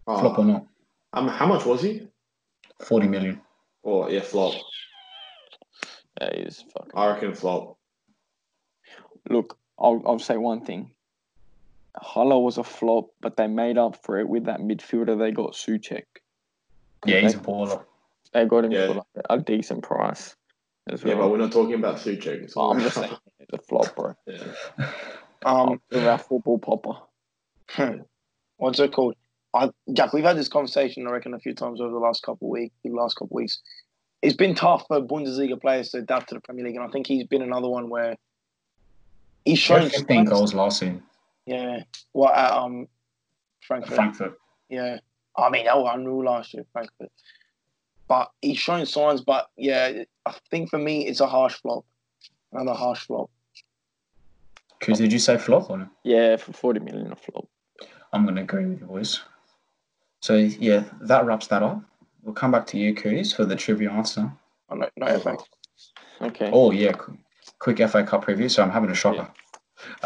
Oh, 0.09 0.19
flop 0.19 0.39
or 0.39 0.45
not? 0.45 0.65
um, 1.13 1.27
how 1.27 1.45
much 1.47 1.65
was 1.65 1.81
he? 1.81 2.07
40 2.81 3.07
million. 3.07 3.41
Or 3.83 4.09
yeah, 4.09 4.21
flop. 4.21 4.53
yeah, 6.21 6.29
he's 6.43 6.61
fucking. 6.73 6.91
I 6.95 7.07
reckon 7.07 7.33
flop. 7.33 7.77
Look, 9.29 9.57
I'll 9.79 10.01
I'll 10.05 10.19
say 10.19 10.37
one 10.37 10.61
thing. 10.61 10.91
Haller 11.95 12.39
was 12.39 12.57
a 12.57 12.63
flop, 12.63 13.07
but 13.21 13.35
they 13.37 13.47
made 13.47 13.77
up 13.77 13.95
for 14.03 14.17
it 14.19 14.27
with 14.29 14.45
that 14.45 14.59
midfielder 14.59 15.17
they 15.17 15.31
got 15.31 15.53
Soucek. 15.53 16.03
Yeah, 17.05 17.19
he's 17.21 17.33
a 17.35 17.39
baller. 17.39 17.83
They 18.33 18.45
got 18.45 18.65
him 18.65 18.71
Yeah. 18.71 18.87
for 18.87 18.93
like 18.95 19.05
a 19.29 19.37
decent 19.39 19.83
price 19.83 20.35
as 20.89 21.03
Yeah, 21.03 21.15
but 21.15 21.29
we're 21.29 21.37
not 21.37 21.51
talking 21.51 21.73
about 21.75 21.97
Soucek. 21.97 22.43
It's 22.43 22.55
all 22.55 22.71
I'm 22.71 22.79
just 22.79 22.95
saying 22.95 23.11
it's 23.39 23.53
a 23.53 23.57
flop, 23.59 23.95
bro. 23.95 24.15
yeah. 24.25 24.91
Um, 25.45 25.81
With 25.91 26.05
our 26.05 26.17
football 26.17 26.59
popper. 26.59 26.99
what's 28.57 28.79
it 28.79 28.91
called? 28.93 29.15
I, 29.53 29.69
Jack, 29.93 30.13
we've 30.13 30.23
had 30.23 30.37
this 30.37 30.49
conversation, 30.49 31.07
I 31.07 31.11
reckon, 31.11 31.33
a 31.33 31.39
few 31.39 31.53
times 31.53 31.79
over 31.81 31.91
the 31.91 31.99
last 31.99 32.23
couple 32.23 32.47
of 32.47 32.51
weeks. 32.51 32.75
The 32.83 32.89
last 32.91 33.15
couple 33.15 33.35
of 33.37 33.41
weeks, 33.41 33.59
it's 34.21 34.35
been 34.35 34.55
tough 34.55 34.85
for 34.87 35.01
Bundesliga 35.01 35.59
players 35.59 35.89
to 35.89 35.99
adapt 35.99 36.29
to 36.29 36.35
the 36.35 36.41
Premier 36.41 36.65
League, 36.65 36.75
and 36.75 36.83
I 36.83 36.89
think 36.89 37.07
he's 37.07 37.25
been 37.25 37.41
another 37.41 37.69
one 37.69 37.89
where 37.89 38.15
he's 39.45 39.65
He 39.65 39.73
had 39.73 39.81
shown 39.83 39.89
15 39.89 40.07
signs- 40.17 40.29
goals 40.29 40.53
last 40.53 40.79
season. 40.79 41.03
Yeah, 41.45 41.83
well, 42.13 42.29
at, 42.33 42.51
um, 42.51 42.87
Frankfurt. 43.61 43.95
Frankfurt. 43.95 44.37
Yeah, 44.69 44.99
I 45.37 45.49
mean, 45.49 45.65
that 45.65 45.77
was 45.77 45.91
unreal 45.95 46.23
last 46.25 46.53
year, 46.53 46.65
Frankfurt. 46.73 47.09
But 48.07 48.31
he's 48.41 48.57
showing 48.57 48.85
signs. 48.85 49.21
But 49.21 49.47
yeah, 49.57 50.03
I 50.25 50.35
think 50.49 50.69
for 50.69 50.77
me, 50.79 51.07
it's 51.07 51.19
a 51.19 51.27
harsh 51.27 51.55
flop. 51.55 51.85
Another 52.51 52.73
harsh 52.77 53.05
flop. 53.05 53.29
Kuz, 54.81 54.97
did 54.97 55.11
you 55.11 55.19
say 55.19 55.37
flop 55.37 55.69
or 55.69 55.77
no? 55.77 55.89
Yeah, 56.03 56.37
for 56.37 56.53
40 56.53 56.79
million 56.81 57.11
a 57.11 57.15
flop. 57.15 57.47
I'm 58.13 58.23
going 58.23 58.35
to 58.35 58.41
agree 58.41 58.65
with 58.65 58.79
you, 58.79 58.85
boys. 58.85 59.21
So, 60.21 60.35
yeah, 60.35 60.83
that 61.01 61.25
wraps 61.25 61.47
that 61.47 61.63
up. 61.63 61.81
We'll 62.23 62.33
come 62.33 62.51
back 62.51 62.65
to 62.67 62.77
you, 62.77 62.93
Kuz, 62.93 63.35
for 63.35 63.45
the 63.45 63.55
trivia 63.55 63.91
answer. 63.91 64.31
I 64.69 64.75
know, 64.75 64.89
no 64.97 65.07
effect. 65.07 65.49
Okay. 66.21 66.49
Oh, 66.51 66.71
yeah, 66.71 66.93
quick 67.59 67.77
FA 67.89 68.03
Cup 68.03 68.25
preview. 68.25 68.49
So, 68.49 68.63
I'm 68.63 68.71
having 68.71 68.89
a 68.89 68.95
shocker. 68.95 69.29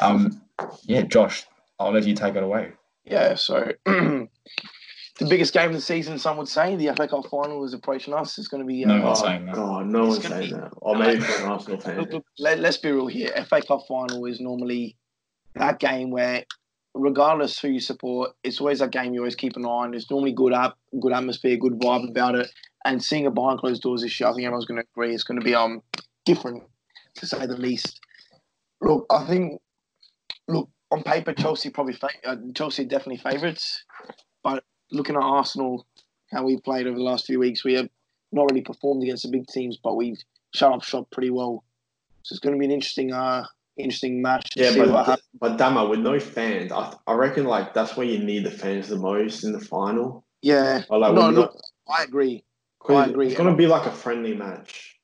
Um, 0.02 0.42
yeah, 0.84 1.02
Josh, 1.02 1.46
I'll 1.80 1.92
let 1.92 2.06
you 2.06 2.16
take 2.16 2.36
it 2.36 2.44
away. 2.44 2.74
Yeah, 3.06 3.36
so 3.36 3.72
the 5.22 5.30
biggest 5.30 5.54
game 5.54 5.68
of 5.70 5.76
the 5.76 5.82
season, 5.82 6.18
some 6.18 6.36
would 6.38 6.48
say, 6.48 6.76
the 6.76 6.88
FA 6.96 7.08
Cup 7.08 7.28
final 7.30 7.64
is 7.64 7.76
approaching 7.76 8.14
us. 8.14 8.40
It's 8.40 8.48
going 8.48 8.62
to 8.64 8.68
be. 8.68 8.84
No 8.84 8.96
uh, 8.96 9.06
one's 9.06 9.20
saying 9.20 9.46
that. 9.46 9.56
God, 9.56 9.86
no 9.86 10.06
It's 10.06 10.24
one's 10.24 10.28
saying 10.28 10.50
be- 10.50 10.56
that. 10.56 10.72
Or 10.78 10.96
maybe 10.96 11.22
for 11.22 11.44
an 11.44 11.52
Arsenal 11.52 11.80
fan. 11.82 11.98
Look, 12.00 12.14
look, 12.14 12.26
let, 12.40 12.60
let's 12.60 12.78
be 12.78 12.92
real 12.92 13.06
here. 13.06 13.30
FA 13.48 13.62
Cup 13.62 13.82
final 13.88 14.26
is 14.26 14.40
normally 14.40 14.98
that 15.54 15.80
game 15.80 16.10
where, 16.10 16.44
regardless 16.96 17.60
who 17.60 17.68
you 17.68 17.80
support, 17.80 18.32
it's 18.44 18.60
always 18.60 18.80
that 18.80 18.92
game 18.92 19.14
you 19.14 19.20
always 19.20 19.36
keep 19.36 19.56
an 19.58 19.66
eye 19.66 19.70
on. 19.70 19.92
There's 19.92 20.10
normally 20.10 20.34
good 20.34 20.54
up, 20.54 20.80
good 21.00 21.14
atmosphere, 21.14 21.56
good 21.56 21.80
vibe 21.80 22.10
about 22.10 22.34
it. 22.34 22.50
And 22.84 23.04
seeing 23.04 23.26
it 23.26 23.36
behind 23.36 23.60
closed 23.60 23.84
doors 23.84 24.02
this 24.02 24.20
year, 24.20 24.28
I 24.28 24.34
think 24.34 24.44
everyone's 24.46 24.66
going 24.66 24.82
to 24.82 24.88
agree 24.96 25.14
it's 25.14 25.24
going 25.24 25.40
to 25.40 25.46
be 25.46 25.54
um 25.54 25.84
different, 26.26 26.64
to 27.18 27.28
say 27.28 27.46
the 27.46 27.58
least. 27.58 28.00
Look, 28.82 29.06
I 29.12 29.24
think, 29.28 29.62
look 30.48 30.68
on 30.90 31.04
paper, 31.04 31.32
Chelsea 31.34 31.70
probably 31.70 31.94
fa- 31.94 32.10
uh, 32.26 32.38
Chelsea 32.56 32.82
are 32.82 32.88
definitely 32.88 33.18
favourites, 33.18 33.84
but 34.44 34.64
looking 34.92 35.16
at 35.16 35.22
Arsenal, 35.22 35.86
how 36.32 36.44
we've 36.44 36.64
played 36.64 36.88
over 36.88 36.98
the 36.98 37.04
last 37.04 37.26
few 37.26 37.40
weeks, 37.40 37.64
we 37.64 37.74
have 37.74 37.90
not 38.32 38.50
really 38.50 38.62
performed 38.62 39.04
against 39.04 39.24
the 39.24 39.30
big 39.30 39.48
teams, 39.48 39.78
but 39.84 39.96
we've 39.96 40.20
shut 40.54 40.72
up 40.72 40.84
shop 40.84 41.10
pretty 41.12 41.30
well. 41.30 41.64
So 42.24 42.34
it's 42.34 42.40
going 42.40 42.56
to 42.56 42.60
be 42.60 42.66
an 42.66 42.72
interesting, 42.72 43.12
uh, 43.12 43.46
interesting 43.78 44.22
match. 44.22 44.50
To 44.52 44.64
Yeah, 44.64 44.72
see 44.72 44.80
what 44.80 44.92
but 44.92 45.06
happens. 45.06 45.28
but 45.40 45.58
Dama 45.58 45.86
with 45.86 46.00
no 46.00 46.20
fans, 46.20 46.72
I, 46.72 46.94
I 47.08 47.14
reckon 47.14 47.46
like 47.46 47.74
that's 47.74 47.98
where 47.98 48.06
you 48.06 48.20
need 48.20 48.46
the 48.46 48.52
fans 48.52 48.88
the 48.88 48.98
most 48.98 49.44
in 49.44 49.52
the 49.54 49.60
final. 49.60 50.24
yeah, 50.42 50.84
Or, 50.90 51.00
like, 51.00 51.14
no, 51.14 51.26
when 51.26 51.36
look, 51.36 51.58
I 51.88 52.04
agree. 52.04 52.44
I 52.90 53.06
agree. 53.06 53.28
It's 53.28 53.38
gonna 53.38 53.56
be 53.56 53.68
like 53.68 53.86
a 53.86 53.92
friendly 53.92 54.36
match. 54.36 55.00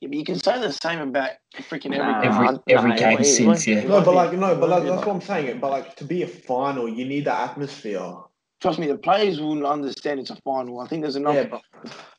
Yeah, 0.00 0.08
but 0.08 0.16
you 0.18 0.24
can 0.24 0.38
say 0.38 0.60
the 0.60 0.72
same 0.72 1.00
about 1.00 1.30
freaking 1.70 1.94
every 1.94 2.12
Nah. 2.12 2.20
game. 2.22 2.32
Every 2.32 2.48
every 2.68 2.90
nah, 2.90 2.96
game 2.96 3.18
it- 3.18 3.20
it 3.20 3.24
since, 3.36 3.66
yeah. 3.68 3.84
No, 3.84 4.00
but 4.00 4.14
like 4.14 4.32
no, 4.32 4.56
but 4.56 4.68
like 4.68 4.82
that's 4.84 5.06
what 5.06 5.14
I'm 5.14 5.20
saying. 5.20 5.60
But 5.60 5.70
like 5.70 5.96
to 5.96 6.04
be 6.04 6.22
a 6.22 6.26
final, 6.26 6.88
you 6.88 7.04
need 7.04 7.24
the 7.26 7.32
atmosphere. 7.34 8.14
Trust 8.62 8.78
me, 8.78 8.86
the 8.86 8.96
players 8.96 9.40
will 9.40 9.66
understand 9.66 10.20
it's 10.20 10.30
a 10.30 10.36
final. 10.36 10.78
I 10.78 10.86
think 10.86 11.02
there's 11.02 11.16
enough 11.16 11.34
Yeah, 11.34 11.46
but 11.46 11.62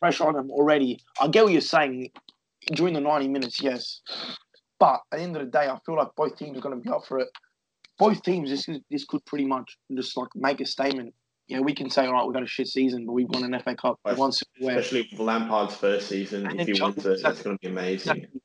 pressure 0.01 0.27
on 0.27 0.33
them 0.33 0.51
already. 0.51 0.99
I 1.21 1.29
get 1.29 1.45
what 1.45 1.53
you're 1.53 1.61
saying 1.61 2.09
during 2.73 2.93
the 2.93 2.99
90 2.99 3.29
minutes, 3.29 3.61
yes. 3.61 4.01
But 4.77 4.99
at 5.13 5.17
the 5.19 5.21
end 5.23 5.37
of 5.37 5.45
the 5.45 5.49
day, 5.49 5.69
I 5.69 5.77
feel 5.85 5.95
like 5.95 6.09
both 6.17 6.37
teams 6.37 6.57
are 6.57 6.61
going 6.61 6.75
to 6.75 6.81
be 6.81 6.89
up 6.89 7.05
for 7.07 7.19
it. 7.19 7.29
Both 7.97 8.23
teams, 8.23 8.49
this 8.49 8.67
is, 8.67 8.79
this 8.91 9.05
could 9.05 9.23
pretty 9.25 9.45
much 9.45 9.77
just 9.95 10.17
like 10.17 10.27
make 10.35 10.59
a 10.59 10.65
statement. 10.65 11.13
Yeah, 11.47 11.61
we 11.61 11.73
can 11.73 11.89
say, 11.89 12.05
all 12.07 12.11
right, 12.13 12.25
we've 12.25 12.33
got 12.33 12.43
a 12.43 12.47
shit 12.47 12.67
season, 12.67 13.05
but 13.05 13.13
we've 13.13 13.29
won 13.29 13.45
an 13.45 13.57
FA 13.61 13.75
Cup. 13.75 13.99
Right. 14.03 14.17
Once 14.17 14.43
where 14.59 14.77
especially 14.77 15.07
with 15.11 15.21
Lampard's 15.21 15.75
first 15.75 16.09
season, 16.09 16.45
And 16.45 16.59
if 16.59 16.67
then 16.67 16.75
he 16.75 16.81
wins 16.81 16.95
Chelsea- 16.95 17.09
it, 17.09 17.25
it's 17.25 17.41
gonna 17.41 17.57
be 17.61 17.67
amazing. 17.69 18.11
exactly, 18.17 18.41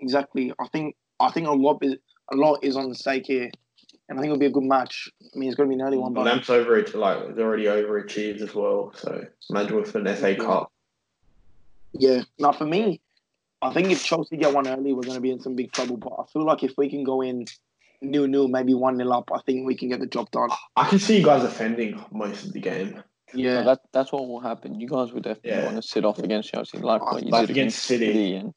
exactly. 0.00 0.52
I 0.60 0.66
think 0.68 0.96
I 1.20 1.30
think 1.30 1.46
a 1.46 1.52
lot 1.52 1.78
is 1.82 1.94
a 2.32 2.36
lot 2.36 2.58
is 2.64 2.76
on 2.76 2.88
the 2.88 2.94
stake 2.96 3.26
here, 3.26 3.50
and 4.08 4.18
I 4.18 4.22
think 4.22 4.30
it'll 4.30 4.38
be 4.38 4.46
a 4.46 4.50
good 4.50 4.64
match. 4.64 5.08
I 5.22 5.38
mean, 5.38 5.48
it's 5.48 5.56
going 5.56 5.68
to 5.68 5.74
be 5.76 5.80
an 5.80 5.86
early 5.86 5.98
one, 5.98 6.12
But 6.12 6.24
but 6.24 6.26
Lamp's 6.30 6.50
over 6.50 6.76
like 6.76 7.18
it's 7.28 7.38
already 7.38 7.64
overachieved 7.64 8.40
as 8.40 8.54
well. 8.54 8.92
So 8.94 9.24
imagine 9.50 9.76
with 9.76 9.94
an 9.94 10.06
FA 10.14 10.32
Yeah. 10.32 10.36
Cup. 10.36 10.72
yeah. 11.92 12.22
Now 12.38 12.52
for 12.52 12.66
me, 12.66 13.00
I 13.62 13.72
think 13.72 13.90
if 13.90 14.04
Chelsea 14.04 14.36
get 14.36 14.54
one 14.54 14.68
early, 14.68 14.92
we're 14.92 15.02
going 15.02 15.16
to 15.16 15.20
be 15.20 15.30
in 15.30 15.40
some 15.40 15.56
big 15.56 15.72
trouble. 15.72 15.96
But 15.96 16.12
I 16.18 16.24
feel 16.32 16.44
like 16.44 16.62
if 16.62 16.74
we 16.78 16.88
can 16.88 17.02
go 17.04 17.20
in 17.22 17.46
new, 18.00 18.28
new, 18.28 18.46
maybe 18.46 18.74
one 18.74 18.96
nil 18.96 19.12
up, 19.12 19.30
I 19.32 19.40
think 19.44 19.66
we 19.66 19.74
can 19.74 19.88
get 19.88 20.00
the 20.00 20.06
job 20.06 20.30
done. 20.30 20.50
I 20.76 20.88
can 20.88 20.98
see 20.98 21.18
you 21.18 21.24
guys 21.24 21.42
defending 21.42 22.02
most 22.12 22.44
of 22.46 22.52
the 22.52 22.60
game. 22.60 23.02
So 23.32 23.38
Yeah, 23.38 23.62
that 23.62 23.80
that's 23.92 24.12
what 24.12 24.28
will 24.28 24.40
happen. 24.40 24.80
You 24.80 24.86
guys 24.88 25.12
will 25.12 25.20
definitely 25.20 25.50
Yeah. 25.58 25.64
want 25.64 25.76
to 25.76 25.82
sit 25.82 26.04
off 26.04 26.20
against 26.20 26.52
Chelsea, 26.52 26.78
like 26.78 27.02
what 27.02 27.24
you 27.24 27.30
Like 27.30 27.48
did 27.48 27.50
against 27.50 27.50
against 27.50 27.78
City. 27.82 28.06
City 28.06 28.34
and 28.36 28.56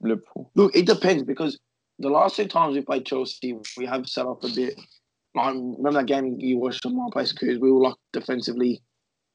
Liverpool. 0.00 0.52
look, 0.54 0.76
it 0.76 0.86
depends 0.86 1.24
because 1.24 1.58
the 1.98 2.08
last 2.10 2.36
two 2.36 2.46
times 2.46 2.74
we 2.74 2.82
played 2.82 3.06
Chelsea, 3.06 3.56
we 3.76 3.86
have 3.86 4.06
set 4.08 4.26
up 4.26 4.44
a 4.44 4.48
bit. 4.54 4.78
I 5.36 5.48
remember 5.48 5.92
that 5.92 6.06
game 6.06 6.36
you 6.38 6.58
watched 6.58 6.86
on 6.86 6.96
my 6.96 7.08
place, 7.12 7.32
Cruz. 7.32 7.58
We 7.58 7.70
were 7.70 7.80
like 7.80 7.94
defensively, 8.12 8.80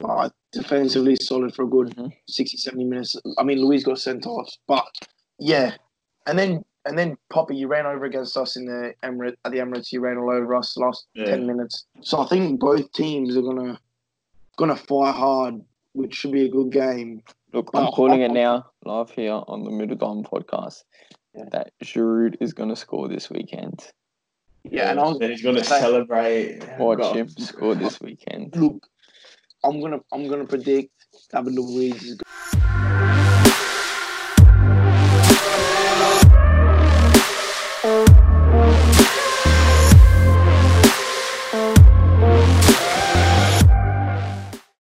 uh, 0.04 0.30
defensively 0.52 1.16
solid 1.16 1.54
for 1.54 1.64
a 1.64 1.68
good 1.68 1.96
Mhm. 1.96 2.12
60, 2.28 2.58
70 2.58 2.84
minutes. 2.86 3.16
I 3.38 3.44
mean, 3.44 3.60
Luiz 3.62 3.84
got 3.84 4.00
sent 4.00 4.26
off, 4.26 4.52
but 4.68 4.86
yeah, 5.40 5.76
and 6.28 6.38
then 6.38 6.64
and 6.88 6.98
then 6.98 7.16
Poppy, 7.30 7.56
you 7.56 7.68
ran 7.68 7.86
over 7.86 8.06
against 8.06 8.36
us 8.36 8.56
in 8.56 8.66
the 8.66 8.96
Emirates 9.04 9.36
at 9.46 9.52
the 9.52 9.60
Emirates. 9.60 9.92
You 9.92 10.00
ran 10.00 10.18
all 10.18 10.32
over 10.32 10.56
us 10.56 10.74
the 10.74 10.80
last 10.80 11.06
Yeah. 11.14 11.26
ten 11.26 11.46
minutes. 11.46 11.86
So 12.02 12.20
I 12.20 12.26
think 12.26 12.60
both 12.60 12.92
teams 12.94 13.38
are 13.38 13.44
gonna 13.44 13.80
gonna 14.58 14.76
fight 14.76 15.14
hard, 15.14 15.62
which 15.94 16.16
should 16.16 16.32
be 16.32 16.46
a 16.46 16.50
good 16.50 16.72
game. 16.72 17.22
Look, 17.54 17.70
I'm 17.76 17.92
calling 17.92 18.22
it 18.22 18.32
now, 18.32 18.66
live 18.84 19.12
here 19.12 19.44
on 19.48 19.64
the 19.64 19.70
Middle 19.70 19.96
Diamond 19.96 20.26
podcast, 20.26 20.84
Yeah. 21.12 21.18
That 21.36 21.72
Giroud 21.84 22.38
is 22.42 22.54
going 22.54 22.70
to 22.70 22.76
score 22.76 23.08
this 23.08 23.30
weekend. 23.30 23.80
Yeah, 24.64 24.92
and 24.92 25.00
I 25.00 25.04
was 25.04 25.18
then 25.18 25.32
he's 25.32 25.42
gonna 25.42 25.64
celebrate. 25.64 26.62
Watch 26.78 27.00
Got- 27.00 27.16
him 27.16 27.30
score 27.30 27.74
this 27.74 28.00
weekend. 28.00 28.56
look. 28.56 28.86
I'm 29.64 29.82
gonna 29.82 30.00
I'm 30.14 30.28
gonna 30.28 30.46
predict 30.46 30.92
David 31.34 31.54
Luiz 31.54 32.04
is 32.04 32.20